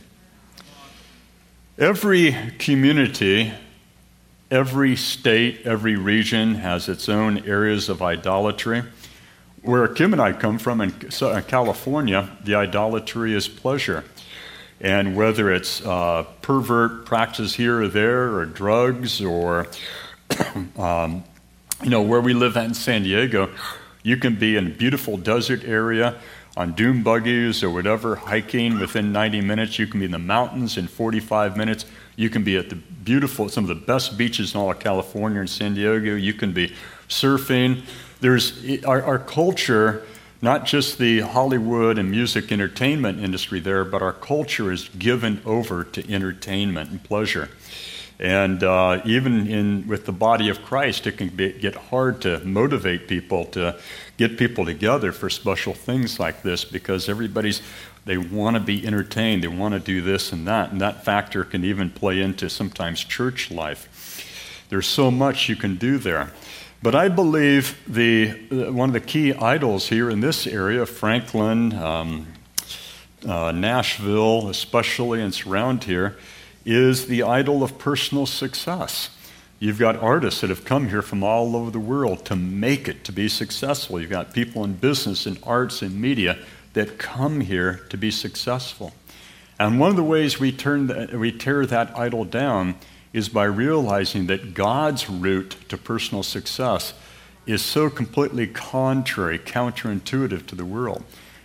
Every 1.77 2.33
community, 2.57 3.51
every 4.49 4.95
state, 4.95 5.65
every 5.65 5.97
region 5.97 6.55
has 6.55 6.87
its 6.87 7.09
own 7.09 7.39
areas 7.39 7.89
of 7.89 8.01
idolatry. 8.01 8.83
Where 9.61 9.85
Kim 9.89 10.13
and 10.13 10.21
I 10.21 10.31
come 10.31 10.57
from 10.57 10.79
in 10.79 10.91
California, 11.49 12.29
the 12.45 12.55
idolatry 12.55 13.33
is 13.33 13.49
pleasure. 13.49 14.05
And 14.79 15.17
whether 15.17 15.51
it's 15.51 15.85
uh, 15.85 16.23
pervert 16.41 17.05
practices 17.05 17.55
here 17.55 17.81
or 17.81 17.89
there, 17.89 18.33
or 18.35 18.45
drugs, 18.45 19.21
or 19.21 19.67
um, 20.77 21.25
you 21.83 21.89
know, 21.89 22.03
where 22.03 22.21
we 22.21 22.33
live 22.33 22.55
at 22.55 22.63
in 22.67 22.73
San 22.73 23.03
Diego, 23.03 23.49
you 24.01 24.15
can 24.15 24.35
be 24.35 24.55
in 24.55 24.67
a 24.67 24.69
beautiful 24.69 25.17
desert 25.17 25.65
area 25.65 26.15
on 26.57 26.73
dune 26.73 27.03
buggies 27.03 27.63
or 27.63 27.69
whatever, 27.69 28.15
hiking 28.15 28.79
within 28.79 29.11
90 29.11 29.41
minutes. 29.41 29.77
You 29.77 29.85
can 29.85 29.99
be 29.99 30.07
in 30.07 30.11
the 30.11 30.17
mountains 30.17 30.75
in 30.75 30.87
45 30.87 31.55
minutes. 31.55 31.85
You 32.15 32.31
can 32.31 32.43
be 32.43 32.57
at 32.57 32.69
the 32.69 32.75
beautiful, 32.75 33.47
some 33.47 33.63
of 33.63 33.67
the 33.67 33.75
best 33.75 34.17
beaches 34.17 34.55
in 34.55 34.59
all 34.59 34.71
of 34.71 34.79
California 34.79 35.39
and 35.39 35.47
San 35.47 35.75
Diego. 35.75 36.15
You 36.15 36.33
can 36.33 36.53
be 36.53 36.73
surfing. 37.07 37.83
There's 38.21 38.83
our, 38.85 39.03
our 39.03 39.19
culture, 39.19 40.03
not 40.41 40.65
just 40.65 40.97
the 40.97 41.19
Hollywood 41.19 41.99
and 41.99 42.09
music 42.09 42.51
entertainment 42.51 43.19
industry 43.19 43.59
there, 43.59 43.85
but 43.85 44.01
our 44.01 44.13
culture 44.13 44.71
is 44.71 44.89
given 44.97 45.39
over 45.45 45.83
to 45.83 46.11
entertainment 46.11 46.89
and 46.89 47.03
pleasure. 47.03 47.49
And 48.19 48.63
uh, 48.63 49.01
even 49.05 49.47
in, 49.47 49.87
with 49.87 50.05
the 50.05 50.11
body 50.11 50.49
of 50.49 50.63
Christ, 50.63 51.05
it 51.05 51.17
can 51.17 51.29
be, 51.29 51.51
get 51.53 51.75
hard 51.75 52.21
to 52.21 52.39
motivate 52.43 53.07
people 53.07 53.45
to 53.45 53.79
get 54.17 54.37
people 54.37 54.65
together 54.65 55.11
for 55.11 55.29
special 55.29 55.73
things 55.73 56.19
like 56.19 56.41
this 56.41 56.65
because 56.65 57.09
everybody's, 57.09 57.61
they 58.05 58.17
want 58.17 58.55
to 58.55 58.59
be 58.59 58.85
entertained, 58.87 59.43
they 59.43 59.47
want 59.47 59.75
to 59.75 59.79
do 59.79 60.01
this 60.01 60.31
and 60.31 60.47
that. 60.47 60.71
And 60.71 60.81
that 60.81 61.05
factor 61.05 61.43
can 61.43 61.63
even 61.63 61.91
play 61.91 62.19
into 62.19 62.49
sometimes 62.49 63.03
church 63.03 63.51
life. 63.51 64.65
There's 64.69 64.87
so 64.87 65.11
much 65.11 65.47
you 65.47 65.55
can 65.55 65.75
do 65.75 65.99
there. 65.99 66.31
But 66.81 66.95
I 66.95 67.09
believe 67.09 67.79
the, 67.87 68.29
uh, 68.51 68.71
one 68.71 68.89
of 68.89 68.93
the 68.93 68.99
key 68.99 69.33
idols 69.33 69.89
here 69.89 70.09
in 70.09 70.21
this 70.21 70.45
area, 70.47 70.85
Franklin, 70.85 71.73
um, 71.73 72.27
uh, 73.27 73.51
Nashville, 73.51 74.49
especially, 74.49 75.21
and 75.21 75.33
surround 75.33 75.83
here, 75.83 76.17
is 76.67 77.07
the 77.07 77.23
idol 77.23 77.63
of 77.63 77.79
personal 77.79 78.25
success. 78.25 79.09
You've 79.57 79.79
got 79.79 79.95
artists 79.95 80.41
that 80.41 80.49
have 80.49 80.65
come 80.65 80.89
here 80.89 81.01
from 81.01 81.23
all 81.23 81.55
over 81.55 81.71
the 81.71 81.79
world 81.79 82.25
to 82.25 82.35
make 82.35 82.89
it, 82.89 83.05
to 83.05 83.13
be 83.13 83.29
successful. 83.29 84.01
You've 84.01 84.09
got 84.09 84.33
people 84.33 84.65
in 84.65 84.73
business 84.73 85.25
and 85.25 85.39
arts 85.43 85.81
and 85.81 85.99
media 85.99 86.37
that 86.73 86.99
come 86.99 87.39
here 87.39 87.81
to 87.89 87.97
be 87.97 88.11
successful. 88.11 88.91
And 89.57 89.79
one 89.79 89.89
of 89.89 89.95
the 89.95 90.03
ways 90.03 90.41
we, 90.41 90.51
turn 90.51 91.17
we 91.17 91.31
tear 91.31 91.65
that 91.65 91.97
idol 91.97 92.25
down 92.25 92.75
is 93.13 93.29
by 93.29 93.45
realizing 93.45 94.27
that 94.27 94.53
God's 94.53 95.09
route 95.09 95.55
to 95.69 95.77
personal 95.77 96.21
success 96.21 96.93
is 97.45 97.61
so 97.61 97.89
completely 97.89 98.45
contrary, 98.45 99.39
counterintuitive 99.39 100.45
to 100.47 100.55
the 100.55 100.65
world. 100.65 101.03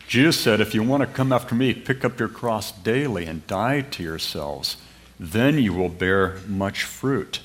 Jesus 0.08 0.38
said, 0.38 0.60
If 0.60 0.74
you 0.74 0.82
want 0.82 1.02
to 1.02 1.06
come 1.06 1.32
after 1.32 1.54
me, 1.54 1.72
pick 1.72 2.04
up 2.04 2.18
your 2.18 2.28
cross 2.28 2.72
daily 2.72 3.24
and 3.24 3.46
die 3.46 3.82
to 3.82 4.02
yourselves 4.02 4.76
then 5.22 5.56
you 5.58 5.72
will 5.72 5.88
bear 5.88 6.38
much 6.48 6.82
fruit. 6.82 7.40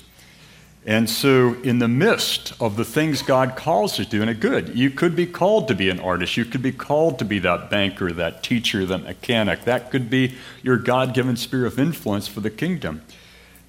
And 0.84 1.08
so, 1.08 1.54
in 1.62 1.80
the 1.80 1.88
midst 1.88 2.54
of 2.60 2.76
the 2.76 2.84
things 2.84 3.20
God 3.22 3.56
calls 3.56 3.92
us 3.92 3.96
to 3.98 4.04
do, 4.06 4.22
and 4.22 4.30
it 4.30 4.40
good, 4.40 4.76
you 4.76 4.90
could 4.90 5.14
be 5.14 5.26
called 5.26 5.68
to 5.68 5.74
be 5.74 5.90
an 5.90 6.00
artist. 6.00 6.36
You 6.36 6.44
could 6.44 6.62
be 6.62 6.72
called 6.72 7.18
to 7.18 7.24
be 7.24 7.38
that 7.40 7.68
banker, 7.68 8.10
that 8.12 8.42
teacher, 8.42 8.86
that 8.86 9.04
mechanic. 9.04 9.64
That 9.64 9.90
could 9.90 10.08
be 10.08 10.36
your 10.62 10.78
God 10.78 11.14
given 11.14 11.36
sphere 11.36 11.66
of 11.66 11.78
influence 11.78 12.26
for 12.26 12.40
the 12.40 12.50
kingdom. 12.50 13.02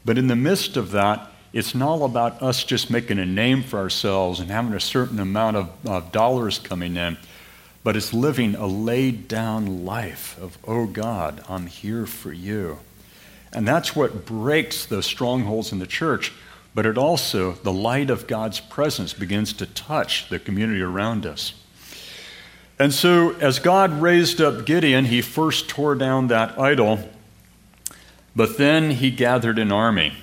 But 0.05 0.17
in 0.17 0.27
the 0.27 0.35
midst 0.35 0.77
of 0.77 0.91
that, 0.91 1.29
it's 1.51 1.75
not 1.75 1.89
all 1.89 2.05
about 2.05 2.41
us 2.41 2.63
just 2.63 2.89
making 2.89 3.19
a 3.19 3.25
name 3.25 3.63
for 3.63 3.79
ourselves 3.79 4.39
and 4.39 4.49
having 4.49 4.73
a 4.73 4.79
certain 4.79 5.19
amount 5.19 5.57
of, 5.57 5.69
of 5.85 6.11
dollars 6.11 6.57
coming 6.57 6.95
in, 6.95 7.17
but 7.83 7.97
it's 7.97 8.13
living 8.13 8.55
a 8.55 8.65
laid 8.65 9.27
down 9.27 9.83
life 9.83 10.39
of, 10.41 10.57
oh 10.65 10.85
God, 10.85 11.43
I'm 11.49 11.67
here 11.67 12.05
for 12.05 12.31
you. 12.31 12.79
And 13.53 13.67
that's 13.67 13.95
what 13.95 14.25
breaks 14.25 14.85
those 14.85 15.05
strongholds 15.05 15.71
in 15.71 15.79
the 15.79 15.87
church. 15.87 16.31
But 16.75 16.85
it 16.85 16.97
also, 16.97 17.53
the 17.53 17.73
light 17.73 18.09
of 18.09 18.27
God's 18.27 18.59
presence 18.59 19.13
begins 19.13 19.53
to 19.53 19.65
touch 19.65 20.29
the 20.29 20.39
community 20.39 20.81
around 20.81 21.25
us. 21.25 21.53
And 22.77 22.93
so, 22.93 23.35
as 23.39 23.59
God 23.59 24.01
raised 24.01 24.39
up 24.39 24.65
Gideon, 24.65 25.05
he 25.05 25.21
first 25.21 25.67
tore 25.67 25.95
down 25.95 26.27
that 26.27 26.57
idol, 26.57 27.09
but 28.35 28.57
then 28.57 28.91
he 28.91 29.11
gathered 29.11 29.59
an 29.59 29.71
army. 29.71 30.13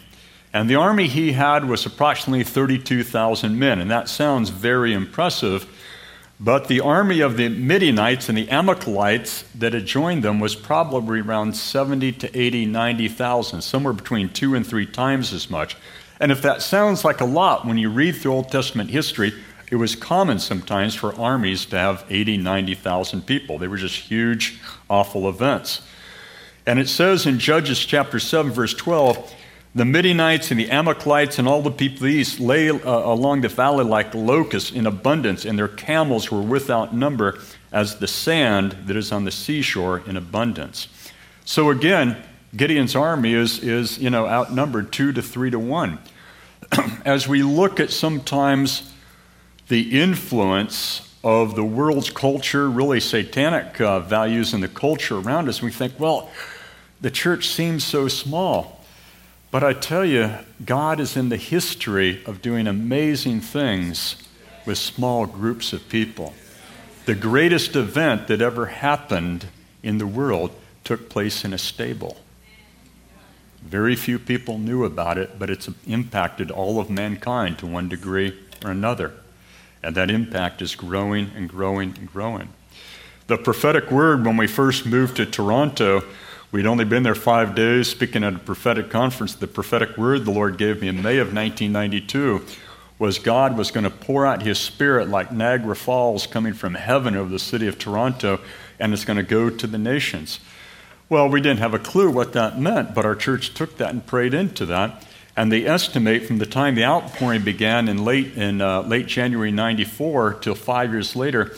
And 0.54 0.70
the 0.70 0.76
army 0.76 1.06
he 1.06 1.32
had 1.32 1.68
was 1.68 1.84
approximately 1.84 2.44
32,000 2.44 3.58
men. 3.58 3.78
And 3.78 3.90
that 3.90 4.08
sounds 4.08 4.48
very 4.48 4.94
impressive 4.94 5.66
but 6.38 6.68
the 6.68 6.80
army 6.80 7.20
of 7.20 7.36
the 7.36 7.48
Midianites 7.48 8.28
and 8.28 8.36
the 8.36 8.50
Amalekites 8.50 9.44
that 9.54 9.72
had 9.72 9.86
joined 9.86 10.22
them 10.22 10.38
was 10.38 10.54
probably 10.54 11.20
around 11.20 11.56
70 11.56 12.12
to 12.12 12.38
80, 12.38 12.66
90,000, 12.66 13.62
somewhere 13.62 13.94
between 13.94 14.28
two 14.28 14.54
and 14.54 14.66
three 14.66 14.86
times 14.86 15.32
as 15.32 15.48
much. 15.48 15.76
And 16.20 16.30
if 16.30 16.42
that 16.42 16.62
sounds 16.62 17.04
like 17.04 17.20
a 17.20 17.24
lot 17.24 17.66
when 17.66 17.78
you 17.78 17.90
read 17.90 18.16
through 18.16 18.32
Old 18.32 18.50
Testament 18.50 18.90
history, 18.90 19.32
it 19.70 19.76
was 19.76 19.96
common 19.96 20.38
sometimes 20.38 20.94
for 20.94 21.14
armies 21.18 21.66
to 21.66 21.78
have 21.78 22.04
80, 22.08 22.36
90,000 22.36 23.26
people. 23.26 23.58
They 23.58 23.68
were 23.68 23.76
just 23.76 23.96
huge, 23.96 24.60
awful 24.88 25.28
events. 25.28 25.82
And 26.66 26.78
it 26.78 26.88
says 26.88 27.26
in 27.26 27.38
Judges 27.38 27.84
chapter 27.84 28.18
7, 28.18 28.52
verse 28.52 28.74
12, 28.74 29.34
the 29.76 29.84
Midianites 29.84 30.50
and 30.50 30.58
the 30.58 30.70
Amalekites 30.70 31.38
and 31.38 31.46
all 31.46 31.60
the 31.60 31.70
people 31.70 31.96
of 31.96 32.02
the 32.04 32.08
east 32.08 32.40
lay 32.40 32.70
uh, 32.70 32.78
along 32.82 33.42
the 33.42 33.48
valley 33.48 33.84
like 33.84 34.14
locusts 34.14 34.72
in 34.72 34.86
abundance, 34.86 35.44
and 35.44 35.58
their 35.58 35.68
camels 35.68 36.30
were 36.30 36.40
without 36.40 36.94
number 36.94 37.38
as 37.72 37.98
the 37.98 38.06
sand 38.06 38.74
that 38.86 38.96
is 38.96 39.12
on 39.12 39.26
the 39.26 39.30
seashore 39.30 40.02
in 40.06 40.16
abundance. 40.16 40.88
So 41.44 41.68
again, 41.68 42.16
Gideon's 42.56 42.96
army 42.96 43.34
is, 43.34 43.58
is 43.58 43.98
you 43.98 44.08
know, 44.08 44.26
outnumbered 44.26 44.92
two 44.92 45.12
to 45.12 45.20
three 45.20 45.50
to 45.50 45.58
one. 45.58 45.98
as 47.04 47.28
we 47.28 47.42
look 47.42 47.78
at 47.78 47.90
sometimes 47.90 48.90
the 49.68 50.00
influence 50.00 51.14
of 51.22 51.54
the 51.54 51.64
world's 51.64 52.08
culture, 52.08 52.70
really 52.70 52.98
satanic 52.98 53.78
uh, 53.78 54.00
values 54.00 54.54
in 54.54 54.62
the 54.62 54.68
culture 54.68 55.18
around 55.18 55.50
us, 55.50 55.60
we 55.60 55.70
think, 55.70 55.92
well, 56.00 56.30
the 57.02 57.10
church 57.10 57.48
seems 57.48 57.84
so 57.84 58.08
small. 58.08 58.75
But 59.50 59.62
I 59.62 59.72
tell 59.72 60.04
you, 60.04 60.30
God 60.64 61.00
is 61.00 61.16
in 61.16 61.28
the 61.28 61.36
history 61.36 62.22
of 62.26 62.42
doing 62.42 62.66
amazing 62.66 63.40
things 63.40 64.16
with 64.66 64.78
small 64.78 65.26
groups 65.26 65.72
of 65.72 65.88
people. 65.88 66.34
The 67.06 67.14
greatest 67.14 67.76
event 67.76 68.26
that 68.26 68.42
ever 68.42 68.66
happened 68.66 69.46
in 69.82 69.98
the 69.98 70.06
world 70.06 70.50
took 70.82 71.08
place 71.08 71.44
in 71.44 71.52
a 71.52 71.58
stable. 71.58 72.16
Very 73.62 73.96
few 73.96 74.18
people 74.18 74.58
knew 74.58 74.84
about 74.84 75.18
it, 75.18 75.38
but 75.38 75.50
it's 75.50 75.68
impacted 75.86 76.50
all 76.50 76.80
of 76.80 76.90
mankind 76.90 77.58
to 77.58 77.66
one 77.66 77.88
degree 77.88 78.36
or 78.64 78.70
another. 78.70 79.12
And 79.82 79.94
that 79.96 80.10
impact 80.10 80.62
is 80.62 80.74
growing 80.74 81.30
and 81.36 81.48
growing 81.48 81.94
and 81.96 82.12
growing. 82.12 82.48
The 83.28 83.38
prophetic 83.38 83.90
word, 83.90 84.24
when 84.24 84.36
we 84.36 84.46
first 84.46 84.86
moved 84.86 85.16
to 85.16 85.26
Toronto, 85.26 86.02
we'd 86.52 86.66
only 86.66 86.84
been 86.84 87.02
there 87.02 87.14
five 87.14 87.54
days 87.54 87.88
speaking 87.88 88.24
at 88.24 88.34
a 88.34 88.38
prophetic 88.38 88.90
conference. 88.90 89.34
The 89.34 89.46
prophetic 89.46 89.96
word 89.96 90.24
the 90.24 90.30
Lord 90.30 90.58
gave 90.58 90.80
me 90.80 90.88
in 90.88 91.02
May 91.02 91.18
of 91.18 91.34
1992 91.34 92.44
was 92.98 93.18
God 93.18 93.56
was 93.56 93.70
going 93.70 93.84
to 93.84 93.90
pour 93.90 94.24
out 94.24 94.42
his 94.42 94.58
spirit 94.58 95.08
like 95.08 95.30
Niagara 95.30 95.76
Falls 95.76 96.26
coming 96.26 96.54
from 96.54 96.74
heaven 96.74 97.14
over 97.14 97.28
the 97.28 97.38
city 97.38 97.66
of 97.66 97.78
Toronto, 97.78 98.40
and 98.78 98.92
it's 98.92 99.04
going 99.04 99.18
to 99.18 99.22
go 99.22 99.50
to 99.50 99.66
the 99.66 99.78
nations. 99.78 100.40
Well, 101.08 101.28
we 101.28 101.40
didn't 101.40 101.60
have 101.60 101.74
a 101.74 101.78
clue 101.78 102.10
what 102.10 102.32
that 102.32 102.58
meant, 102.58 102.94
but 102.94 103.04
our 103.04 103.14
church 103.14 103.54
took 103.54 103.76
that 103.76 103.90
and 103.90 104.04
prayed 104.04 104.34
into 104.34 104.66
that. 104.66 105.04
And 105.36 105.52
they 105.52 105.66
estimate 105.66 106.26
from 106.26 106.38
the 106.38 106.46
time 106.46 106.74
the 106.74 106.84
outpouring 106.84 107.42
began 107.42 107.88
in 107.88 108.04
late, 108.04 108.36
in, 108.36 108.62
uh, 108.62 108.80
late 108.80 109.06
January 109.06 109.52
94 109.52 110.34
till 110.34 110.54
five 110.54 110.90
years 110.90 111.14
later, 111.14 111.54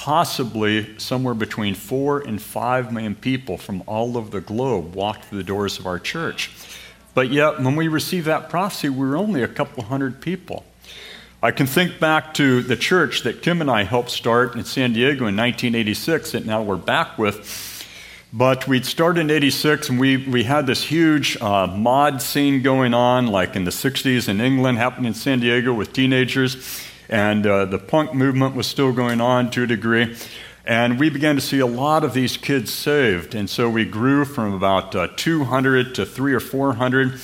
possibly 0.00 0.98
somewhere 0.98 1.34
between 1.34 1.74
four 1.74 2.20
and 2.20 2.40
five 2.40 2.90
million 2.90 3.14
people 3.14 3.58
from 3.58 3.82
all 3.86 4.16
over 4.16 4.30
the 4.30 4.40
globe 4.40 4.94
walked 4.94 5.26
through 5.26 5.36
the 5.36 5.44
doors 5.44 5.78
of 5.78 5.84
our 5.84 5.98
church. 5.98 6.50
But 7.12 7.30
yet, 7.30 7.60
when 7.60 7.76
we 7.76 7.86
received 7.86 8.26
that 8.26 8.48
prophecy, 8.48 8.88
we 8.88 9.06
were 9.06 9.18
only 9.18 9.42
a 9.42 9.48
couple 9.48 9.84
hundred 9.84 10.22
people. 10.22 10.64
I 11.42 11.50
can 11.50 11.66
think 11.66 12.00
back 12.00 12.32
to 12.34 12.62
the 12.62 12.76
church 12.76 13.24
that 13.24 13.42
Kim 13.42 13.60
and 13.60 13.70
I 13.70 13.82
helped 13.82 14.08
start 14.08 14.54
in 14.54 14.64
San 14.64 14.94
Diego 14.94 15.26
in 15.26 15.36
1986 15.36 16.32
that 16.32 16.46
now 16.46 16.62
we're 16.62 16.76
back 16.76 17.18
with. 17.18 17.86
But 18.32 18.66
we'd 18.66 18.86
started 18.86 19.20
in 19.20 19.30
86 19.30 19.90
and 19.90 20.00
we, 20.00 20.16
we 20.16 20.44
had 20.44 20.66
this 20.66 20.82
huge 20.82 21.36
uh, 21.42 21.66
mod 21.66 22.22
scene 22.22 22.62
going 22.62 22.94
on, 22.94 23.26
like 23.26 23.54
in 23.54 23.64
the 23.64 23.70
60s 23.70 24.30
in 24.30 24.40
England, 24.40 24.78
happening 24.78 25.08
in 25.08 25.14
San 25.14 25.40
Diego 25.40 25.74
with 25.74 25.92
teenagers. 25.92 26.89
And 27.10 27.44
uh, 27.44 27.64
the 27.64 27.78
punk 27.78 28.14
movement 28.14 28.54
was 28.54 28.68
still 28.68 28.92
going 28.92 29.20
on 29.20 29.50
to 29.50 29.64
a 29.64 29.66
degree. 29.66 30.16
And 30.64 31.00
we 31.00 31.10
began 31.10 31.34
to 31.34 31.40
see 31.40 31.58
a 31.58 31.66
lot 31.66 32.04
of 32.04 32.14
these 32.14 32.36
kids 32.36 32.72
saved. 32.72 33.34
And 33.34 33.50
so 33.50 33.68
we 33.68 33.84
grew 33.84 34.24
from 34.24 34.54
about 34.54 34.94
uh, 34.94 35.08
200 35.16 35.96
to 35.96 36.06
three 36.06 36.32
or 36.32 36.38
400. 36.38 37.20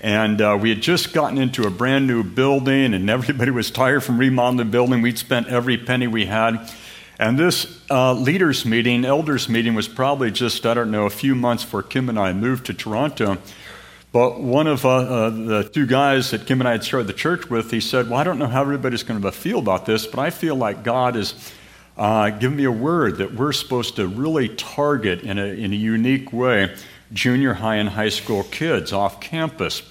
And 0.00 0.40
uh, 0.40 0.56
we 0.60 0.68
had 0.68 0.80
just 0.80 1.12
gotten 1.12 1.38
into 1.38 1.66
a 1.66 1.70
brand 1.70 2.06
new 2.06 2.22
building, 2.22 2.94
and 2.94 3.10
everybody 3.10 3.50
was 3.50 3.72
tired 3.72 4.04
from 4.04 4.16
remodeling 4.16 4.58
the 4.58 4.64
building. 4.64 5.02
We'd 5.02 5.18
spent 5.18 5.48
every 5.48 5.76
penny 5.76 6.06
we 6.06 6.26
had. 6.26 6.70
And 7.18 7.36
this 7.36 7.82
uh, 7.90 8.12
leaders' 8.12 8.64
meeting, 8.64 9.04
elders' 9.04 9.48
meeting, 9.48 9.74
was 9.74 9.88
probably 9.88 10.30
just, 10.30 10.64
I 10.66 10.74
don't 10.74 10.92
know, 10.92 11.06
a 11.06 11.10
few 11.10 11.34
months 11.34 11.64
before 11.64 11.82
Kim 11.82 12.08
and 12.08 12.18
I 12.18 12.32
moved 12.32 12.66
to 12.66 12.74
Toronto. 12.74 13.38
But 14.12 14.40
one 14.40 14.66
of 14.66 14.84
uh, 14.84 14.96
uh, 14.96 15.30
the 15.30 15.64
two 15.64 15.86
guys 15.86 16.30
that 16.30 16.46
Kim 16.46 16.60
and 16.60 16.68
I 16.68 16.72
had 16.72 16.84
started 16.84 17.06
the 17.06 17.12
church 17.12 17.50
with, 17.50 17.70
he 17.70 17.80
said, 17.80 18.08
Well, 18.08 18.18
I 18.18 18.24
don't 18.24 18.38
know 18.38 18.46
how 18.46 18.62
everybody's 18.62 19.02
going 19.02 19.20
to 19.20 19.32
feel 19.32 19.58
about 19.58 19.84
this, 19.84 20.06
but 20.06 20.18
I 20.18 20.30
feel 20.30 20.54
like 20.54 20.82
God 20.82 21.16
is 21.16 21.52
uh, 21.96 22.30
giving 22.30 22.56
me 22.56 22.64
a 22.64 22.72
word 22.72 23.18
that 23.18 23.34
we're 23.34 23.52
supposed 23.52 23.96
to 23.96 24.06
really 24.06 24.48
target 24.48 25.22
in 25.22 25.38
a, 25.38 25.46
in 25.46 25.72
a 25.72 25.76
unique 25.76 26.32
way 26.32 26.74
junior 27.12 27.54
high 27.54 27.76
and 27.76 27.88
high 27.88 28.08
school 28.08 28.42
kids 28.44 28.92
off 28.92 29.20
campus. 29.20 29.82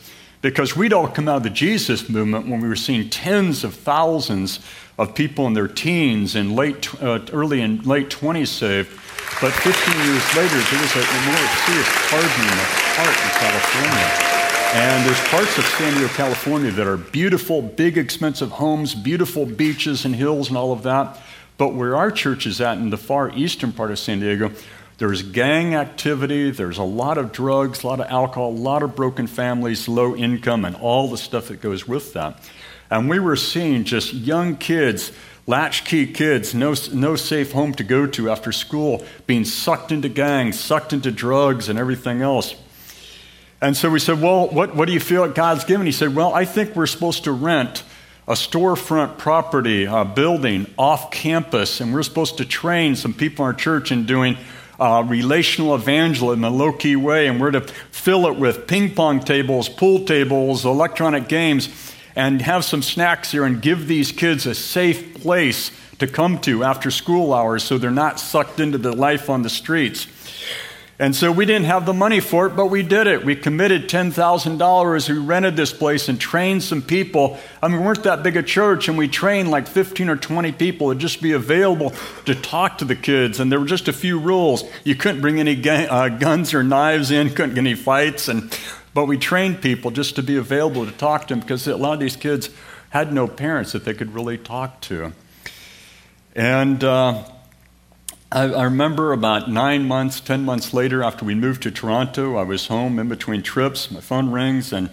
Because 0.42 0.76
we'd 0.76 0.94
all 0.94 1.08
come 1.08 1.28
out 1.28 1.38
of 1.38 1.44
the 1.44 1.50
Jesus 1.50 2.08
movement 2.08 2.48
when 2.48 2.62
we 2.62 2.68
were 2.68 2.76
seeing 2.76 3.10
tens 3.10 3.64
of 3.64 3.74
thousands 3.74 4.60
of 4.98 5.16
people 5.16 5.48
in 5.48 5.54
their 5.54 5.68
teens 5.68 6.36
and 6.36 6.56
late, 6.56 6.94
uh, 7.02 7.20
early 7.34 7.62
and 7.62 7.86
late 7.86 8.10
20s 8.10 8.48
saved. 8.48 9.00
But 9.42 9.52
15 9.52 10.06
years 10.06 10.26
later, 10.36 10.60
there 10.60 10.82
was 10.82 10.96
a, 10.96 11.04
more 11.28 11.46
serious 11.68 11.92
hardening 12.08 12.56
of 12.56 12.70
heart 12.96 13.18
in 13.20 13.32
California. 13.42 14.36
And 14.76 15.06
there's 15.06 15.20
parts 15.30 15.58
of 15.58 15.66
San 15.78 15.94
Diego, 15.94 16.08
California 16.14 16.72
that 16.72 16.88
are 16.88 16.98
beautiful, 16.98 17.62
big, 17.62 17.98
expensive 17.98 18.52
homes, 18.52 18.96
beautiful 18.96 19.46
beaches 19.46 20.06
and 20.06 20.16
hills 20.16 20.50
and 20.50 20.58
all 20.58 20.72
of 20.72 20.84
that. 20.84 21.20
But 21.58 21.74
where 21.74 21.96
our 21.96 22.12
church 22.12 22.46
is 22.46 22.60
at 22.60 22.78
in 22.78 22.90
the 22.90 22.98
far 22.98 23.30
eastern 23.32 23.72
part 23.72 23.92
of 23.92 24.00
San 24.00 24.20
Diego, 24.20 24.52
there's 24.98 25.22
gang 25.22 25.76
activity, 25.76 26.52
there's 26.52 26.78
a 26.78 26.84
lot 26.84 27.18
of 27.18 27.32
drugs, 27.32 27.84
a 27.84 27.88
lot 27.88 28.00
of 28.00 28.08
alcohol, 28.08 28.52
a 28.52 28.52
lot 28.52 28.84
of 28.84 28.96
broken 28.96 29.28
families, 29.28 29.88
low 29.88 30.16
income, 30.16 30.64
and 30.64 30.76
all 30.78 31.10
the 31.10 31.18
stuff 31.18 31.50
that 31.50 31.62
goes 31.62 31.88
with 31.88 32.14
that. 32.14 32.40
And 32.90 33.10
we 33.10 33.20
were 33.20 33.36
seeing 33.36 33.84
just 33.84 34.14
young 34.14 34.56
kids, 34.56 35.12
latchkey 35.48 36.08
kids, 36.08 36.56
no, 36.56 36.74
no 36.94 37.16
safe 37.16 37.52
home 37.52 37.74
to 37.76 37.84
go 37.84 38.08
to 38.08 38.30
after 38.30 38.52
school, 38.52 39.06
being 39.28 39.46
sucked 39.46 39.92
into 39.92 40.10
gangs, 40.10 40.60
sucked 40.60 40.94
into 40.94 41.12
drugs, 41.12 41.70
and 41.70 41.78
everything 41.78 42.22
else. 42.22 42.56
And 43.62 43.78
so 43.78 43.90
we 43.90 44.00
said, 44.00 44.22
Well, 44.22 44.48
what, 44.48 44.76
what 44.76 44.86
do 44.86 44.94
you 44.94 45.00
feel 45.00 45.28
God's 45.30 45.64
given? 45.64 45.86
He 45.86 45.92
said, 45.92 46.16
Well, 46.16 46.34
I 46.34 46.46
think 46.46 46.76
we're 46.76 46.88
supposed 46.88 47.24
to 47.26 47.32
rent 47.32 47.84
a 48.28 48.34
storefront 48.34 49.18
property, 49.18 49.86
a 49.86 50.04
building 50.04 50.66
off 50.78 51.12
campus, 51.12 51.80
and 51.80 51.94
we're 51.94 52.04
supposed 52.04 52.38
to 52.38 52.46
train 52.46 52.96
some 52.96 53.14
people 53.14 53.46
in 53.46 53.52
our 53.52 53.54
church 53.54 53.92
in 53.92 54.06
doing 54.06 54.36
uh, 54.80 55.06
relational 55.08 55.76
evangelism 55.76 56.44
in 56.44 56.52
a 56.52 56.56
low 56.56 56.74
key 56.74 56.96
way, 56.96 57.28
and 57.28 57.40
we're 57.40 57.52
to 57.52 57.62
fill 57.92 58.26
it 58.26 58.36
with 58.36 58.68
ping 58.68 58.94
pong 58.94 59.20
tables, 59.20 59.70
pool 59.70 60.06
tables, 60.06 60.66
electronic 60.66 61.28
games 61.28 61.94
and 62.16 62.42
have 62.42 62.64
some 62.64 62.82
snacks 62.82 63.32
here 63.32 63.44
and 63.44 63.62
give 63.62 63.88
these 63.88 64.12
kids 64.12 64.46
a 64.46 64.56
safe 64.56 65.22
place 65.22 65.72
to 66.00 66.08
come 66.08 66.40
to 66.40 66.64
after 66.64 66.92
school 66.92 67.34
hours 67.34 67.64
so 67.64 67.78
they're 67.78 67.92
not 67.92 68.20
sucked 68.20 68.60
into 68.60 68.78
the 68.78 68.94
life 68.94 69.30
on 69.30 69.42
the 69.42 69.50
streets. 69.50 70.08
And 70.98 71.14
so 71.14 71.30
we 71.30 71.46
didn't 71.46 71.66
have 71.66 71.86
the 71.86 71.94
money 71.94 72.22
for 72.22 72.48
it, 72.48 72.56
but 72.56 72.68
we 72.68 72.82
did 72.82 73.08
it. 73.08 73.26
We 73.26 73.36
committed 73.36 73.90
$10,000. 73.90 75.10
We 75.10 75.18
rented 75.18 75.58
this 75.58 75.74
place 75.74 76.08
and 76.08 76.18
trained 76.18 76.64
some 76.64 76.82
people. 76.82 77.38
I 77.62 77.68
mean, 77.68 77.82
we 77.82 77.86
weren't 77.86 78.04
that 78.04 78.24
big 78.24 78.38
a 78.38 78.44
church, 78.44 78.88
and 78.88 78.98
we 78.98 79.10
trained 79.10 79.52
like 79.52 79.68
15 79.68 80.08
or 80.08 80.16
20 80.16 80.54
people 80.54 80.94
to 80.94 80.98
just 80.98 81.22
be 81.22 81.34
available 81.34 81.92
to 82.26 82.34
talk 82.34 82.78
to 82.78 82.86
the 82.86 82.96
kids. 82.96 83.42
And 83.42 83.52
there 83.52 83.60
were 83.60 83.66
just 83.66 83.90
a 83.90 83.94
few 83.94 84.18
rules. 84.18 84.64
You 84.86 84.96
couldn't 84.96 85.20
bring 85.20 85.38
any 85.38 85.62
uh, 85.68 86.08
guns 86.08 86.54
or 86.54 86.64
knives 86.64 87.12
in, 87.12 87.30
couldn't 87.30 87.56
get 87.56 87.58
any 87.58 87.76
fights. 87.76 88.30
And 88.30 88.58
but 88.96 89.08
we 89.08 89.18
trained 89.18 89.62
people 89.62 89.92
just 89.92 90.16
to 90.16 90.24
be 90.24 90.38
available 90.38 90.86
to 90.86 90.92
talk 90.94 91.28
to 91.28 91.34
them 91.34 91.42
because 91.42 91.68
a 91.68 91.76
lot 91.76 91.94
of 91.94 92.00
these 92.00 92.16
kids 92.16 92.50
had 92.92 93.12
no 93.12 93.28
parents 93.28 93.74
that 93.74 93.84
they 93.84 93.94
could 93.94 94.16
really 94.16 94.38
talk 94.38 94.80
to. 94.80 95.12
And 96.34 96.82
uh, 96.82 97.26
I, 98.32 98.44
I, 98.44 98.64
remember 98.64 99.12
about 99.12 99.50
nine 99.50 99.86
months, 99.86 100.22
ten 100.22 100.46
months 100.46 100.74
later, 100.74 101.04
after 101.04 101.26
we 101.26 101.36
moved 101.36 101.64
to 101.64 101.72
Toronto, 101.72 102.38
I 102.38 102.44
was 102.44 102.68
home 102.68 102.98
in 102.98 103.10
between 103.10 103.44
trips. 103.44 103.92
My 103.92 104.00
phone 104.00 104.32
rings, 104.32 104.72
and 104.72 104.90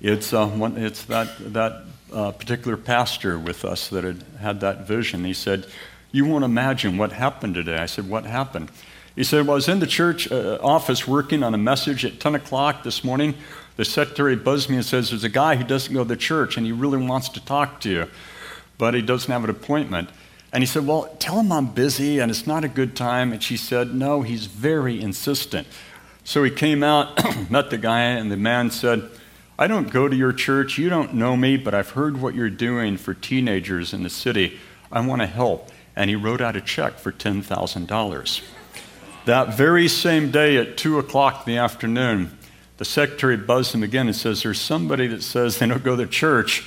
it's, 0.00 0.32
uh, 0.32 0.46
one, 0.46 0.76
it's 0.76 1.04
that, 1.06 1.52
that 1.52 1.82
uh, 2.12 2.30
particular 2.30 2.76
pastor 2.76 3.40
with 3.40 3.64
us 3.64 3.88
that 3.88 4.04
had 4.04 4.22
had 4.38 4.60
that 4.60 4.86
vision. 4.86 5.24
He 5.24 5.34
said, 5.34 5.66
You 6.12 6.26
won't 6.26 6.44
imagine 6.44 6.96
what 6.96 7.10
happened 7.10 7.56
today. 7.56 7.76
I 7.76 7.86
said, 7.86 8.08
What 8.08 8.24
happened? 8.24 8.70
He 9.14 9.24
said, 9.24 9.46
Well, 9.46 9.52
I 9.52 9.54
was 9.56 9.68
in 9.68 9.80
the 9.80 9.86
church 9.86 10.30
uh, 10.30 10.58
office 10.62 11.06
working 11.06 11.42
on 11.42 11.54
a 11.54 11.58
message 11.58 12.04
at 12.04 12.20
10 12.20 12.34
o'clock 12.34 12.82
this 12.82 13.04
morning. 13.04 13.34
The 13.76 13.84
secretary 13.84 14.36
buzzed 14.36 14.70
me 14.70 14.76
and 14.76 14.84
says, 14.84 15.10
There's 15.10 15.24
a 15.24 15.28
guy 15.28 15.56
who 15.56 15.64
doesn't 15.64 15.92
go 15.92 16.04
to 16.04 16.16
church 16.16 16.56
and 16.56 16.66
he 16.66 16.72
really 16.72 16.98
wants 16.98 17.28
to 17.30 17.44
talk 17.44 17.80
to 17.82 17.90
you, 17.90 18.08
but 18.78 18.94
he 18.94 19.02
doesn't 19.02 19.30
have 19.30 19.44
an 19.44 19.50
appointment. 19.50 20.10
And 20.52 20.62
he 20.62 20.66
said, 20.66 20.86
Well, 20.86 21.14
tell 21.18 21.40
him 21.40 21.52
I'm 21.52 21.66
busy 21.66 22.18
and 22.18 22.30
it's 22.30 22.46
not 22.46 22.64
a 22.64 22.68
good 22.68 22.96
time. 22.96 23.32
And 23.32 23.42
she 23.42 23.56
said, 23.56 23.94
No, 23.94 24.22
he's 24.22 24.46
very 24.46 25.00
insistent. 25.00 25.66
So 26.24 26.44
he 26.44 26.50
came 26.50 26.82
out, 26.82 27.20
met 27.50 27.70
the 27.70 27.78
guy, 27.78 28.02
and 28.02 28.30
the 28.30 28.36
man 28.36 28.70
said, 28.70 29.10
I 29.58 29.66
don't 29.66 29.90
go 29.90 30.08
to 30.08 30.16
your 30.16 30.32
church. 30.32 30.78
You 30.78 30.88
don't 30.88 31.14
know 31.14 31.36
me, 31.36 31.56
but 31.56 31.74
I've 31.74 31.90
heard 31.90 32.20
what 32.20 32.34
you're 32.34 32.50
doing 32.50 32.96
for 32.96 33.12
teenagers 33.12 33.92
in 33.92 34.02
the 34.02 34.10
city. 34.10 34.58
I 34.90 35.04
want 35.06 35.20
to 35.20 35.26
help. 35.26 35.70
And 35.94 36.08
he 36.08 36.16
wrote 36.16 36.40
out 36.40 36.56
a 36.56 36.60
check 36.60 36.98
for 36.98 37.12
$10,000. 37.12 38.42
That 39.24 39.54
very 39.54 39.86
same 39.86 40.32
day 40.32 40.56
at 40.56 40.76
2 40.76 40.98
o'clock 40.98 41.46
in 41.46 41.54
the 41.54 41.58
afternoon, 41.58 42.36
the 42.78 42.84
secretary 42.84 43.36
buzzed 43.36 43.72
him 43.72 43.84
again 43.84 44.08
and 44.08 44.16
says, 44.16 44.42
There's 44.42 44.60
somebody 44.60 45.06
that 45.06 45.22
says 45.22 45.58
they 45.58 45.68
don't 45.68 45.84
go 45.84 45.94
to 45.94 46.06
church, 46.06 46.64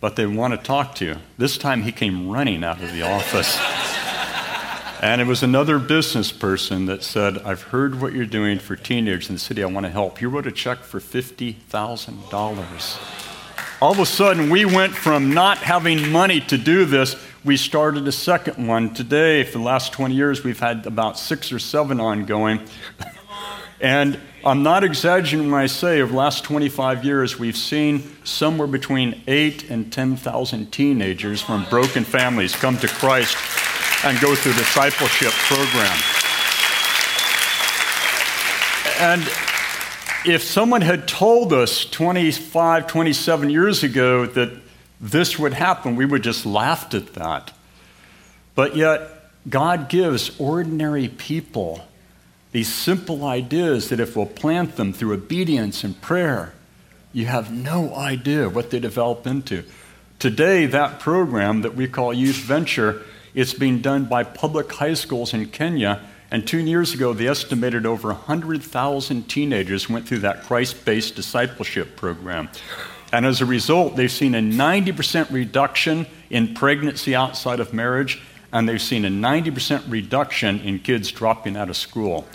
but 0.00 0.16
they 0.16 0.24
want 0.24 0.54
to 0.54 0.58
talk 0.58 0.94
to 0.96 1.04
you. 1.04 1.16
This 1.36 1.58
time 1.58 1.82
he 1.82 1.92
came 1.92 2.30
running 2.30 2.64
out 2.64 2.82
of 2.82 2.90
the 2.92 3.02
office. 3.02 3.58
and 5.02 5.20
it 5.20 5.26
was 5.26 5.42
another 5.42 5.78
business 5.78 6.32
person 6.32 6.86
that 6.86 7.02
said, 7.02 7.36
I've 7.38 7.64
heard 7.64 8.00
what 8.00 8.14
you're 8.14 8.24
doing 8.24 8.58
for 8.58 8.76
teenagers 8.76 9.28
in 9.28 9.34
the 9.34 9.40
city. 9.40 9.62
I 9.62 9.66
want 9.66 9.84
to 9.84 9.92
help. 9.92 10.16
He 10.16 10.24
wrote 10.24 10.46
a 10.46 10.52
check 10.52 10.78
for 10.78 11.00
$50,000. 11.00 13.82
All 13.82 13.92
of 13.92 13.98
a 13.98 14.06
sudden, 14.06 14.48
we 14.48 14.64
went 14.64 14.94
from 14.94 15.34
not 15.34 15.58
having 15.58 16.10
money 16.10 16.40
to 16.40 16.56
do 16.56 16.86
this 16.86 17.14
we 17.44 17.58
started 17.58 18.08
a 18.08 18.12
second 18.12 18.66
one 18.66 18.94
today. 18.94 19.44
For 19.44 19.58
the 19.58 19.64
last 19.64 19.92
20 19.92 20.14
years, 20.14 20.42
we've 20.42 20.58
had 20.58 20.86
about 20.86 21.18
six 21.18 21.52
or 21.52 21.58
seven 21.58 22.00
ongoing. 22.00 22.60
and 23.82 24.18
I'm 24.44 24.62
not 24.62 24.82
exaggerating 24.82 25.50
when 25.50 25.60
I 25.60 25.66
say 25.66 26.00
over 26.00 26.12
the 26.12 26.18
last 26.18 26.44
25 26.44 27.04
years, 27.04 27.38
we've 27.38 27.56
seen 27.56 28.16
somewhere 28.24 28.66
between 28.66 29.20
8 29.26 29.70
and 29.70 29.92
10,000 29.92 30.72
teenagers 30.72 31.42
from 31.42 31.66
broken 31.68 32.04
families 32.04 32.54
come 32.54 32.78
to 32.78 32.88
Christ 32.88 33.36
and 34.04 34.18
go 34.20 34.34
through 34.34 34.54
discipleship 34.54 35.32
program. 35.32 35.98
And 39.00 39.22
if 40.26 40.42
someone 40.42 40.80
had 40.80 41.06
told 41.06 41.52
us 41.52 41.84
25, 41.84 42.86
27 42.86 43.50
years 43.50 43.82
ago 43.82 44.24
that 44.24 44.63
this 45.00 45.38
would 45.38 45.54
happen, 45.54 45.96
we 45.96 46.06
would 46.06 46.22
just 46.22 46.46
laughed 46.46 46.94
at 46.94 47.14
that. 47.14 47.52
But 48.54 48.76
yet, 48.76 49.10
God 49.48 49.88
gives 49.88 50.38
ordinary 50.38 51.08
people 51.08 51.86
these 52.52 52.72
simple 52.72 53.24
ideas 53.24 53.88
that 53.88 53.98
if 53.98 54.14
we'll 54.16 54.26
plant 54.26 54.76
them 54.76 54.92
through 54.92 55.14
obedience 55.14 55.82
and 55.82 56.00
prayer, 56.00 56.54
you 57.12 57.26
have 57.26 57.52
no 57.52 57.94
idea 57.94 58.48
what 58.48 58.70
they 58.70 58.78
develop 58.78 59.26
into. 59.26 59.64
Today, 60.18 60.66
that 60.66 61.00
program 61.00 61.62
that 61.62 61.74
we 61.74 61.88
call 61.88 62.14
Youth 62.14 62.36
Venture 62.36 63.02
is 63.34 63.52
being 63.52 63.80
done 63.80 64.04
by 64.04 64.22
public 64.22 64.72
high 64.72 64.94
schools 64.94 65.34
in 65.34 65.46
Kenya. 65.46 66.00
And 66.30 66.46
two 66.46 66.58
years 66.58 66.94
ago, 66.94 67.12
they 67.12 67.26
estimated 67.26 67.86
over 67.86 68.08
100,000 68.08 69.28
teenagers 69.28 69.90
went 69.90 70.08
through 70.08 70.20
that 70.20 70.44
Christ 70.44 70.84
based 70.84 71.16
discipleship 71.16 71.96
program. 71.96 72.48
And 73.14 73.24
as 73.26 73.40
a 73.40 73.46
result, 73.46 73.94
they've 73.94 74.10
seen 74.10 74.34
a 74.34 74.40
90% 74.40 75.30
reduction 75.30 76.04
in 76.30 76.52
pregnancy 76.52 77.14
outside 77.14 77.60
of 77.60 77.72
marriage 77.72 78.20
and 78.52 78.68
they've 78.68 78.82
seen 78.82 79.04
a 79.04 79.08
90% 79.08 79.88
reduction 79.88 80.58
in 80.58 80.80
kids 80.80 81.12
dropping 81.12 81.56
out 81.56 81.68
of 81.68 81.76
school. 81.76 82.26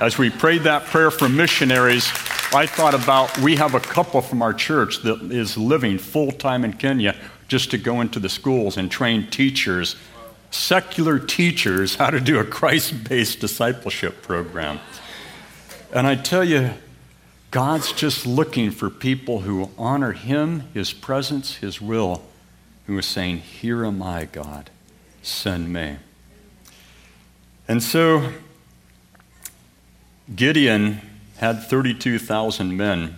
As 0.00 0.18
we 0.18 0.28
prayed 0.30 0.62
that 0.62 0.86
prayer 0.86 1.12
for 1.12 1.28
missionaries, 1.28 2.08
I 2.52 2.66
thought 2.66 2.94
about 2.94 3.38
we 3.38 3.54
have 3.56 3.76
a 3.76 3.80
couple 3.80 4.20
from 4.20 4.42
our 4.42 4.52
church 4.52 5.02
that 5.04 5.22
is 5.30 5.56
living 5.56 5.98
full 5.98 6.32
time 6.32 6.64
in 6.64 6.72
Kenya 6.72 7.14
just 7.46 7.70
to 7.70 7.78
go 7.78 8.00
into 8.00 8.18
the 8.18 8.28
schools 8.28 8.76
and 8.76 8.90
train 8.90 9.28
teachers, 9.30 9.94
secular 10.50 11.20
teachers, 11.20 11.94
how 11.94 12.10
to 12.10 12.18
do 12.18 12.40
a 12.40 12.44
Christ 12.44 13.08
based 13.08 13.38
discipleship 13.38 14.20
program. 14.22 14.80
And 15.94 16.08
I 16.08 16.16
tell 16.16 16.42
you, 16.42 16.70
God's 17.50 17.92
just 17.92 18.26
looking 18.26 18.70
for 18.70 18.90
people 18.90 19.40
who 19.40 19.70
honor 19.78 20.12
Him, 20.12 20.68
His 20.74 20.92
presence, 20.92 21.56
His 21.56 21.80
will, 21.80 22.22
who 22.86 22.96
are 22.96 23.02
saying, 23.02 23.38
Here 23.38 23.84
am 23.84 24.02
I, 24.02 24.26
God 24.26 24.70
send 25.22 25.72
me. 25.72 25.96
And 27.66 27.82
so 27.82 28.32
Gideon 30.34 31.00
had 31.36 31.62
32,000 31.62 32.76
men, 32.76 33.16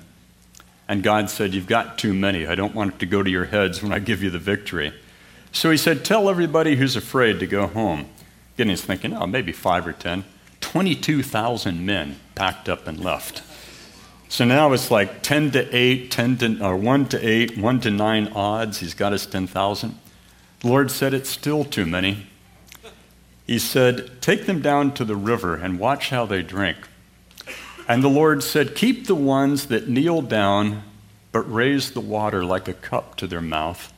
and 0.89 1.03
God 1.03 1.31
said, 1.31 1.55
You've 1.55 1.67
got 1.67 1.99
too 1.99 2.15
many. 2.15 2.47
I 2.47 2.55
don't 2.55 2.75
want 2.75 2.95
it 2.95 2.99
to 3.01 3.07
go 3.07 3.23
to 3.23 3.31
your 3.31 3.47
heads 3.47 3.83
when 3.83 3.93
I 3.93 3.99
give 3.99 4.23
you 4.23 4.31
the 4.31 4.39
victory. 4.39 4.93
So 5.53 5.71
he 5.71 5.77
said, 5.77 6.05
Tell 6.05 6.29
everybody 6.29 6.77
who's 6.77 6.97
afraid 6.97 7.41
to 7.41 7.47
go 7.47 7.67
home. 7.67 8.07
Gideon's 8.57 8.83
thinking, 8.83 9.17
Oh, 9.17 9.27
maybe 9.27 9.53
five 9.53 9.87
or 9.87 9.93
10. 9.93 10.25
22,000 10.61 11.85
men 11.85 12.21
packed 12.35 12.69
up 12.69 12.87
and 12.87 13.03
left. 13.03 13.43
So 14.31 14.45
now 14.45 14.73
it's 14.73 14.93
like 14.93 15.23
10 15.23 15.51
to 15.51 15.77
8, 15.77 16.09
10 16.09 16.37
to, 16.39 16.65
or 16.65 16.77
1 16.77 17.07
to 17.09 17.29
8, 17.29 17.59
1 17.59 17.81
to 17.81 17.91
9 17.91 18.29
odds. 18.29 18.79
He's 18.79 18.95
got 18.95 19.11
his 19.11 19.27
10,000. 19.27 19.99
The 20.61 20.69
Lord 20.69 20.93
said, 20.93 21.13
It's 21.13 21.29
still 21.29 21.65
too 21.65 21.85
many. 21.85 22.29
He 23.45 23.59
said, 23.59 24.23
Take 24.23 24.47
them 24.47 24.63
down 24.63 24.95
to 24.95 25.05
the 25.05 25.17
river 25.17 25.57
and 25.57 25.81
watch 25.81 26.11
how 26.11 26.27
they 26.27 26.43
drink. 26.43 26.77
And 27.89 28.05
the 28.05 28.09
Lord 28.09 28.45
said, 28.45 28.77
Keep 28.77 29.09
the 29.09 29.17
ones 29.17 29.67
that 29.67 29.89
kneel 29.89 30.23
down 30.23 30.85
but 31.33 31.53
raise 31.53 31.91
the 31.91 32.01
water 32.01 32.45
like 32.45 32.69
a 32.69 32.73
cup 32.73 33.17
to 33.17 33.27
their 33.27 33.41
mouth. 33.41 33.93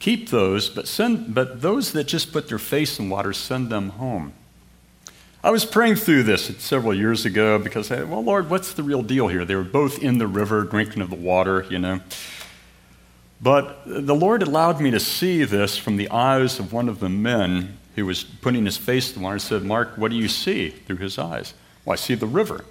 Keep 0.00 0.30
those, 0.30 0.68
but, 0.68 0.88
send, 0.88 1.32
but 1.32 1.62
those 1.62 1.92
that 1.92 2.04
just 2.04 2.32
put 2.32 2.48
their 2.48 2.58
face 2.58 2.98
in 2.98 3.08
water, 3.08 3.32
send 3.32 3.70
them 3.70 3.90
home. 3.90 4.32
I 5.44 5.50
was 5.50 5.66
praying 5.66 5.96
through 5.96 6.22
this 6.22 6.56
several 6.56 6.94
years 6.94 7.26
ago 7.26 7.58
because, 7.58 7.90
I, 7.90 8.02
well, 8.04 8.24
Lord, 8.24 8.48
what's 8.48 8.72
the 8.72 8.82
real 8.82 9.02
deal 9.02 9.28
here? 9.28 9.44
They 9.44 9.54
were 9.54 9.62
both 9.62 10.02
in 10.02 10.16
the 10.16 10.26
river 10.26 10.62
drinking 10.62 11.02
of 11.02 11.10
the 11.10 11.16
water, 11.16 11.66
you 11.68 11.78
know. 11.78 12.00
But 13.42 13.82
the 13.84 14.14
Lord 14.14 14.42
allowed 14.42 14.80
me 14.80 14.90
to 14.90 14.98
see 14.98 15.44
this 15.44 15.76
from 15.76 15.98
the 15.98 16.08
eyes 16.08 16.58
of 16.58 16.72
one 16.72 16.88
of 16.88 16.98
the 16.98 17.10
men 17.10 17.76
who 17.94 18.06
was 18.06 18.24
putting 18.24 18.64
his 18.64 18.78
face 18.78 19.08
to 19.08 19.18
the 19.18 19.20
water 19.20 19.34
and 19.34 19.42
said, 19.42 19.64
Mark, 19.64 19.98
what 19.98 20.10
do 20.10 20.16
you 20.16 20.28
see 20.28 20.70
through 20.70 20.96
his 20.96 21.18
eyes? 21.18 21.52
Well, 21.84 21.92
I 21.92 21.96
see 21.96 22.14
the 22.14 22.26
river. 22.26 22.64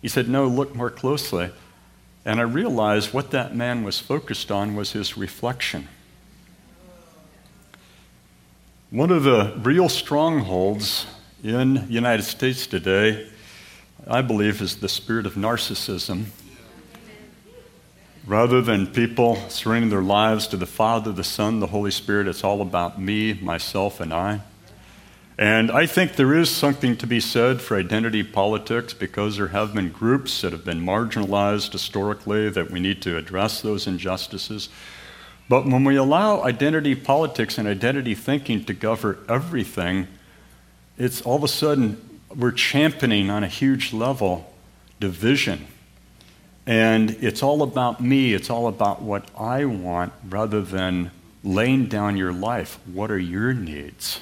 He 0.00 0.06
said, 0.06 0.28
No, 0.28 0.46
look 0.46 0.72
more 0.72 0.88
closely. 0.88 1.50
And 2.24 2.38
I 2.38 2.44
realized 2.44 3.12
what 3.12 3.32
that 3.32 3.56
man 3.56 3.82
was 3.82 3.98
focused 3.98 4.52
on 4.52 4.76
was 4.76 4.92
his 4.92 5.16
reflection. 5.16 5.88
One 8.90 9.10
of 9.10 9.24
the 9.24 9.52
real 9.64 9.88
strongholds 9.88 11.06
in 11.42 11.74
the 11.74 11.92
United 11.92 12.22
States 12.22 12.66
today, 12.66 13.28
I 14.06 14.22
believe, 14.22 14.60
is 14.60 14.76
the 14.76 14.88
spirit 14.88 15.26
of 15.26 15.34
narcissism 15.34 16.26
Rather 18.26 18.60
than 18.60 18.86
people 18.86 19.36
surrendering 19.48 19.90
their 19.90 20.02
lives 20.02 20.46
to 20.46 20.56
the 20.56 20.66
Father, 20.66 21.10
the 21.10 21.24
Son, 21.24 21.58
the 21.58 21.66
Holy 21.68 21.90
Spirit, 21.90 22.28
it's 22.28 22.44
all 22.44 22.60
about 22.60 23.00
me, 23.00 23.32
myself, 23.34 23.98
and 23.98 24.12
I. 24.12 24.42
And 25.38 25.70
I 25.70 25.86
think 25.86 26.16
there 26.16 26.34
is 26.34 26.50
something 26.50 26.98
to 26.98 27.06
be 27.06 27.18
said 27.18 27.62
for 27.62 27.78
identity 27.78 28.22
politics 28.22 28.92
because 28.92 29.38
there 29.38 29.48
have 29.48 29.72
been 29.72 29.88
groups 29.88 30.42
that 30.42 30.52
have 30.52 30.66
been 30.66 30.82
marginalized 30.82 31.72
historically 31.72 32.50
that 32.50 32.70
we 32.70 32.78
need 32.78 33.00
to 33.02 33.16
address 33.16 33.62
those 33.62 33.86
injustices. 33.86 34.68
But 35.48 35.64
when 35.64 35.82
we 35.82 35.96
allow 35.96 36.42
identity 36.42 36.94
politics 36.94 37.56
and 37.56 37.66
identity 37.66 38.14
thinking 38.14 38.66
to 38.66 38.74
govern 38.74 39.18
everything, 39.30 40.08
it's 41.00 41.22
all 41.22 41.36
of 41.36 41.42
a 41.42 41.48
sudden 41.48 42.20
we're 42.36 42.52
championing 42.52 43.30
on 43.30 43.42
a 43.42 43.48
huge 43.48 43.92
level 43.92 44.52
division 45.00 45.66
and 46.66 47.12
it's 47.22 47.42
all 47.42 47.62
about 47.62 48.00
me, 48.02 48.34
it's 48.34 48.50
all 48.50 48.68
about 48.68 49.00
what 49.00 49.28
I 49.36 49.64
want 49.64 50.12
rather 50.28 50.60
than 50.60 51.10
laying 51.42 51.86
down 51.86 52.18
your 52.18 52.32
life. 52.32 52.78
What 52.84 53.10
are 53.10 53.18
your 53.18 53.54
needs? 53.54 54.20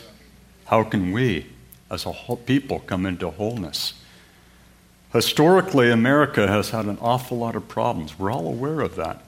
How 0.66 0.85
can 0.85 1.12
we, 1.12 1.47
as 1.91 2.07
a 2.07 2.12
whole 2.12 2.37
people, 2.37 2.79
come 2.79 3.07
into 3.07 3.29
wholeness? 3.29 3.95
Historically, 5.12 5.91
America 5.91 6.47
has 6.47 6.70
had 6.70 6.85
an 6.85 6.99
awful 7.01 7.39
lot 7.39 7.57
of 7.57 7.66
problems. 7.66 8.18
We're 8.18 8.31
all 8.31 8.47
aware 8.47 8.81
of 8.81 8.95
that. 8.95 9.22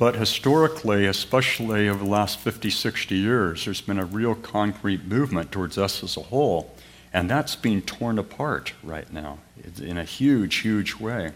But 0.00 0.14
historically, 0.14 1.04
especially 1.04 1.86
over 1.86 2.02
the 2.02 2.10
last 2.10 2.38
50, 2.38 2.70
60 2.70 3.14
years, 3.14 3.66
there's 3.66 3.82
been 3.82 3.98
a 3.98 4.06
real 4.06 4.34
concrete 4.34 5.04
movement 5.04 5.52
towards 5.52 5.76
us 5.76 6.02
as 6.02 6.16
a 6.16 6.22
whole. 6.22 6.74
And 7.12 7.28
that's 7.28 7.54
being 7.54 7.82
torn 7.82 8.18
apart 8.18 8.72
right 8.82 9.12
now 9.12 9.40
in 9.78 9.98
a 9.98 10.04
huge, 10.04 10.54
huge 10.56 10.94
way. 10.94 11.32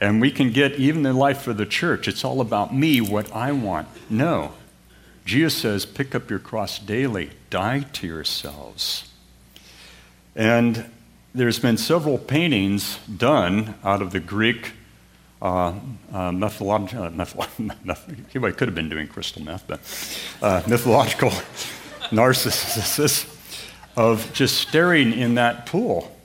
And 0.00 0.20
we 0.20 0.30
can 0.30 0.52
get 0.52 0.74
even 0.74 1.02
the 1.02 1.12
life 1.12 1.48
of 1.48 1.56
the 1.56 1.66
church. 1.66 2.06
It's 2.06 2.24
all 2.24 2.40
about 2.40 2.72
me, 2.72 3.00
what 3.00 3.34
I 3.34 3.50
want. 3.50 3.88
No. 4.08 4.52
Jesus 5.24 5.54
says, 5.54 5.84
pick 5.84 6.14
up 6.14 6.30
your 6.30 6.38
cross 6.38 6.78
daily, 6.78 7.30
die 7.50 7.80
to 7.94 8.06
yourselves. 8.06 9.10
And 10.36 10.88
there's 11.34 11.58
been 11.58 11.76
several 11.76 12.18
paintings 12.18 13.00
done 13.08 13.74
out 13.82 14.00
of 14.00 14.12
the 14.12 14.20
Greek 14.20 14.74
uh, 15.42 15.72
uh, 16.12 16.32
methodological, 16.32 17.04
uh, 17.04 17.94
he 18.28 18.38
could 18.38 18.68
have 18.68 18.74
been 18.74 18.88
doing 18.88 19.08
crystal 19.08 19.42
meth, 19.42 19.66
but 19.66 19.80
uh, 20.42 20.62
mythological 20.66 21.32
narcissus 22.12 23.26
of 23.96 24.32
just 24.32 24.56
staring 24.56 25.12
in 25.12 25.34
that 25.34 25.66
pool. 25.66 26.16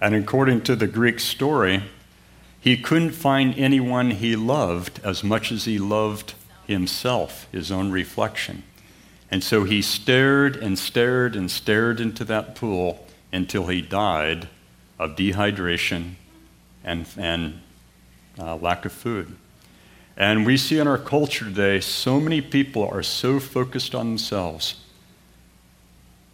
And 0.00 0.14
according 0.14 0.62
to 0.62 0.76
the 0.76 0.86
Greek 0.86 1.20
story, 1.20 1.82
he 2.60 2.76
couldn't 2.76 3.12
find 3.12 3.54
anyone 3.58 4.10
he 4.10 4.36
loved 4.36 5.00
as 5.04 5.22
much 5.22 5.52
as 5.52 5.66
he 5.66 5.78
loved 5.78 6.34
himself, 6.66 7.46
his 7.52 7.70
own 7.70 7.90
reflection. 7.90 8.62
And 9.30 9.44
so 9.44 9.64
he 9.64 9.82
stared 9.82 10.56
and 10.56 10.78
stared 10.78 11.36
and 11.36 11.50
stared 11.50 12.00
into 12.00 12.24
that 12.24 12.54
pool 12.54 13.06
until 13.32 13.66
he 13.66 13.82
died 13.82 14.48
of 14.98 15.16
dehydration 15.16 16.14
and, 16.82 17.06
and 17.18 17.60
uh, 18.38 18.56
lack 18.56 18.84
of 18.84 18.92
food. 18.92 19.36
And 20.16 20.46
we 20.46 20.56
see 20.56 20.78
in 20.78 20.86
our 20.86 20.98
culture 20.98 21.44
today, 21.44 21.80
so 21.80 22.20
many 22.20 22.40
people 22.40 22.88
are 22.88 23.02
so 23.02 23.40
focused 23.40 23.94
on 23.94 24.06
themselves 24.06 24.76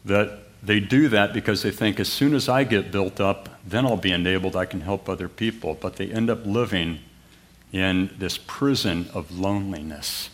that 0.05 0.41
they 0.63 0.81
do 0.81 1.09
that 1.09 1.33
because 1.33 1.63
they 1.63 1.71
think 1.71 1.99
as 1.99 2.09
soon 2.09 2.35
as 2.35 2.49
I 2.49 2.65
get 2.65 2.93
built 2.93 3.21
up, 3.21 3.49
then 3.67 3.87
I'll 3.87 3.97
be 3.97 4.13
enabled, 4.13 4.55
I 4.55 4.67
can 4.67 4.83
help 4.83 5.09
other 5.09 5.29
people. 5.29 5.79
But 5.81 5.97
they 5.97 6.11
end 6.11 6.29
up 6.29 6.45
living 6.45 7.01
in 7.73 8.11
this 8.19 8.37
prison 8.37 9.09
of 9.15 9.31
loneliness 9.39 10.29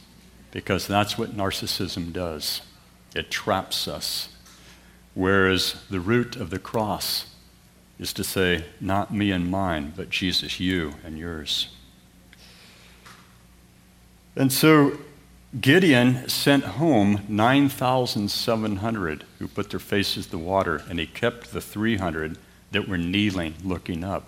because 0.50 0.86
that's 0.86 1.16
what 1.18 1.36
narcissism 1.36 2.12
does 2.12 2.62
it 3.14 3.30
traps 3.30 3.88
us. 3.88 4.28
Whereas 5.14 5.82
the 5.88 6.00
root 6.00 6.36
of 6.36 6.50
the 6.50 6.58
cross 6.58 7.34
is 7.98 8.12
to 8.12 8.24
say, 8.24 8.64
not 8.80 9.12
me 9.12 9.30
and 9.30 9.50
mine, 9.50 9.92
but 9.96 10.10
Jesus, 10.10 10.60
you 10.60 10.94
and 11.04 11.18
yours. 11.18 11.68
And 14.34 14.52
so 14.52 14.98
Gideon 15.58 16.28
sent 16.28 16.64
home 16.64 17.22
9,700 17.28 19.24
who 19.38 19.48
put 19.48 19.70
their 19.70 19.80
faces 19.80 20.26
to 20.26 20.32
the 20.32 20.38
water, 20.38 20.82
and 20.90 20.98
he 20.98 21.06
kept 21.06 21.52
the 21.52 21.60
300 21.62 22.36
that 22.72 22.86
were 22.86 22.98
kneeling, 22.98 23.54
looking 23.64 24.04
up. 24.04 24.24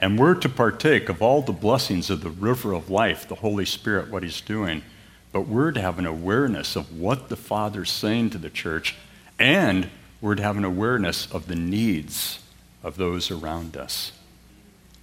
And 0.00 0.18
we're 0.18 0.34
to 0.34 0.48
partake 0.48 1.08
of 1.08 1.22
all 1.22 1.42
the 1.42 1.52
blessings 1.52 2.10
of 2.10 2.22
the 2.22 2.30
river 2.30 2.72
of 2.72 2.90
life, 2.90 3.28
the 3.28 3.36
Holy 3.36 3.64
Spirit, 3.64 4.10
what 4.10 4.24
he's 4.24 4.40
doing. 4.40 4.82
But 5.30 5.42
we're 5.42 5.72
to 5.72 5.80
have 5.80 5.98
an 5.98 6.06
awareness 6.06 6.74
of 6.74 6.98
what 6.98 7.28
the 7.28 7.36
Father's 7.36 7.90
saying 7.90 8.30
to 8.30 8.38
the 8.38 8.50
church, 8.50 8.96
and 9.38 9.88
we're 10.20 10.34
to 10.34 10.42
have 10.42 10.56
an 10.56 10.64
awareness 10.64 11.30
of 11.30 11.46
the 11.46 11.54
needs 11.54 12.40
of 12.82 12.96
those 12.96 13.30
around 13.30 13.76
us. 13.76 14.12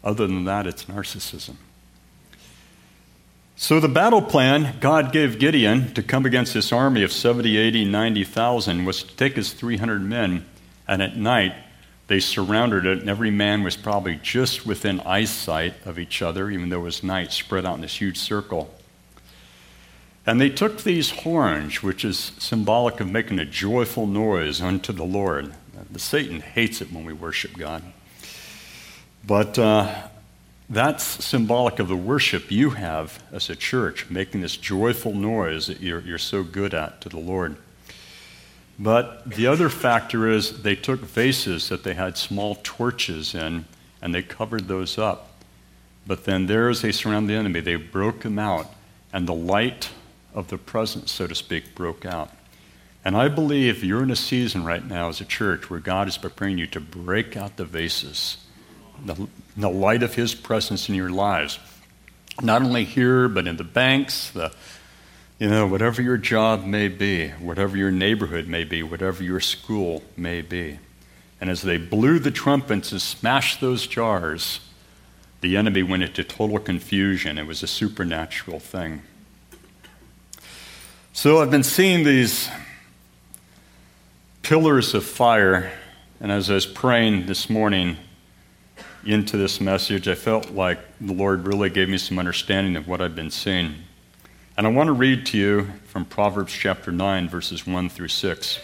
Other 0.04 0.28
than 0.28 0.46
that, 0.46 0.68
it's 0.68 0.86
narcissism. 0.86 1.56
So, 3.58 3.80
the 3.80 3.88
battle 3.88 4.22
plan 4.22 4.76
God 4.82 5.14
gave 5.14 5.40
Gideon 5.40 5.94
to 5.94 6.04
come 6.04 6.26
against 6.26 6.54
this 6.54 6.74
army 6.74 7.04
of 7.04 7.12
70, 7.12 7.56
80, 7.56 7.86
90,000 7.86 8.86
was 8.86 9.04
to 9.04 9.16
take 9.16 9.38
his 9.38 9.54
300 9.54 10.02
men, 10.02 10.46
and 10.88 11.02
at 11.02 11.16
night 11.16 11.54
they 12.08 12.20
surrounded 12.20 12.86
it, 12.86 13.00
and 13.00 13.10
every 13.10 13.32
man 13.32 13.64
was 13.64 13.78
probably 13.78 14.20
just 14.22 14.66
within 14.66 15.00
eyesight 15.02 15.74
of 15.86 15.98
each 15.98 16.22
other, 16.22 16.52
even 16.52 16.70
though 16.70 16.82
it 16.82 16.84
was 16.84 17.04
night, 17.04 17.32
spread 17.32 17.66
out 17.66 17.76
in 17.76 17.82
this 17.82 18.00
huge 18.00 18.18
circle. 18.18 18.74
And 20.28 20.42
they 20.42 20.50
took 20.50 20.84
these 20.84 21.12
horns, 21.12 21.82
which 21.82 22.04
is 22.04 22.34
symbolic 22.38 23.00
of 23.00 23.10
making 23.10 23.40
a 23.40 23.46
joyful 23.46 24.06
noise 24.06 24.62
unto 24.62 24.92
the 24.92 25.06
Lord. 25.06 25.54
The 25.92 26.00
Satan 26.00 26.42
hates 26.42 26.82
it 26.82 26.92
when 26.92 27.06
we 27.06 27.14
worship 27.14 27.58
God. 27.58 27.84
But 29.26 29.58
uh, 29.58 30.08
that's 30.70 31.04
symbolic 31.04 31.80
of 31.80 31.88
the 31.88 31.96
worship 31.96 32.52
you 32.52 32.72
have 32.72 33.22
as 33.32 33.50
a 33.50 33.56
church, 33.56 34.10
making 34.10 34.42
this 34.42 34.58
joyful 34.58 35.14
noise 35.14 35.68
that 35.68 35.82
you're, 35.82 36.02
you're 36.02 36.18
so 36.18 36.44
good 36.44 36.74
at 36.74 37.02
to 37.02 37.10
the 37.10 37.20
Lord. 37.20 37.58
But 38.78 39.30
the 39.30 39.48
other 39.48 39.70
factor 39.70 40.30
is 40.30 40.64
they 40.64 40.76
took 40.76 41.00
vases 41.00 41.70
that 41.70 41.84
they 41.84 41.94
had 41.94 42.18
small 42.18 42.56
torches 42.64 43.34
in 43.34 43.66
and 44.02 44.14
they 44.14 44.22
covered 44.22 44.68
those 44.68 44.98
up. 44.98 45.32
But 46.06 46.26
then 46.26 46.46
there, 46.48 46.70
as 46.70 46.82
they 46.82 46.92
surround 46.92 47.30
the 47.30 47.34
enemy, 47.34 47.62
they 47.62 47.78
broke 47.78 48.22
them 48.22 48.38
out, 48.38 48.72
and 49.12 49.28
the 49.28 49.34
light 49.34 49.90
of 50.36 50.50
the 50.50 50.58
presence, 50.58 51.12
so 51.12 51.26
to 51.26 51.34
speak, 51.34 51.74
broke 51.74 52.06
out. 52.06 52.30
And 53.06 53.16
I 53.16 53.28
believe 53.30 53.84
you're 53.84 54.04
in 54.04 54.12
a 54.12 54.16
season 54.16 54.66
right 54.66 54.84
now 54.84 55.10
as 55.10 55.22
a 55.22 55.26
church 55.26 55.70
where 55.70 55.80
God 55.80 56.08
is 56.08 56.18
preparing 56.18 56.58
you 56.58 56.68
to 56.68 56.82
break 56.82 57.38
out 57.38 57.56
the 57.56 57.64
vases 57.64 58.38
the, 59.04 59.28
the 59.58 59.70
light 59.70 60.04
of 60.04 60.16
His 60.16 60.36
presence 60.36 60.90
in 60.90 60.96
your 60.96 61.10
lives. 61.10 61.60
Not 62.42 62.62
only 62.62 62.84
here, 62.84 63.28
but 63.28 63.48
in 63.48 63.58
the 63.58 63.64
banks, 63.64 64.30
the, 64.32 64.52
you 65.40 65.50
know, 65.50 65.68
whatever 65.68 66.02
your 66.02 66.18
job 66.18 66.66
may 66.66 66.88
be, 66.88 67.30
whatever 67.30 67.78
your 67.78 67.92
neighborhood 67.92 68.48
may 68.48 68.64
be, 68.64 68.84
whatever 68.84 69.24
your 69.24 69.40
school 69.40 70.04
may 70.18 70.42
be. 70.42 70.80
And 71.40 71.50
as 71.50 71.62
they 71.62 71.78
blew 71.78 72.20
the 72.20 72.32
trumpets 72.32 72.92
and 72.92 73.02
smashed 73.02 73.62
those 73.62 73.88
jars, 73.88 74.60
the 75.42 75.58
enemy 75.58 75.84
went 75.84 76.04
into 76.04 76.24
total 76.24 76.60
confusion. 76.60 77.38
It 77.38 77.46
was 77.46 77.62
a 77.62 77.68
supernatural 77.68 78.60
thing. 78.60 79.04
So 81.14 81.42
I've 81.42 81.52
been 81.52 81.64
seeing 81.64 82.04
these 82.04 82.50
pillars 84.46 84.94
of 84.94 85.04
fire, 85.04 85.72
and 86.20 86.32
as 86.32 86.52
I 86.52 86.54
was 86.54 86.68
praying 86.68 87.26
this 87.26 87.50
morning, 87.50 87.98
into 89.04 89.38
this 89.38 89.60
message, 89.60 90.08
I 90.08 90.14
felt 90.14 90.52
like 90.52 90.78
the 91.02 91.14
Lord 91.14 91.48
really 91.48 91.72
gave 91.72 91.90
me 91.90 91.98
some 91.98 92.20
understanding 92.20 92.76
of 92.76 92.88
what 92.88 93.02
I've 93.02 93.16
been 93.16 93.32
seeing. 93.32 93.74
And 94.56 94.68
I 94.68 94.70
want 94.70 94.86
to 94.86 94.94
read 94.94 95.26
to 95.28 95.38
you 95.40 95.72
from 95.86 96.06
Proverbs 96.06 96.54
chapter 96.54 96.92
9, 96.92 97.28
verses 97.28 97.66
1 97.66 97.90
through 97.90 98.10
6. 98.10 98.60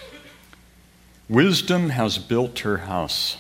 Wisdom 1.28 1.90
has 1.90 2.20
built 2.20 2.60
her 2.60 2.78
house. 2.78 3.38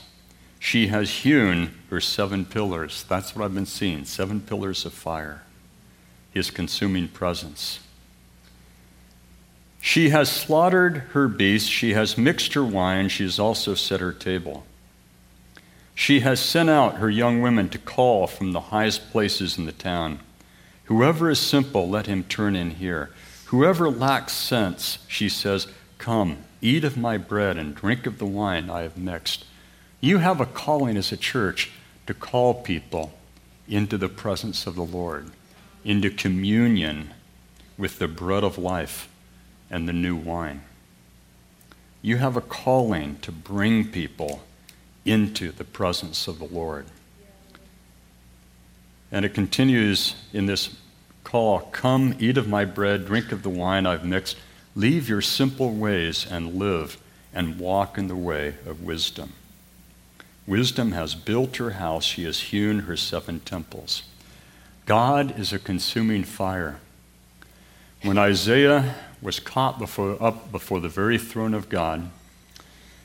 She 0.58 0.88
has 0.88 1.12
hewn 1.20 1.76
her 1.92 2.02
seven 2.02 2.46
pillars. 2.46 3.06
That's 3.08 3.36
what 3.36 3.46
I've 3.46 3.54
been 3.54 3.68
seeing 3.68 4.04
seven 4.04 4.42
pillars 4.42 4.84
of 4.84 4.94
fire, 4.94 5.44
his 6.34 6.50
consuming 6.50 7.08
presence. 7.08 7.82
She 9.82 10.10
has 10.10 10.32
slaughtered 10.32 10.98
her 11.14 11.28
beasts. 11.28 11.68
She 11.68 11.94
has 11.94 12.18
mixed 12.18 12.54
her 12.54 12.64
wine. 12.64 13.10
She 13.10 13.24
has 13.24 13.40
also 13.40 13.74
set 13.74 14.00
her 14.00 14.14
table. 14.14 14.64
She 15.96 16.20
has 16.20 16.40
sent 16.40 16.70
out 16.70 16.98
her 16.98 17.10
young 17.10 17.42
women 17.42 17.68
to 17.70 17.80
call 17.80 18.28
from 18.28 18.52
the 18.52 18.62
highest 18.62 19.12
places 19.12 19.58
in 19.58 19.66
the 19.66 19.72
town. 19.72 20.20
Whoever 20.86 21.32
is 21.32 21.40
simple, 21.40 21.90
let 21.90 22.06
him 22.06 22.24
turn 22.24 22.56
in 22.56 22.72
here. 22.72 23.10
Whoever 23.46 23.90
lacks 23.90 24.34
sense, 24.34 25.00
she 25.08 25.28
says, 25.28 25.68
Come, 25.98 26.38
eat 26.62 26.84
of 26.84 26.96
my 26.96 27.18
bread 27.18 27.58
and 27.58 27.76
drink 27.76 28.06
of 28.06 28.20
the 28.20 28.26
wine 28.26 28.70
I 28.70 28.84
have 28.84 28.98
mixed. 28.98 29.46
You 30.00 30.20
have 30.20 30.40
a 30.40 30.46
calling 30.46 30.96
as 30.96 31.12
a 31.12 31.18
church 31.18 31.72
to 32.06 32.14
call 32.14 32.54
people 32.54 33.14
into 33.68 33.98
the 33.98 34.10
presence 34.10 34.68
of 34.68 34.76
the 34.76 34.84
Lord, 34.84 35.32
into 35.84 36.10
communion 36.10 37.14
with 37.78 38.00
the 38.00 38.08
bread 38.08 38.44
of 38.44 38.58
life 38.58 39.08
and 39.72 39.88
the 39.88 39.93
new 39.93 40.15
wine. 40.15 40.61
You 42.03 42.17
have 42.17 42.38
a 42.38 42.41
calling 42.41 43.17
to 43.22 43.32
bring 43.32 43.88
people 43.88 44.43
into 45.05 45.51
the 45.51 45.63
presence 45.63 46.28
of 46.28 46.38
the 46.38 46.45
Lord. 46.45 46.86
And 49.11 49.26
it 49.26 49.34
continues 49.34 50.15
in 50.32 50.45
this 50.45 50.76
call 51.24 51.61
Come, 51.72 52.15
eat 52.19 52.38
of 52.38 52.47
my 52.47 52.65
bread, 52.65 53.05
drink 53.05 53.32
of 53.32 53.43
the 53.43 53.49
wine 53.49 53.86
I've 53.86 54.05
mixed. 54.05 54.38
Leave 54.76 55.09
your 55.09 55.22
simple 55.22 55.74
ways 55.74 56.26
and 56.30 56.55
live 56.55 56.97
and 57.34 57.59
walk 57.59 57.97
in 57.97 58.07
the 58.07 58.15
way 58.15 58.55
of 58.65 58.84
wisdom. 58.84 59.34
Wisdom 60.47 60.91
has 60.91 61.15
built 61.15 61.57
her 61.57 61.72
house, 61.72 62.03
she 62.03 62.24
has 62.24 62.39
hewn 62.39 62.82
her 62.82 62.97
seven 62.97 63.39
temples. 63.41 64.03
God 64.86 65.39
is 65.39 65.53
a 65.53 65.59
consuming 65.59 66.24
fire. 66.24 66.80
When 68.01 68.17
Isaiah 68.17 68.95
was 69.22 69.39
caught 69.39 69.80
before, 69.80 70.22
up 70.22 70.51
before 70.51 70.80
the 70.80 70.89
very 70.89 71.17
throne 71.17 71.53
of 71.53 71.69
God, 71.69 72.09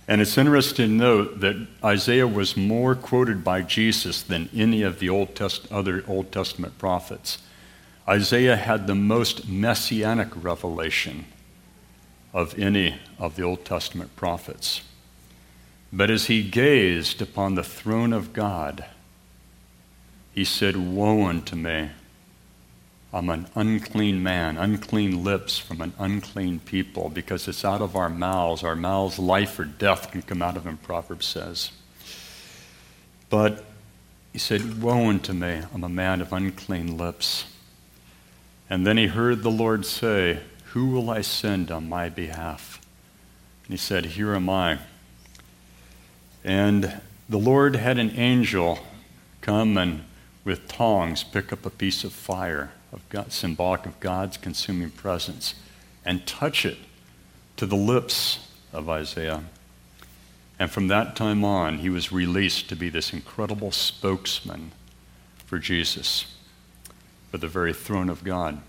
and 0.08 0.20
it's 0.20 0.38
interesting 0.38 0.88
to 0.88 0.94
note 0.94 1.40
that 1.40 1.56
Isaiah 1.84 2.28
was 2.28 2.56
more 2.56 2.94
quoted 2.94 3.42
by 3.42 3.62
Jesus 3.62 4.22
than 4.22 4.48
any 4.54 4.82
of 4.82 5.00
the 5.00 5.08
Old 5.08 5.34
Test- 5.34 5.70
other 5.72 6.04
Old 6.06 6.30
Testament 6.30 6.78
prophets. 6.78 7.38
Isaiah 8.08 8.56
had 8.56 8.86
the 8.86 8.94
most 8.94 9.48
messianic 9.48 10.28
revelation 10.36 11.24
of 12.32 12.56
any 12.56 13.00
of 13.18 13.34
the 13.34 13.42
Old 13.42 13.64
Testament 13.64 14.14
prophets. 14.14 14.82
But 15.92 16.10
as 16.10 16.26
he 16.26 16.48
gazed 16.48 17.20
upon 17.20 17.54
the 17.54 17.64
throne 17.64 18.12
of 18.12 18.32
God, 18.32 18.84
he 20.32 20.44
said, 20.44 20.76
Woe 20.76 21.24
unto 21.24 21.56
me! 21.56 21.90
I'm 23.16 23.30
an 23.30 23.46
unclean 23.54 24.22
man, 24.22 24.58
unclean 24.58 25.24
lips 25.24 25.58
from 25.58 25.80
an 25.80 25.94
unclean 25.98 26.60
people, 26.60 27.08
because 27.08 27.48
it's 27.48 27.64
out 27.64 27.80
of 27.80 27.96
our 27.96 28.10
mouths. 28.10 28.62
Our 28.62 28.76
mouths, 28.76 29.18
life 29.18 29.58
or 29.58 29.64
death 29.64 30.10
can 30.10 30.20
come 30.20 30.42
out 30.42 30.54
of 30.54 30.64
them, 30.64 30.76
Proverbs 30.76 31.24
says. 31.24 31.70
But 33.30 33.64
he 34.34 34.38
said, 34.38 34.82
Woe 34.82 35.08
unto 35.08 35.32
me, 35.32 35.62
I'm 35.72 35.82
a 35.82 35.88
man 35.88 36.20
of 36.20 36.30
unclean 36.30 36.98
lips. 36.98 37.46
And 38.68 38.86
then 38.86 38.98
he 38.98 39.06
heard 39.06 39.42
the 39.42 39.50
Lord 39.50 39.86
say, 39.86 40.40
Who 40.74 40.88
will 40.90 41.08
I 41.08 41.22
send 41.22 41.70
on 41.70 41.88
my 41.88 42.10
behalf? 42.10 42.82
And 43.64 43.72
he 43.72 43.78
said, 43.78 44.04
Here 44.04 44.34
am 44.34 44.50
I. 44.50 44.80
And 46.44 47.00
the 47.30 47.38
Lord 47.38 47.76
had 47.76 47.96
an 47.96 48.10
angel 48.10 48.80
come 49.40 49.78
and 49.78 50.04
with 50.44 50.68
tongs 50.68 51.24
pick 51.24 51.50
up 51.50 51.64
a 51.64 51.70
piece 51.70 52.04
of 52.04 52.12
fire 52.12 52.72
of 52.92 53.06
God, 53.08 53.32
symbolic 53.32 53.86
of 53.86 53.98
God's 54.00 54.36
consuming 54.36 54.90
presence, 54.90 55.54
and 56.04 56.26
touch 56.26 56.64
it 56.64 56.78
to 57.56 57.66
the 57.66 57.76
lips 57.76 58.50
of 58.72 58.88
Isaiah. 58.88 59.44
And 60.58 60.70
from 60.70 60.88
that 60.88 61.16
time 61.16 61.44
on, 61.44 61.78
he 61.78 61.90
was 61.90 62.12
released 62.12 62.68
to 62.68 62.76
be 62.76 62.88
this 62.88 63.12
incredible 63.12 63.72
spokesman 63.72 64.72
for 65.44 65.58
Jesus, 65.58 66.34
for 67.30 67.38
the 67.38 67.48
very 67.48 67.72
throne 67.72 68.08
of 68.08 68.24
God. 68.24 68.60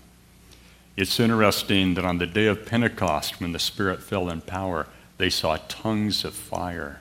It's 0.96 1.20
interesting 1.20 1.94
that 1.94 2.04
on 2.04 2.18
the 2.18 2.26
day 2.26 2.46
of 2.46 2.66
Pentecost, 2.66 3.40
when 3.40 3.52
the 3.52 3.58
Spirit 3.58 4.02
fell 4.02 4.28
in 4.28 4.40
power, 4.40 4.86
they 5.16 5.30
saw 5.30 5.58
tongues 5.68 6.24
of 6.24 6.34
fire 6.34 7.00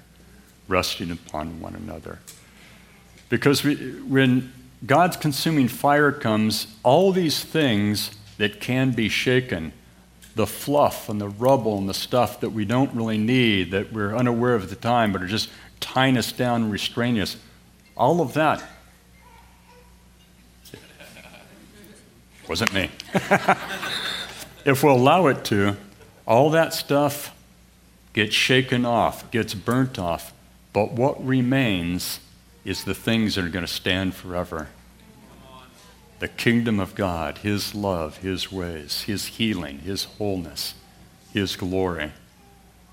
resting 0.68 1.12
upon 1.12 1.60
one 1.60 1.76
another. 1.76 2.20
Because 3.30 3.64
we, 3.64 3.76
when 3.76 4.54
God's 4.86 5.18
consuming 5.18 5.68
fire 5.68 6.12
comes, 6.12 6.68
all 6.84 7.12
these 7.12 7.44
things 7.44 8.12
that 8.38 8.62
can 8.62 8.92
be 8.92 9.10
shaken, 9.10 9.74
the 10.36 10.46
fluff 10.46 11.10
and 11.10 11.20
the 11.20 11.30
rubble 11.30 11.80
and 11.80 11.90
the 11.90 11.96
stuff 11.96 12.40
that 12.42 12.52
we 12.52 12.64
don't 12.64 12.94
really 12.94 13.18
need, 13.18 13.72
that 13.72 13.92
we're 13.92 14.16
unaware 14.16 14.54
of 14.54 14.64
at 14.64 14.70
the 14.70 14.76
time, 14.76 15.12
but 15.12 15.24
are 15.24 15.28
just 15.28 15.50
tying 15.80 16.18
us 16.18 16.32
down 16.32 16.64
and 16.64 16.72
restraining 16.72 17.22
us, 17.22 17.38
all 17.96 18.22
of 18.22 18.34
that 18.34 18.64
wasn't 22.48 22.72
me. 22.74 22.92
if 24.64 24.84
we'll 24.84 24.96
allow 24.96 25.26
it 25.28 25.44
to, 25.46 25.76
all 26.28 26.52
that 26.52 26.74
stuff 26.74 27.34
gets 28.14 28.36
shaken 28.36 28.86
off, 28.86 29.30
gets 29.32 29.56
burnt 29.56 29.98
off. 29.98 30.34
But 30.72 30.92
what 30.92 31.26
remains 31.26 32.20
is 32.68 32.84
the 32.84 32.94
things 32.94 33.36
that 33.36 33.46
are 33.46 33.50
going 33.50 33.66
to 33.66 33.72
stand 33.72 34.14
forever 34.14 34.68
the 36.20 36.28
kingdom 36.28 36.80
of 36.80 36.96
God, 36.96 37.38
His 37.40 37.76
love, 37.76 38.18
His 38.18 38.52
ways, 38.52 39.04
His 39.04 39.28
healing, 39.28 39.80
His 39.80 40.06
wholeness, 40.06 40.74
His 41.32 41.56
glory, 41.56 42.12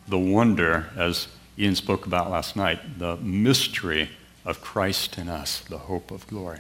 the 0.07 0.19
wonder, 0.19 0.91
as 0.97 1.29
Ian 1.59 1.75
spoke 1.75 2.07
about 2.07 2.31
last 2.31 2.55
night, 2.55 2.99
the 2.99 3.17
mystery 3.17 4.11
of 4.45 4.61
Christ 4.61 5.17
in 5.17 5.29
us, 5.31 5.61
the 5.61 5.79
hope 5.79 6.11
of 6.11 6.27
glory. 6.27 6.59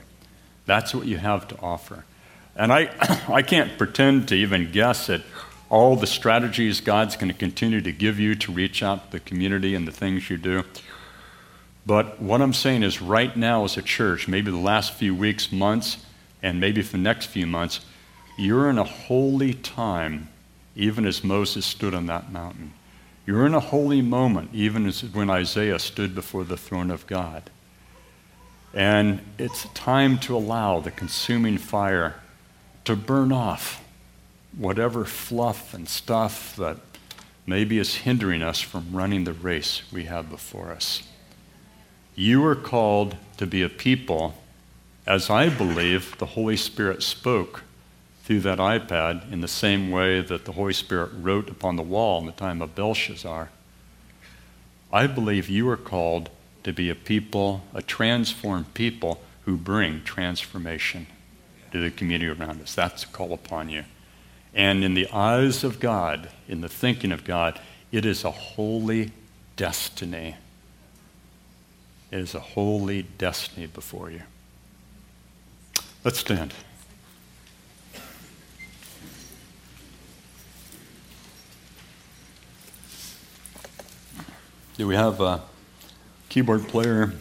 That's 0.64 0.94
what 0.94 1.06
you 1.06 1.18
have 1.18 1.46
to 1.48 1.60
offer. 1.60 2.06
And 2.56 2.72
I, 2.72 2.90
I 3.28 3.42
can't 3.42 3.76
pretend 3.76 4.28
to 4.28 4.34
even 4.34 4.72
guess 4.72 5.10
at 5.10 5.20
all 5.68 5.96
the 5.96 6.06
strategies 6.06 6.80
God's 6.80 7.16
going 7.16 7.30
to 7.30 7.38
continue 7.38 7.82
to 7.82 7.92
give 7.92 8.18
you 8.18 8.34
to 8.36 8.52
reach 8.52 8.82
out 8.82 9.06
to 9.06 9.12
the 9.12 9.20
community 9.20 9.74
and 9.74 9.86
the 9.86 9.92
things 9.92 10.30
you 10.30 10.38
do. 10.38 10.64
But 11.86 12.20
what 12.20 12.40
I'm 12.40 12.54
saying 12.54 12.82
is, 12.82 13.02
right 13.02 13.36
now, 13.36 13.64
as 13.64 13.76
a 13.76 13.82
church, 13.82 14.26
maybe 14.26 14.50
the 14.50 14.56
last 14.56 14.94
few 14.94 15.14
weeks, 15.14 15.52
months, 15.52 15.98
and 16.42 16.58
maybe 16.58 16.82
for 16.82 16.92
the 16.92 16.98
next 16.98 17.26
few 17.26 17.46
months, 17.46 17.80
you're 18.38 18.70
in 18.70 18.78
a 18.78 18.84
holy 18.84 19.54
time, 19.54 20.28
even 20.74 21.04
as 21.04 21.22
Moses 21.22 21.66
stood 21.66 21.94
on 21.94 22.06
that 22.06 22.32
mountain. 22.32 22.72
You're 23.26 23.46
in 23.46 23.54
a 23.54 23.60
holy 23.60 24.02
moment, 24.02 24.50
even 24.52 24.86
as 24.86 25.02
when 25.02 25.30
Isaiah 25.30 25.78
stood 25.78 26.14
before 26.14 26.44
the 26.44 26.56
throne 26.56 26.90
of 26.90 27.06
God. 27.06 27.50
And 28.72 29.20
it's 29.38 29.66
time 29.68 30.18
to 30.20 30.36
allow 30.36 30.80
the 30.80 30.90
consuming 30.90 31.58
fire 31.58 32.16
to 32.84 32.96
burn 32.96 33.32
off 33.32 33.82
whatever 34.56 35.04
fluff 35.04 35.74
and 35.74 35.88
stuff 35.88 36.56
that 36.56 36.78
maybe 37.46 37.78
is 37.78 37.96
hindering 37.96 38.42
us 38.42 38.60
from 38.60 38.88
running 38.92 39.24
the 39.24 39.32
race 39.32 39.82
we 39.92 40.04
have 40.04 40.28
before 40.28 40.72
us. 40.72 41.02
You 42.14 42.44
are 42.44 42.54
called 42.54 43.16
to 43.38 43.46
be 43.46 43.62
a 43.62 43.68
people 43.68 44.34
as 45.06 45.28
I 45.28 45.48
believe 45.48 46.16
the 46.18 46.26
Holy 46.26 46.56
Spirit 46.56 47.02
spoke 47.02 47.64
through 48.22 48.40
that 48.40 48.58
iPad 48.58 49.30
in 49.32 49.40
the 49.40 49.48
same 49.48 49.90
way 49.90 50.20
that 50.20 50.44
the 50.44 50.52
Holy 50.52 50.72
Spirit 50.72 51.10
wrote 51.20 51.50
upon 51.50 51.76
the 51.76 51.82
wall 51.82 52.20
in 52.20 52.26
the 52.26 52.32
time 52.32 52.62
of 52.62 52.74
Belshazzar. 52.74 53.50
I 54.92 55.06
believe 55.06 55.50
you 55.50 55.68
are 55.68 55.76
called 55.76 56.30
to 56.62 56.72
be 56.72 56.88
a 56.88 56.94
people, 56.94 57.64
a 57.74 57.82
transformed 57.82 58.72
people 58.74 59.20
who 59.44 59.56
bring 59.56 60.02
transformation 60.04 61.06
to 61.72 61.80
the 61.80 61.90
community 61.90 62.30
around 62.30 62.62
us. 62.62 62.74
That's 62.74 63.02
a 63.02 63.08
call 63.08 63.32
upon 63.32 63.68
you. 63.68 63.84
And 64.54 64.84
in 64.84 64.94
the 64.94 65.10
eyes 65.10 65.64
of 65.64 65.80
God, 65.80 66.30
in 66.48 66.60
the 66.60 66.68
thinking 66.68 67.10
of 67.10 67.24
God, 67.24 67.60
it 67.90 68.06
is 68.06 68.24
a 68.24 68.30
holy 68.30 69.10
destiny. 69.56 70.36
It 72.14 72.20
is 72.20 72.32
a 72.32 72.38
holy 72.38 73.02
destiny 73.02 73.66
before 73.66 74.08
you. 74.08 74.22
Let's 76.04 76.20
stand. 76.20 76.54
Do 84.76 84.86
we 84.86 84.94
have 84.94 85.20
a 85.20 85.42
keyboard 86.28 86.68
player? 86.68 87.14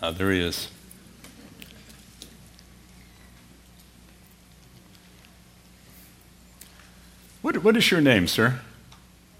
Uh, 0.00 0.12
there 0.12 0.32
he 0.32 0.40
is. 0.40 0.70
What, 7.42 7.62
what 7.62 7.76
is 7.76 7.90
your 7.90 8.00
name, 8.00 8.26
sir? 8.26 8.60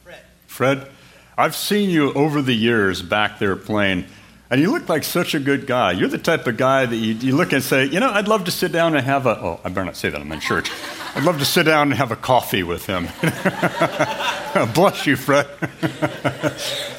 Fred. 0.03 0.21
Fred? 0.47 0.94
I've 1.37 1.57
seen 1.57 1.91
you 1.91 2.13
over 2.13 2.43
the 2.43 2.55
years 2.55 3.03
back 3.03 3.39
there 3.39 3.57
playing. 3.57 4.07
And 4.51 4.61
you 4.61 4.71
look 4.71 4.89
like 4.89 5.03
such 5.03 5.35
a 5.35 5.41
good 5.41 5.67
guy. 5.67 5.93
You're 5.93 6.09
the 6.09 6.19
type 6.19 6.47
of 6.47 6.57
guy 6.57 6.87
that 6.87 6.97
you, 6.97 7.15
you 7.15 7.35
look 7.35 7.53
and 7.53 7.63
say, 7.63 7.87
you 7.87 7.99
know, 7.99 8.11
I'd 8.11 8.29
love 8.29 8.45
to 8.45 8.53
sit 8.53 8.71
down 8.71 8.95
and 8.95 9.05
have 9.05 9.27
a, 9.27 9.31
oh, 9.31 9.61
I 9.65 9.69
better 9.69 9.85
not 9.85 9.97
say 9.97 10.11
that, 10.11 10.21
I'm 10.21 10.31
in 10.31 10.39
church. 10.39 10.71
I'd 11.17 11.25
love 11.25 11.39
to 11.39 11.45
sit 11.45 11.65
down 11.65 11.89
and 11.89 11.95
have 11.95 12.13
a 12.13 12.17
coffee 12.17 12.63
with 12.63 12.87
him. 12.87 13.09
Bless 14.75 15.07
you, 15.07 15.17
Fred. 15.17 15.49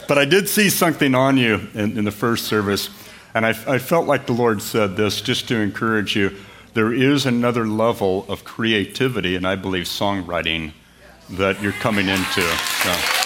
but 0.07 0.17
I 0.17 0.25
did 0.25 0.49
see 0.49 0.69
something 0.69 1.15
on 1.15 1.37
you 1.37 1.67
in, 1.73 1.97
in 1.97 2.03
the 2.03 2.11
first 2.11 2.45
service, 2.45 2.89
and 3.33 3.45
I, 3.45 3.49
I 3.49 3.77
felt 3.77 4.05
like 4.07 4.25
the 4.25 4.33
Lord 4.33 4.61
said 4.61 4.97
this 4.97 5.21
just 5.21 5.47
to 5.49 5.55
encourage 5.55 6.15
you. 6.15 6.35
There 6.73 6.93
is 6.93 7.25
another 7.25 7.65
level 7.65 8.25
of 8.27 8.43
creativity, 8.43 9.35
and 9.35 9.47
I 9.47 9.55
believe 9.55 9.85
songwriting, 9.85 10.73
that 11.29 11.61
you're 11.61 11.71
coming 11.73 12.09
into. 12.09 12.41
So. 12.41 13.24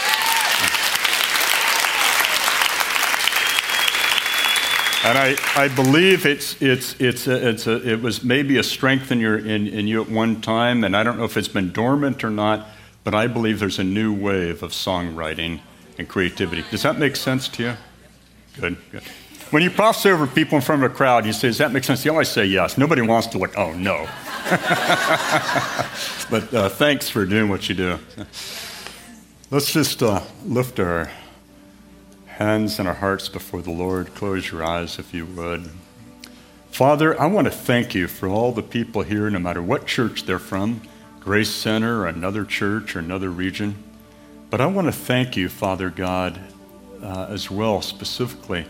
And 5.06 5.18
I, 5.18 5.38
I 5.56 5.70
believe 5.70 6.26
it's, 6.26 6.62
it's, 6.62 7.00
it's, 7.00 7.26
a, 7.26 7.50
it's 7.50 7.68
a, 7.68 7.90
it 7.90 8.02
was 8.02 8.22
maybe 8.22 8.58
a 8.58 8.64
strength 8.64 9.12
in, 9.12 9.20
your, 9.20 9.38
in, 9.38 9.66
in 9.68 9.88
you 9.88 10.02
at 10.02 10.10
one 10.10 10.42
time, 10.42 10.84
and 10.84 10.96
I 10.96 11.04
don't 11.04 11.18
know 11.18 11.24
if 11.24 11.38
it's 11.38 11.48
been 11.48 11.72
dormant 11.72 12.22
or 12.24 12.30
not, 12.30 12.68
but 13.06 13.16
I 13.16 13.28
believe 13.28 13.60
there's 13.60 13.80
a 13.80 13.84
new 13.84 14.14
wave 14.14 14.62
of 14.62 14.72
songwriting 14.72 15.62
and 15.98 16.08
creativity. 16.08 16.66
Does 16.70 16.84
that 16.84 17.00
make 17.00 17.16
sense 17.16 17.48
to 17.50 17.64
you? 17.64 17.74
Good, 18.60 18.78
good. 18.92 19.04
When 19.52 19.64
you 19.64 19.72
prophesy 19.72 20.10
over 20.10 20.28
people 20.28 20.58
in 20.58 20.62
front 20.62 20.84
of 20.84 20.92
a 20.92 20.94
crowd, 20.94 21.26
you 21.26 21.34
say, 21.34 21.48
Does 21.48 21.58
that 21.58 21.72
make 21.72 21.84
sense? 21.84 22.06
You 22.06 22.12
always 22.12 22.30
say 22.30 22.46
yes. 22.46 22.78
Nobody 22.78 23.02
wants 23.02 23.28
to 23.28 23.40
look, 23.40 23.58
oh, 23.58 23.74
no. 23.74 24.08
but 26.30 26.54
uh, 26.54 26.70
thanks 26.70 27.10
for 27.10 27.26
doing 27.26 27.50
what 27.50 27.68
you 27.68 27.74
do. 27.74 28.00
Let's 29.50 29.72
just 29.72 30.04
uh, 30.04 30.22
lift 30.46 30.80
our 30.80 31.10
hands 32.40 32.80
and 32.80 32.88
our 32.88 32.94
hearts 32.96 33.28
before 33.28 33.62
the 33.62 33.70
Lord. 33.70 34.16
Close 34.16 34.50
your 34.50 34.64
eyes 34.64 34.98
if 34.98 35.14
you 35.14 35.26
would. 35.26 35.70
Father, 36.72 37.20
I 37.20 37.26
want 37.26 37.48
to 37.48 37.52
thank 37.52 37.94
you 37.94 38.08
for 38.08 38.30
all 38.30 38.54
the 38.54 38.64
people 38.64 39.02
here, 39.02 39.30
no 39.30 39.40
matter 39.40 39.62
what 39.62 39.86
church 39.86 40.24
they're 40.24 40.40
from 40.40 40.82
Grace 41.20 41.50
Center, 41.50 42.00
or 42.00 42.08
another 42.08 42.46
church, 42.46 42.96
or 42.96 43.00
another 43.00 43.30
region. 43.30 43.76
But 44.50 44.62
I 44.62 44.68
want 44.68 44.88
to 44.88 44.94
thank 44.94 45.36
you, 45.36 45.50
Father 45.50 45.90
God, 45.90 46.40
uh, 47.04 47.28
as 47.30 47.52
well, 47.52 47.82
specifically, 47.82 48.66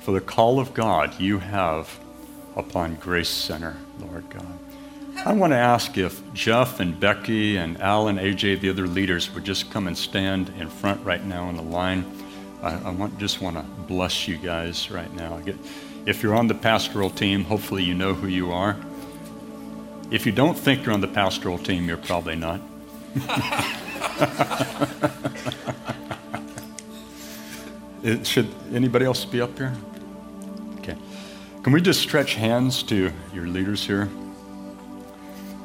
for 0.00 0.10
the 0.10 0.20
call 0.20 0.58
of 0.58 0.74
God 0.74 1.20
you 1.20 1.38
have 1.38 2.00
upon 2.56 2.96
Grace 2.96 3.28
Center, 3.28 3.76
Lord 4.00 4.28
God. 4.30 4.58
I 5.24 5.32
want 5.32 5.52
to 5.52 5.58
ask 5.58 5.96
if 5.96 6.20
Jeff 6.34 6.80
and 6.80 6.98
Becky 6.98 7.56
and 7.56 7.80
Alan, 7.80 8.16
AJ, 8.16 8.60
the 8.60 8.70
other 8.70 8.88
leaders 8.88 9.32
would 9.32 9.44
just 9.44 9.70
come 9.70 9.86
and 9.86 9.96
stand 9.96 10.52
in 10.58 10.68
front 10.68 11.04
right 11.06 11.24
now 11.24 11.48
in 11.48 11.56
the 11.56 11.62
line. 11.62 12.04
I, 12.62 12.74
I 12.74 12.90
want, 12.90 13.18
just 13.18 13.40
want 13.40 13.56
to 13.56 13.62
bless 13.62 14.28
you 14.28 14.36
guys 14.36 14.90
right 14.90 15.12
now. 15.14 15.38
Get, 15.38 15.56
if 16.06 16.22
you're 16.22 16.34
on 16.34 16.46
the 16.46 16.54
pastoral 16.54 17.10
team, 17.10 17.44
hopefully 17.44 17.82
you 17.82 17.94
know 17.94 18.14
who 18.14 18.28
you 18.28 18.52
are. 18.52 18.76
If 20.10 20.26
you 20.26 20.32
don't 20.32 20.56
think 20.56 20.84
you're 20.84 20.94
on 20.94 21.00
the 21.00 21.08
pastoral 21.08 21.58
team, 21.58 21.88
you're 21.88 21.96
probably 21.96 22.36
not. 22.36 22.60
it, 28.02 28.26
should 28.26 28.48
anybody 28.72 29.04
else 29.04 29.24
be 29.24 29.40
up 29.40 29.56
here? 29.58 29.74
Okay. 30.78 30.96
Can 31.62 31.72
we 31.72 31.80
just 31.80 32.00
stretch 32.00 32.34
hands 32.34 32.82
to 32.84 33.12
your 33.34 33.46
leaders 33.46 33.86
here? 33.86 34.08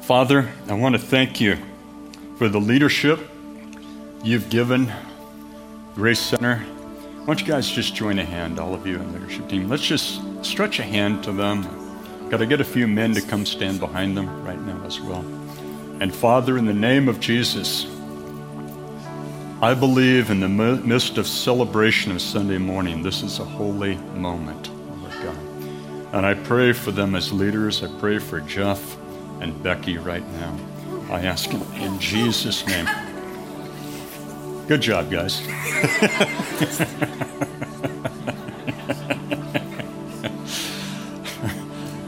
Father, 0.02 0.48
I 0.68 0.74
want 0.74 0.94
to 0.94 1.00
thank 1.00 1.40
you 1.40 1.58
for 2.38 2.48
the 2.48 2.60
leadership 2.60 3.20
you've 4.24 4.48
given 4.48 4.92
Grace 5.94 6.20
Center 6.20 6.64
why 7.28 7.34
don't 7.34 7.46
you 7.46 7.52
guys 7.52 7.68
just 7.68 7.94
join 7.94 8.18
a 8.18 8.24
hand, 8.24 8.58
all 8.58 8.72
of 8.72 8.86
you 8.86 8.94
in 8.94 9.12
the 9.12 9.18
leadership 9.18 9.50
team? 9.50 9.68
Let's 9.68 9.82
just 9.82 10.22
stretch 10.42 10.78
a 10.78 10.82
hand 10.82 11.22
to 11.24 11.32
them. 11.32 11.62
Got 12.30 12.38
to 12.38 12.46
get 12.46 12.62
a 12.62 12.64
few 12.64 12.88
men 12.88 13.12
to 13.12 13.20
come 13.20 13.44
stand 13.44 13.80
behind 13.80 14.16
them 14.16 14.46
right 14.46 14.58
now 14.58 14.82
as 14.86 14.98
well. 14.98 15.20
And 16.00 16.14
Father, 16.14 16.56
in 16.56 16.64
the 16.64 16.72
name 16.72 17.06
of 17.06 17.20
Jesus, 17.20 17.84
I 19.60 19.74
believe 19.74 20.30
in 20.30 20.40
the 20.40 20.48
midst 20.48 21.18
of 21.18 21.26
celebration 21.26 22.12
of 22.12 22.22
Sunday 22.22 22.56
morning, 22.56 23.02
this 23.02 23.22
is 23.22 23.40
a 23.40 23.44
holy 23.44 23.96
moment, 24.14 24.70
Lord 25.02 25.12
God. 25.22 25.36
And 26.14 26.24
I 26.24 26.32
pray 26.32 26.72
for 26.72 26.92
them 26.92 27.14
as 27.14 27.30
leaders. 27.30 27.82
I 27.82 27.88
pray 28.00 28.18
for 28.20 28.40
Jeff 28.40 28.96
and 29.42 29.62
Becky 29.62 29.98
right 29.98 30.26
now. 30.32 30.58
I 31.10 31.26
ask 31.26 31.52
in 31.52 32.00
Jesus' 32.00 32.66
name. 32.66 32.88
Good 34.68 34.82
job, 34.82 35.10
guys. 35.10 35.40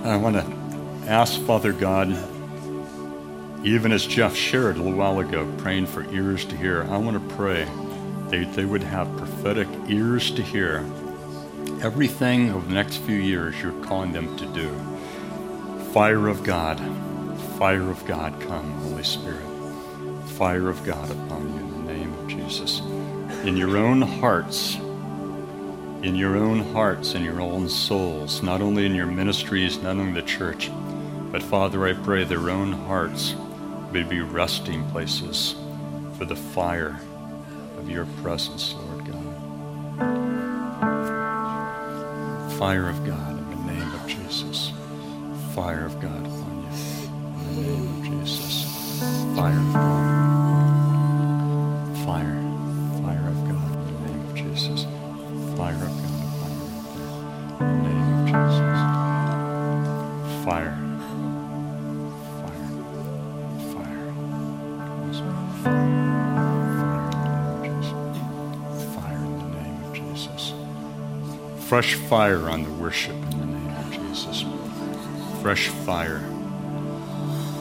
I 0.05 0.17
want 0.17 0.37
to 0.37 0.45
ask 1.09 1.41
Father 1.41 1.73
God, 1.73 2.11
even 3.65 3.93
as 3.93 4.05
Jeff 4.05 4.37
shared 4.37 4.77
a 4.77 4.83
little 4.83 4.99
while 4.99 5.21
ago, 5.21 5.51
praying 5.57 5.87
for 5.87 6.05
ears 6.13 6.45
to 6.45 6.57
hear, 6.59 6.83
I 6.91 6.99
want 6.99 7.17
to 7.17 7.35
pray 7.35 7.65
that 8.29 8.53
they 8.53 8.67
would 8.67 8.83
have 8.83 9.17
prophetic 9.17 9.67
ears 9.89 10.31
to 10.33 10.43
hear 10.43 10.85
everything 11.81 12.51
over 12.51 12.67
the 12.67 12.75
next 12.75 12.99
few 12.99 13.17
years 13.17 13.59
you're 13.63 13.73
calling 13.85 14.13
them 14.13 14.37
to 14.37 14.45
do. 14.53 14.69
Fire 15.95 16.29
of 16.29 16.45
God, 16.45 16.79
fire 17.57 17.91
of 17.91 18.05
God, 18.05 18.39
come, 18.43 18.71
Holy 18.83 19.03
Spirit. 19.03 19.47
Fire 20.37 20.69
of 20.69 20.85
God 20.85 21.11
upon 21.11 21.55
you 21.55 21.70
Jesus. 22.31 22.81
In 23.45 23.57
your 23.57 23.77
own 23.77 24.03
hearts, 24.03 24.77
in 26.03 26.15
your 26.15 26.37
own 26.37 26.61
hearts 26.73 27.15
and 27.15 27.25
your 27.25 27.41
own 27.41 27.69
souls, 27.69 28.43
not 28.43 28.63
only 28.63 28.87
in 28.87 28.95
your 28.95 29.07
ministries, 29.07 29.83
not 29.83 29.97
only 29.97 30.21
the 30.21 30.27
church, 30.27 30.71
but 31.33 31.43
Father, 31.43 31.87
I 31.87 31.93
pray 31.93 32.25
their 32.25 32.51
own 32.51 32.73
hearts 32.73 33.35
may 33.93 34.03
be 34.03 34.21
resting 34.21 34.89
places 34.91 35.57
for 36.17 36.25
the 36.25 36.37
fire 36.37 37.01
of 37.77 37.91
your 37.91 38.07
presence, 38.23 38.75
Lord 38.75 39.07
God. 39.07 39.17
Fire 42.59 42.89
of 42.89 43.05
God 43.07 43.39
in 43.39 43.51
the 43.51 43.73
name 43.73 43.95
of 43.95 44.07
Jesus. 44.07 44.73
Fire 45.55 45.87
of 45.87 46.01
God 46.01 46.27
upon 46.27 46.63
you 46.63 46.69
in 47.09 47.55
the 47.55 47.63
name 47.63 47.87
of 47.89 48.05
Jesus. 48.05 48.65
Fire 49.35 49.59
of 49.59 49.73
God. 49.73 49.81
Fire. 49.81 49.90
Fresh 71.81 71.95
fire 71.95 72.51
on 72.51 72.63
the 72.63 72.71
worship 72.73 73.15
in 73.15 73.39
the 73.41 73.47
name 73.47 73.71
of 73.71 73.91
Jesus. 73.91 74.45
Fresh 75.41 75.69
fire. 75.69 76.21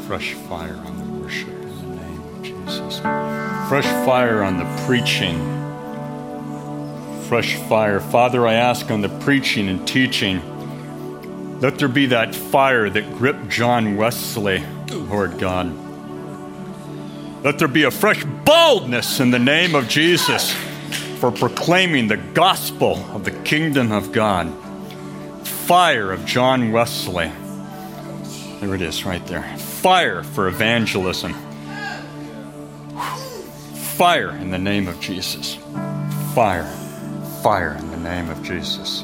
Fresh 0.07 0.33
fire 0.33 0.75
on 0.75 0.97
the 0.97 1.21
worship 1.21 1.47
in 1.47 1.77
the 1.77 1.95
name 1.95 2.21
of 2.35 2.43
Jesus. 2.43 2.99
Fresh 2.99 3.85
fire 4.05 4.43
on 4.43 4.57
the 4.57 4.65
preaching. 4.85 5.39
Fresh 7.29 7.55
fire. 7.69 8.01
Father, 8.01 8.45
I 8.45 8.55
ask 8.55 8.91
on 8.91 8.99
the 8.99 9.07
preaching 9.07 9.69
and 9.69 9.87
teaching, 9.87 10.41
let 11.61 11.79
there 11.79 11.87
be 11.87 12.07
that 12.07 12.35
fire 12.35 12.89
that 12.89 13.17
gripped 13.17 13.47
John 13.47 13.95
Wesley, 13.95 14.65
Lord 14.91 15.39
God. 15.39 15.73
Let 17.41 17.57
there 17.57 17.69
be 17.69 17.83
a 17.83 17.91
fresh 17.91 18.25
boldness 18.25 19.21
in 19.21 19.31
the 19.31 19.39
name 19.39 19.75
of 19.75 19.87
Jesus 19.87 20.53
for 21.19 21.31
proclaiming 21.31 22.07
the 22.07 22.17
gospel 22.17 22.95
of 23.13 23.25
the 23.25 23.28
kingdom 23.49 23.91
of 23.91 24.11
God. 24.11 24.53
Fire 25.43 26.11
of 26.11 26.23
John 26.23 26.71
Wesley. 26.71 27.31
There 28.59 28.75
it 28.75 28.81
is 28.83 29.05
right 29.05 29.25
there. 29.25 29.41
Fire 29.57 30.21
for 30.21 30.47
evangelism. 30.47 31.33
Fire 33.97 34.29
in 34.35 34.51
the 34.51 34.59
name 34.59 34.87
of 34.87 34.99
Jesus. 34.99 35.55
Fire. 36.35 36.71
Fire 37.41 37.75
in 37.79 37.89
the 37.89 37.97
name 37.97 38.29
of 38.29 38.43
Jesus. 38.43 39.03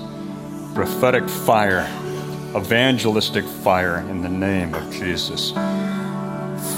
Prophetic 0.75 1.27
fire. 1.27 1.89
Evangelistic 2.55 3.45
fire 3.45 3.97
in 4.11 4.21
the 4.21 4.29
name 4.29 4.75
of 4.75 4.93
Jesus. 4.93 5.53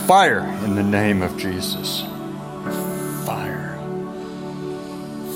Fire 0.07 0.47
in 0.63 0.76
the 0.76 0.84
name 0.84 1.22
of 1.22 1.38
Jesus. 1.38 2.05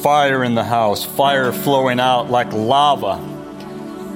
Fire 0.01 0.43
in 0.43 0.55
the 0.55 0.63
house. 0.63 1.05
Fire 1.05 1.51
flowing 1.51 1.99
out 1.99 2.31
like 2.31 2.51
lava 2.53 3.17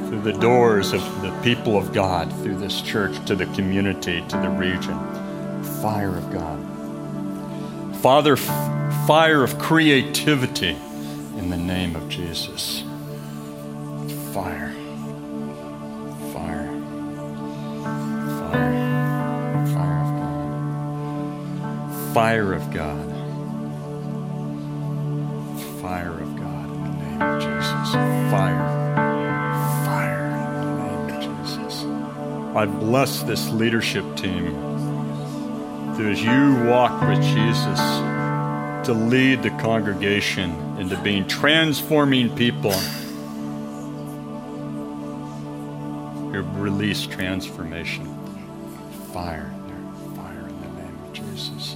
through 0.08 0.22
the 0.22 0.34
doors 0.34 0.94
of 0.94 1.02
the 1.22 1.32
people 1.44 1.78
of 1.78 1.94
God, 1.94 2.32
through 2.42 2.58
this 2.58 2.82
church, 2.82 3.24
to 3.28 3.36
the 3.36 3.46
community, 3.48 4.24
to 4.30 4.38
the 4.38 4.50
region. 4.50 4.98
Fire 5.82 6.18
of 6.18 6.32
God. 6.32 6.60
Father, 7.98 8.34
f- 8.34 9.08
fire 9.08 9.44
of 9.44 9.60
creativity 9.60 10.76
in 11.38 11.52
the 11.52 11.58
name 11.58 11.96
of 11.96 12.10
Jesus. 12.10 12.82
Fire. 14.34 14.74
Fire. 16.34 16.72
Fire. 18.40 18.74
Fire 19.74 20.02
of 20.02 20.10
God. 21.62 22.14
Fire 22.14 22.54
of 22.54 22.74
God. 22.74 23.15
Jesus. 27.40 27.94
Fire. 28.32 28.66
Fire 29.86 30.26
in 30.26 30.54
the 30.54 30.76
name 30.84 31.10
of 31.10 31.22
Jesus. 31.22 31.84
I 32.56 32.66
bless 32.66 33.24
this 33.24 33.50
leadership 33.50 34.04
team 34.16 34.56
as 36.00 36.22
you 36.22 36.70
walk 36.70 37.02
with 37.02 37.22
Jesus 37.24 37.80
to 38.86 38.94
lead 38.94 39.42
the 39.44 39.50
congregation 39.62 40.52
into 40.78 40.98
being 40.98 41.28
transforming 41.28 42.36
people 42.36 42.74
who 46.32 46.42
release 46.62 47.06
transformation. 47.08 48.06
Fire. 49.14 49.54
Fire 50.16 50.48
in 50.48 50.62
the 50.62 50.82
name 50.82 50.98
of 51.06 51.14
Jesus. 51.14 51.76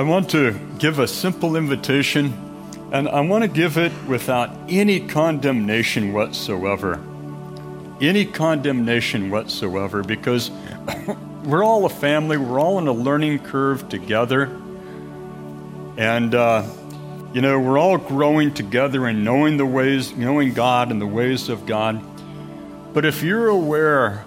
I 0.00 0.02
want 0.02 0.30
to 0.30 0.58
give 0.78 0.98
a 0.98 1.06
simple 1.06 1.56
invitation, 1.56 2.32
and 2.90 3.06
I 3.06 3.20
want 3.20 3.44
to 3.44 3.48
give 3.48 3.76
it 3.76 3.92
without 4.08 4.48
any 4.66 4.98
condemnation 5.06 6.14
whatsoever. 6.14 6.98
Any 8.00 8.24
condemnation 8.24 9.28
whatsoever, 9.28 10.02
because 10.02 10.50
we're 11.44 11.62
all 11.62 11.84
a 11.84 11.90
family, 11.90 12.38
we're 12.38 12.58
all 12.58 12.78
on 12.78 12.88
a 12.88 12.92
learning 12.92 13.40
curve 13.40 13.90
together. 13.90 14.44
And, 15.98 16.34
uh, 16.34 16.66
you 17.34 17.42
know, 17.42 17.60
we're 17.60 17.78
all 17.78 17.98
growing 17.98 18.54
together 18.54 19.04
and 19.04 19.22
knowing 19.22 19.58
the 19.58 19.66
ways, 19.66 20.16
knowing 20.16 20.54
God 20.54 20.90
and 20.90 20.98
the 20.98 21.06
ways 21.06 21.50
of 21.50 21.66
God. 21.66 22.02
But 22.94 23.04
if 23.04 23.22
you're 23.22 23.48
aware 23.48 24.24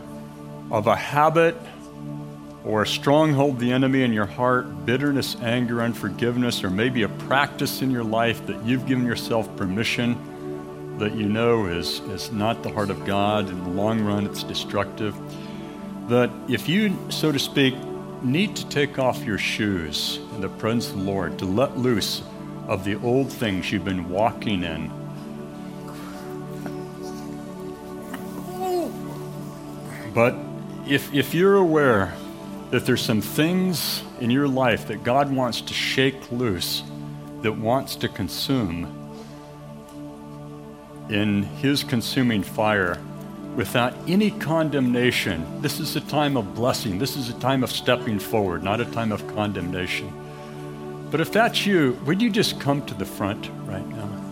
of 0.70 0.86
a 0.86 0.96
habit 0.96 1.56
or 2.66 2.84
a 2.84 2.88
stronghold 2.88 3.60
the 3.60 3.72
enemy 3.72 4.04
in 4.04 4.14
your 4.14 4.26
heart, 4.26 4.86
bitterness, 4.86 5.36
anger, 5.42 5.82
unforgiveness, 5.82 6.64
or 6.64 6.70
maybe 6.70 7.04
a 7.04 7.10
practice 7.10 7.82
in 7.82 7.92
your 7.92 8.04
life 8.04 8.46
that 8.48 8.64
you've 8.64 8.86
given 8.86 9.06
yourself 9.06 9.54
permission 9.58 10.18
that 11.00 11.16
you 11.16 11.28
know 11.28 11.66
is, 11.66 12.00
is 12.02 12.32
not 12.32 12.64
the 12.64 12.72
heart 12.72 12.90
of 12.90 13.04
God, 13.06 13.50
in 13.50 13.64
the 13.64 13.70
long 13.70 14.02
run 14.04 14.26
it's 14.26 14.44
destructive, 14.44 15.16
that 16.08 16.30
if 16.48 16.70
you, 16.70 16.96
so 17.10 17.32
to 17.32 17.40
speak, 17.40 17.76
need 18.22 18.56
to 18.56 18.68
take 18.70 19.00
off 19.00 19.24
your 19.24 19.38
shoes 19.38 20.20
in 20.36 20.42
the 20.42 20.50
presence 20.50 20.90
of 20.90 20.98
the 20.98 21.04
Lord, 21.04 21.40
to 21.40 21.46
let 21.46 21.78
loose 21.78 22.22
of 22.68 22.84
the 22.84 22.96
old 22.96 23.32
things 23.32 23.72
you've 23.72 23.84
been 23.84 24.10
walking 24.10 24.64
in. 24.64 24.92
But 30.14 30.36
if, 30.88 31.12
if 31.14 31.34
you're 31.34 31.56
aware 31.56 32.14
that 32.74 32.88
there's 32.88 33.06
some 33.06 33.22
things 33.22 34.02
in 34.20 34.32
your 34.32 34.48
life 34.48 34.88
that 34.88 35.04
God 35.04 35.32
wants 35.32 35.62
to 35.62 35.76
shake 35.76 36.32
loose, 36.32 36.82
that 37.44 37.52
wants 37.52 37.96
to 37.98 38.10
consume 38.10 38.88
in 41.08 41.44
His 41.44 41.84
consuming 41.84 42.42
fire 42.42 43.00
without 43.56 43.94
any 44.08 44.32
condemnation, 44.32 45.62
this 45.62 45.80
is 45.80 45.96
a 45.96 46.02
time 46.02 46.36
of 46.36 46.56
blessing. 46.56 46.98
This 46.98 47.16
is 47.16 47.30
a 47.30 47.40
time 47.40 47.64
of 47.64 47.72
stepping 47.72 48.18
forward, 48.18 48.64
not 48.64 48.82
a 48.82 48.86
time 48.86 49.12
of 49.12 49.28
condemnation. 49.36 50.12
But 51.12 51.22
if 51.22 51.32
that's 51.32 51.68
you, 51.68 52.00
would 52.08 52.24
you 52.24 52.32
just 52.32 52.60
come 52.60 52.84
to 52.88 52.96
the 52.96 53.06
front 53.06 53.52
right 53.66 53.88
now? 53.88 54.23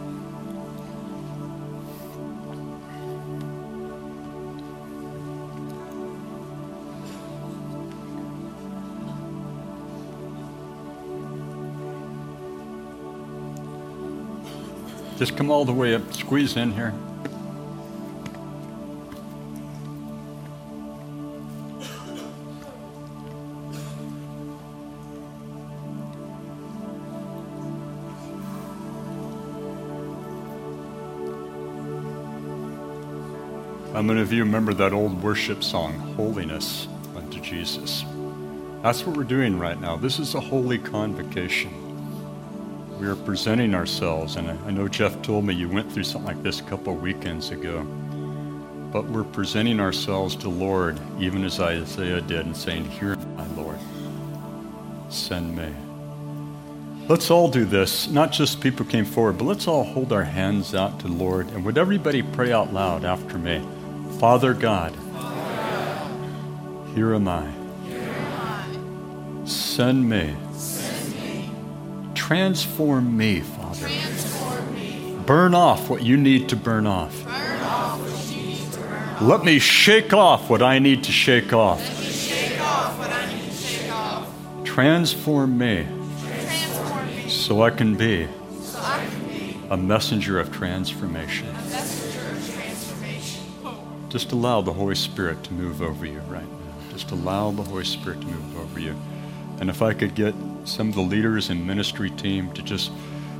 Just 15.22 15.38
come 15.38 15.52
all 15.52 15.66
the 15.66 15.72
way 15.72 15.94
up, 15.94 16.12
squeeze 16.16 16.58
in 16.58 16.72
here. 16.72 16.96
How 33.94 34.02
many 34.02 34.22
of 34.22 34.34
you 34.34 34.44
remember 34.44 34.74
that 34.74 34.92
old 34.92 35.22
worship 35.22 35.64
song, 35.64 36.00
Holiness 36.16 36.88
unto 37.16 37.40
Jesus? 37.40 38.06
That's 38.82 39.06
what 39.06 39.16
we're 39.16 39.24
doing 39.24 39.60
right 39.60 39.80
now. 39.80 39.98
This 39.98 40.18
is 40.18 40.34
a 40.34 40.40
holy 40.40 40.80
convocation. 40.80 41.81
We 43.02 43.08
are 43.08 43.16
presenting 43.16 43.74
ourselves. 43.74 44.36
And 44.36 44.48
I, 44.48 44.56
I 44.68 44.72
know 44.72 44.88
Jeff 44.88 45.20
told 45.24 45.44
me 45.44 45.56
you 45.56 45.68
went 45.68 45.92
through 45.92 46.04
something 46.04 46.36
like 46.36 46.44
this 46.44 46.60
a 46.60 46.64
couple 46.64 46.94
of 46.94 47.02
weekends 47.02 47.50
ago. 47.50 47.82
But 48.94 49.06
we're 49.06 49.24
presenting 49.24 49.80
ourselves 49.80 50.36
to 50.38 50.50
Lord, 50.50 51.00
even 51.20 51.44
as 51.44 51.60
Isaiah 51.60 52.22
did, 52.22 52.46
and 52.46 52.56
saying, 52.56 52.86
Here, 52.86 53.16
my 53.16 53.48
Lord, 53.56 53.80
send 55.10 55.58
me. 55.58 55.74
Let's 57.08 57.32
all 57.32 57.50
do 57.50 57.66
this. 57.66 58.08
Not 58.08 58.32
just 58.32 58.62
people 58.62 58.86
came 58.86 59.06
forward, 59.06 59.40
but 59.40 59.46
let's 59.46 59.68
all 59.68 59.84
hold 59.84 60.14
our 60.14 60.24
hands 60.24 60.76
out 60.76 61.00
to 61.00 61.08
Lord. 61.08 61.48
And 61.50 61.66
would 61.66 61.80
everybody 61.80 62.22
pray 62.22 62.52
out 62.52 62.72
loud 62.72 63.04
after 63.04 63.40
me? 63.40 63.66
Father 64.20 64.54
God, 64.54 64.94
here 66.94 67.16
am 67.16 67.28
I. 67.28 67.50
Send 69.46 70.08
me. 70.08 70.36
Transform 72.32 73.18
me, 73.18 73.42
Father. 73.42 73.90
Burn 75.26 75.54
off 75.54 75.90
what 75.90 76.02
you 76.02 76.16
need 76.16 76.48
to 76.48 76.56
burn 76.56 76.88
off. 76.88 77.26
Let 79.22 79.44
me 79.44 79.60
shake 79.60 80.14
off 80.14 80.50
what 80.50 80.62
I 80.62 80.80
need 80.80 81.04
to 81.04 81.12
shake 81.12 81.52
off. 81.52 81.82
Transform 84.64 85.58
me 85.58 85.86
so 87.28 87.64
I 87.64 87.70
can 87.70 87.98
be 87.98 88.30
a 89.70 89.76
messenger 89.76 90.40
of 90.40 90.54
transformation. 90.54 91.54
Just 94.08 94.32
allow 94.32 94.62
the 94.62 94.72
Holy 94.72 94.96
Spirit 94.96 95.44
to 95.44 95.54
move 95.54 95.82
over 95.82 96.06
you 96.06 96.22
right 96.30 96.50
now. 96.50 96.94
Just 96.94 97.12
allow 97.12 97.52
the 97.52 97.64
Holy 97.64 97.84
Spirit 97.84 98.22
to 98.22 98.28
move 98.28 98.58
over 98.58 98.80
you. 98.80 98.96
And 99.60 99.70
if 99.70 99.82
I 99.82 99.94
could 99.94 100.16
get 100.16 100.34
some 100.64 100.90
of 100.90 100.96
the 100.96 101.02
leaders 101.02 101.50
and 101.50 101.66
ministry 101.66 102.10
team 102.10 102.52
to 102.54 102.62
just 102.62 102.92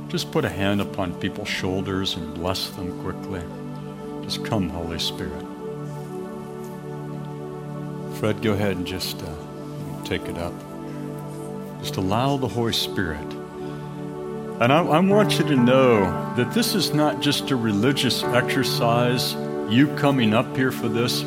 just 0.08 0.30
put 0.30 0.44
a 0.44 0.48
hand 0.48 0.80
upon 0.80 1.14
people's 1.20 1.48
shoulders 1.48 2.16
and 2.16 2.34
bless 2.34 2.68
them 2.70 3.00
quickly. 3.02 3.40
Just 4.22 4.44
come, 4.44 4.68
Holy 4.68 4.98
Spirit. 4.98 5.42
Fred, 8.18 8.42
go 8.42 8.52
ahead 8.52 8.76
and 8.76 8.86
just 8.86 9.22
uh, 9.22 9.34
take 10.04 10.22
it 10.28 10.36
up. 10.36 10.52
Just 11.80 11.96
allow 11.96 12.36
the 12.36 12.46
Holy 12.46 12.74
Spirit. 12.74 13.32
And 14.60 14.72
I, 14.72 14.84
I 14.84 15.00
want 15.00 15.38
you 15.38 15.44
to 15.46 15.56
know 15.56 16.34
that 16.36 16.52
this 16.52 16.74
is 16.74 16.92
not 16.92 17.20
just 17.20 17.50
a 17.50 17.56
religious 17.56 18.22
exercise, 18.22 19.34
you 19.68 19.88
coming 19.96 20.34
up 20.34 20.56
here 20.56 20.70
for 20.70 20.88
this. 20.88 21.22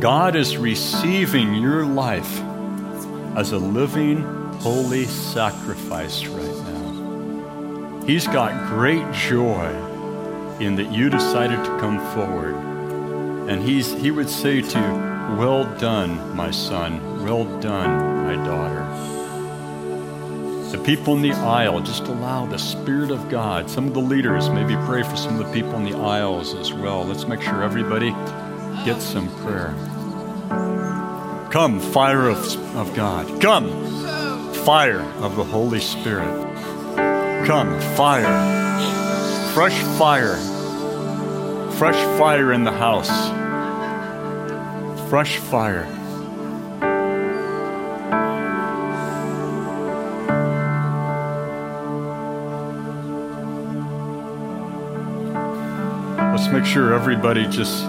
God 0.00 0.36
is 0.36 0.56
receiving 0.56 1.56
your 1.56 1.84
life 1.84 2.40
as 3.36 3.52
a 3.52 3.58
living, 3.58 4.45
holy 4.60 5.04
sacrifice 5.04 6.26
right 6.26 6.56
now. 6.64 8.02
He's 8.06 8.26
got 8.26 8.68
great 8.68 9.12
joy 9.12 9.68
in 10.60 10.76
that 10.76 10.92
you 10.92 11.10
decided 11.10 11.64
to 11.64 11.78
come 11.78 11.98
forward. 12.14 12.54
And 13.48 13.62
he's, 13.62 13.92
he 13.92 14.10
would 14.10 14.28
say 14.28 14.60
to 14.60 14.78
you, 14.78 15.36
well 15.36 15.64
done, 15.78 16.36
my 16.36 16.50
son. 16.50 17.24
Well 17.24 17.44
done, 17.60 18.24
my 18.24 18.36
daughter. 18.44 18.84
The 20.70 20.82
people 20.82 21.14
in 21.14 21.22
the 21.22 21.32
aisle, 21.32 21.80
just 21.80 22.04
allow 22.04 22.46
the 22.46 22.58
Spirit 22.58 23.10
of 23.10 23.28
God. 23.28 23.70
Some 23.70 23.86
of 23.86 23.94
the 23.94 24.00
leaders, 24.00 24.50
maybe 24.50 24.74
pray 24.86 25.02
for 25.02 25.16
some 25.16 25.38
of 25.40 25.46
the 25.46 25.52
people 25.52 25.74
in 25.76 25.84
the 25.84 25.96
aisles 25.96 26.54
as 26.54 26.72
well. 26.72 27.04
Let's 27.04 27.26
make 27.26 27.40
sure 27.40 27.62
everybody 27.62 28.10
gets 28.84 29.04
some 29.04 29.28
prayer. 29.42 29.74
Come, 31.50 31.80
fire 31.80 32.28
of, 32.28 32.76
of 32.76 32.94
God. 32.94 33.40
Come, 33.40 33.66
fire 34.66 35.00
of 35.22 35.36
the 35.36 35.44
Holy 35.44 35.80
Spirit. 35.80 36.26
Come, 37.46 37.80
fire. 37.96 38.26
Fresh 39.54 39.80
fire. 39.96 40.36
Fresh 41.78 42.18
fire 42.18 42.52
in 42.52 42.64
the 42.64 42.72
house 42.72 43.08
fresh 45.08 45.36
fire. 45.36 45.86
Let's 56.32 56.48
make 56.48 56.64
sure 56.64 56.92
everybody 56.92 57.46
just, 57.46 57.86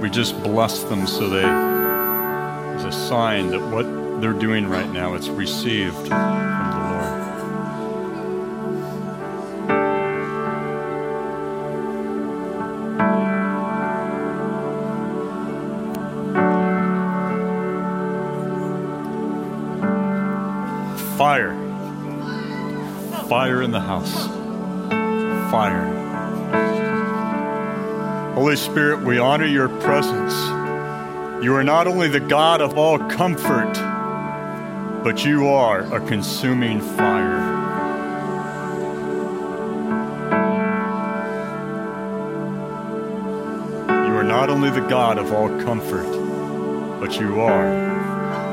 we 0.00 0.08
just 0.08 0.40
bless 0.44 0.84
them 0.84 1.06
so 1.08 1.28
they, 1.28 1.44
as 1.44 2.84
a 2.84 2.92
sign 2.92 3.48
that 3.50 3.60
what 3.60 4.01
they're 4.22 4.32
doing 4.32 4.68
right 4.68 4.88
now, 4.88 5.14
it's 5.14 5.26
received. 5.26 5.96
From 5.96 6.08
the 6.08 6.14
Lord. 6.14 7.22
Fire. 21.18 21.56
Fire 23.28 23.62
in 23.62 23.72
the 23.72 23.80
house. 23.80 24.28
Fire. 25.50 25.98
Holy 28.34 28.54
Spirit, 28.54 29.02
we 29.02 29.18
honor 29.18 29.46
your 29.46 29.68
presence. 29.80 30.32
You 31.44 31.56
are 31.56 31.64
not 31.64 31.88
only 31.88 32.06
the 32.06 32.20
God 32.20 32.60
of 32.60 32.78
all 32.78 33.00
comfort, 33.00 33.81
but 35.02 35.24
you 35.24 35.48
are 35.48 35.80
a 35.92 36.00
consuming 36.06 36.80
fire. 36.80 37.40
You 44.06 44.14
are 44.16 44.22
not 44.22 44.48
only 44.48 44.70
the 44.70 44.86
God 44.88 45.18
of 45.18 45.32
all 45.32 45.48
comfort, 45.62 46.06
but 47.00 47.18
you 47.18 47.40
are 47.40 47.66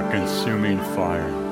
a 0.02 0.12
consuming 0.12 0.80
fire. 0.96 1.49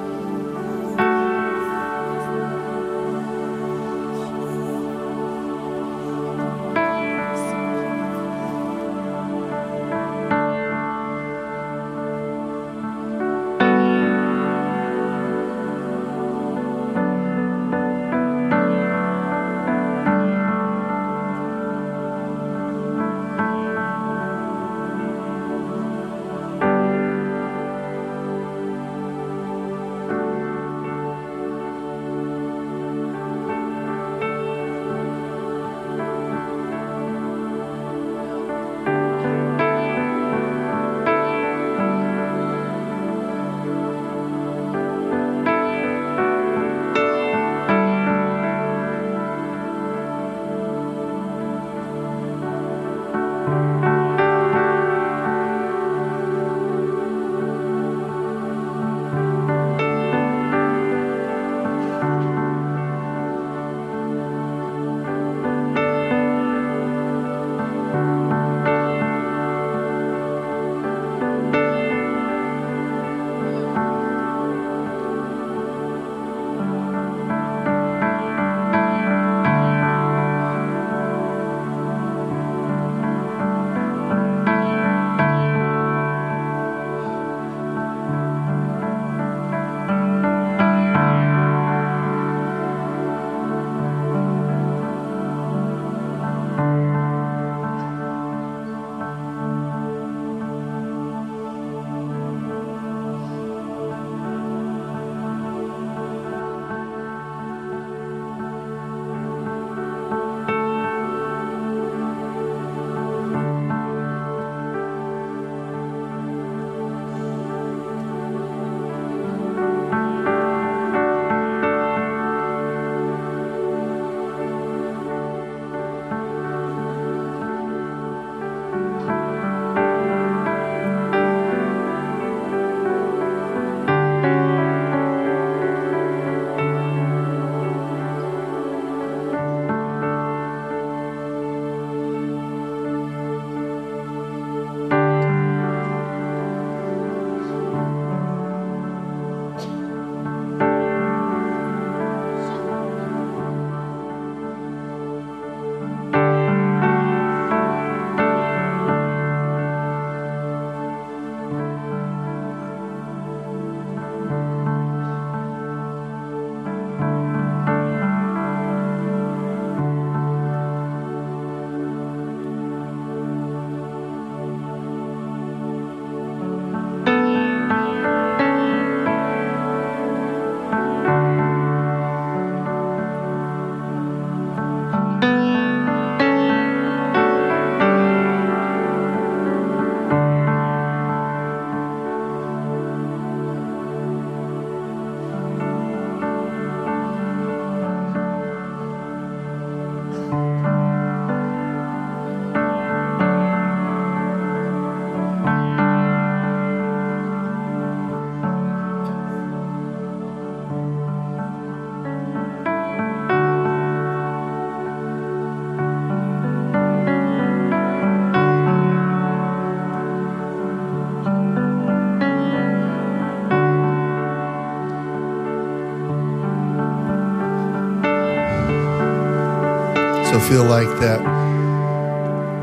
Feel 230.47 230.63
like 230.63 230.87
that, 231.01 231.19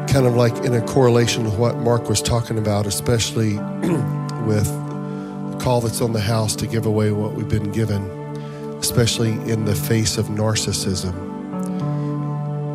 kind 0.08 0.26
of 0.26 0.34
like 0.34 0.56
in 0.64 0.72
a 0.72 0.80
correlation 0.86 1.44
with 1.44 1.58
what 1.58 1.76
Mark 1.76 2.08
was 2.08 2.22
talking 2.22 2.56
about, 2.56 2.86
especially 2.86 3.58
with 4.46 4.64
the 4.64 5.58
call 5.60 5.82
that's 5.82 6.00
on 6.00 6.14
the 6.14 6.20
house 6.20 6.56
to 6.56 6.66
give 6.66 6.86
away 6.86 7.12
what 7.12 7.34
we've 7.34 7.48
been 7.48 7.70
given, 7.72 8.02
especially 8.78 9.32
in 9.50 9.66
the 9.66 9.74
face 9.74 10.16
of 10.16 10.28
narcissism. 10.28 11.12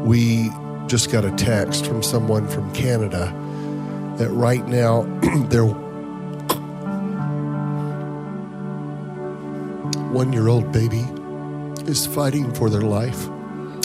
We 0.05 0.51
just 0.85 1.11
got 1.11 1.25
a 1.25 1.31
text 1.31 1.87
from 1.87 2.03
someone 2.03 2.47
from 2.47 2.71
Canada 2.73 3.33
that 4.17 4.29
right 4.29 4.67
now 4.67 5.03
their 5.49 5.65
one 10.13 10.31
year 10.33 10.49
old 10.49 10.71
baby 10.71 11.03
is 11.89 12.05
fighting 12.05 12.53
for 12.53 12.69
their 12.69 12.81
life. 12.81 13.27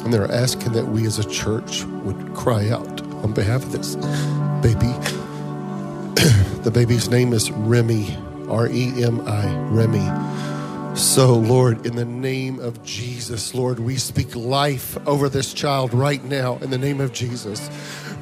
And 0.05 0.13
they're 0.13 0.31
asking 0.31 0.73
that 0.73 0.87
we 0.87 1.07
as 1.07 1.19
a 1.19 1.29
church 1.29 1.85
would 1.85 2.35
cry 2.35 2.69
out 2.69 3.01
on 3.25 3.33
behalf 3.33 3.63
of 3.63 3.73
this 3.73 3.97
baby. 4.63 4.93
the 6.63 6.71
baby's 6.73 7.09
name 7.09 7.33
is 7.33 7.51
Remy, 7.51 8.17
R 8.49 8.69
E 8.69 9.03
M 9.03 9.27
I, 9.27 9.47
Remy. 9.71 10.35
So, 10.97 11.35
Lord, 11.35 11.87
in 11.87 11.97
the 11.97 12.05
name 12.05 12.61
of 12.61 12.85
Jesus, 12.85 13.53
Lord, 13.53 13.81
we 13.81 13.97
speak 13.97 14.37
life 14.37 14.97
over 15.09 15.29
this 15.29 15.53
child 15.53 15.93
right 15.93 16.23
now 16.23 16.59
in 16.59 16.71
the 16.71 16.79
name 16.79 17.01
of 17.01 17.13
Jesus. 17.13 17.69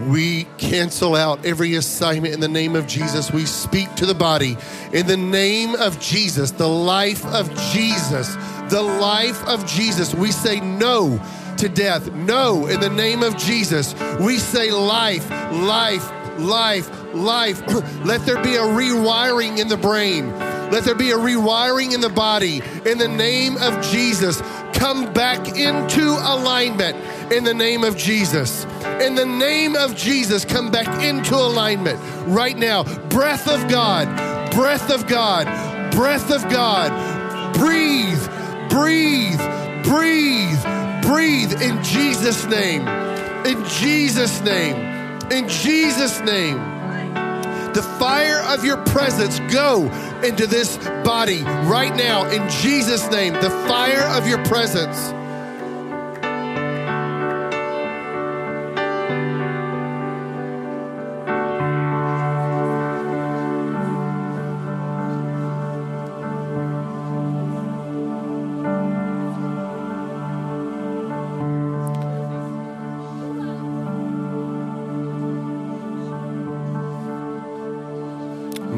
We 0.08 0.44
cancel 0.56 1.14
out 1.14 1.44
every 1.44 1.74
assignment 1.74 2.32
in 2.32 2.40
the 2.40 2.48
name 2.48 2.74
of 2.74 2.86
Jesus. 2.86 3.30
We 3.30 3.44
speak 3.44 3.94
to 3.96 4.06
the 4.06 4.14
body 4.14 4.56
in 4.92 5.06
the 5.06 5.18
name 5.18 5.74
of 5.74 6.00
Jesus, 6.00 6.50
the 6.52 6.68
life 6.68 7.26
of 7.26 7.54
Jesus, 7.72 8.34
the 8.70 8.82
life 8.82 9.46
of 9.46 9.66
Jesus. 9.66 10.14
We 10.14 10.32
say 10.32 10.60
no 10.60 11.20
to 11.58 11.68
death. 11.68 12.12
No, 12.12 12.66
in 12.66 12.80
the 12.80 12.90
name 12.90 13.22
of 13.22 13.36
Jesus, 13.36 13.94
we 14.20 14.38
say 14.38 14.70
life, 14.70 15.28
life, 15.30 16.10
life, 16.38 17.14
life. 17.14 17.62
Let 18.04 18.24
there 18.26 18.42
be 18.42 18.56
a 18.56 18.62
rewiring 18.62 19.58
in 19.58 19.68
the 19.68 19.76
brain. 19.76 20.30
Let 20.70 20.84
there 20.84 20.94
be 20.94 21.10
a 21.10 21.16
rewiring 21.16 21.92
in 21.92 22.00
the 22.00 22.08
body. 22.08 22.62
In 22.86 22.98
the 22.98 23.08
name 23.08 23.56
of 23.58 23.82
Jesus, 23.90 24.40
come 24.72 25.12
back 25.12 25.56
into 25.56 26.02
alignment. 26.02 26.96
In 27.32 27.44
the 27.44 27.54
name 27.54 27.84
of 27.84 27.96
Jesus. 27.96 28.64
In 29.00 29.14
the 29.14 29.26
name 29.26 29.76
of 29.76 29.94
Jesus, 29.96 30.44
come 30.44 30.70
back 30.70 31.02
into 31.02 31.34
alignment 31.34 31.98
right 32.26 32.56
now. 32.56 32.84
Breath 33.08 33.48
of 33.48 33.68
God, 33.68 34.08
breath 34.52 34.90
of 34.90 35.06
God, 35.06 35.46
breath 35.92 36.30
of 36.30 36.42
God. 36.50 36.90
Breathe, 37.54 38.26
breathe, 38.70 39.38
breathe 39.84 40.81
breathe 41.02 41.60
in 41.60 41.82
Jesus' 41.82 42.46
name. 42.46 42.86
In 43.46 43.64
Jesus' 43.66 44.40
name. 44.40 44.76
In 45.30 45.48
Jesus' 45.48 46.20
name. 46.20 46.56
The 47.74 47.82
fire 47.98 48.40
of 48.40 48.64
your 48.64 48.76
presence 48.84 49.38
go 49.52 49.90
into 50.22 50.46
this 50.46 50.76
body 51.04 51.42
right 51.42 51.94
now 51.96 52.28
in 52.30 52.48
Jesus' 52.50 53.10
name. 53.10 53.32
The 53.34 53.50
fire 53.68 54.02
of 54.16 54.26
your 54.26 54.44
presence. 54.44 55.12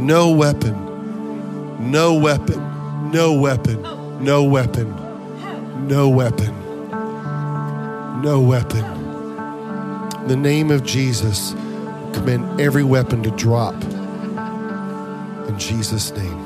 No 0.05 0.31
weapon, 0.31 1.90
no 1.90 2.12
weapon, 2.12 3.10
no 3.10 3.32
weapon, 3.32 3.81
no 4.22 4.44
weapon, 4.44 4.94
no 5.89 6.10
weapon, 6.10 6.55
no 8.20 8.39
weapon. 8.39 8.85
In 10.20 10.28
the 10.28 10.36
name 10.36 10.70
of 10.70 10.85
Jesus, 10.85 11.52
command 12.12 12.60
every 12.60 12.85
weapon 12.85 13.22
to 13.22 13.31
drop. 13.31 13.74
In 15.48 15.59
Jesus' 15.59 16.12
name. 16.12 16.44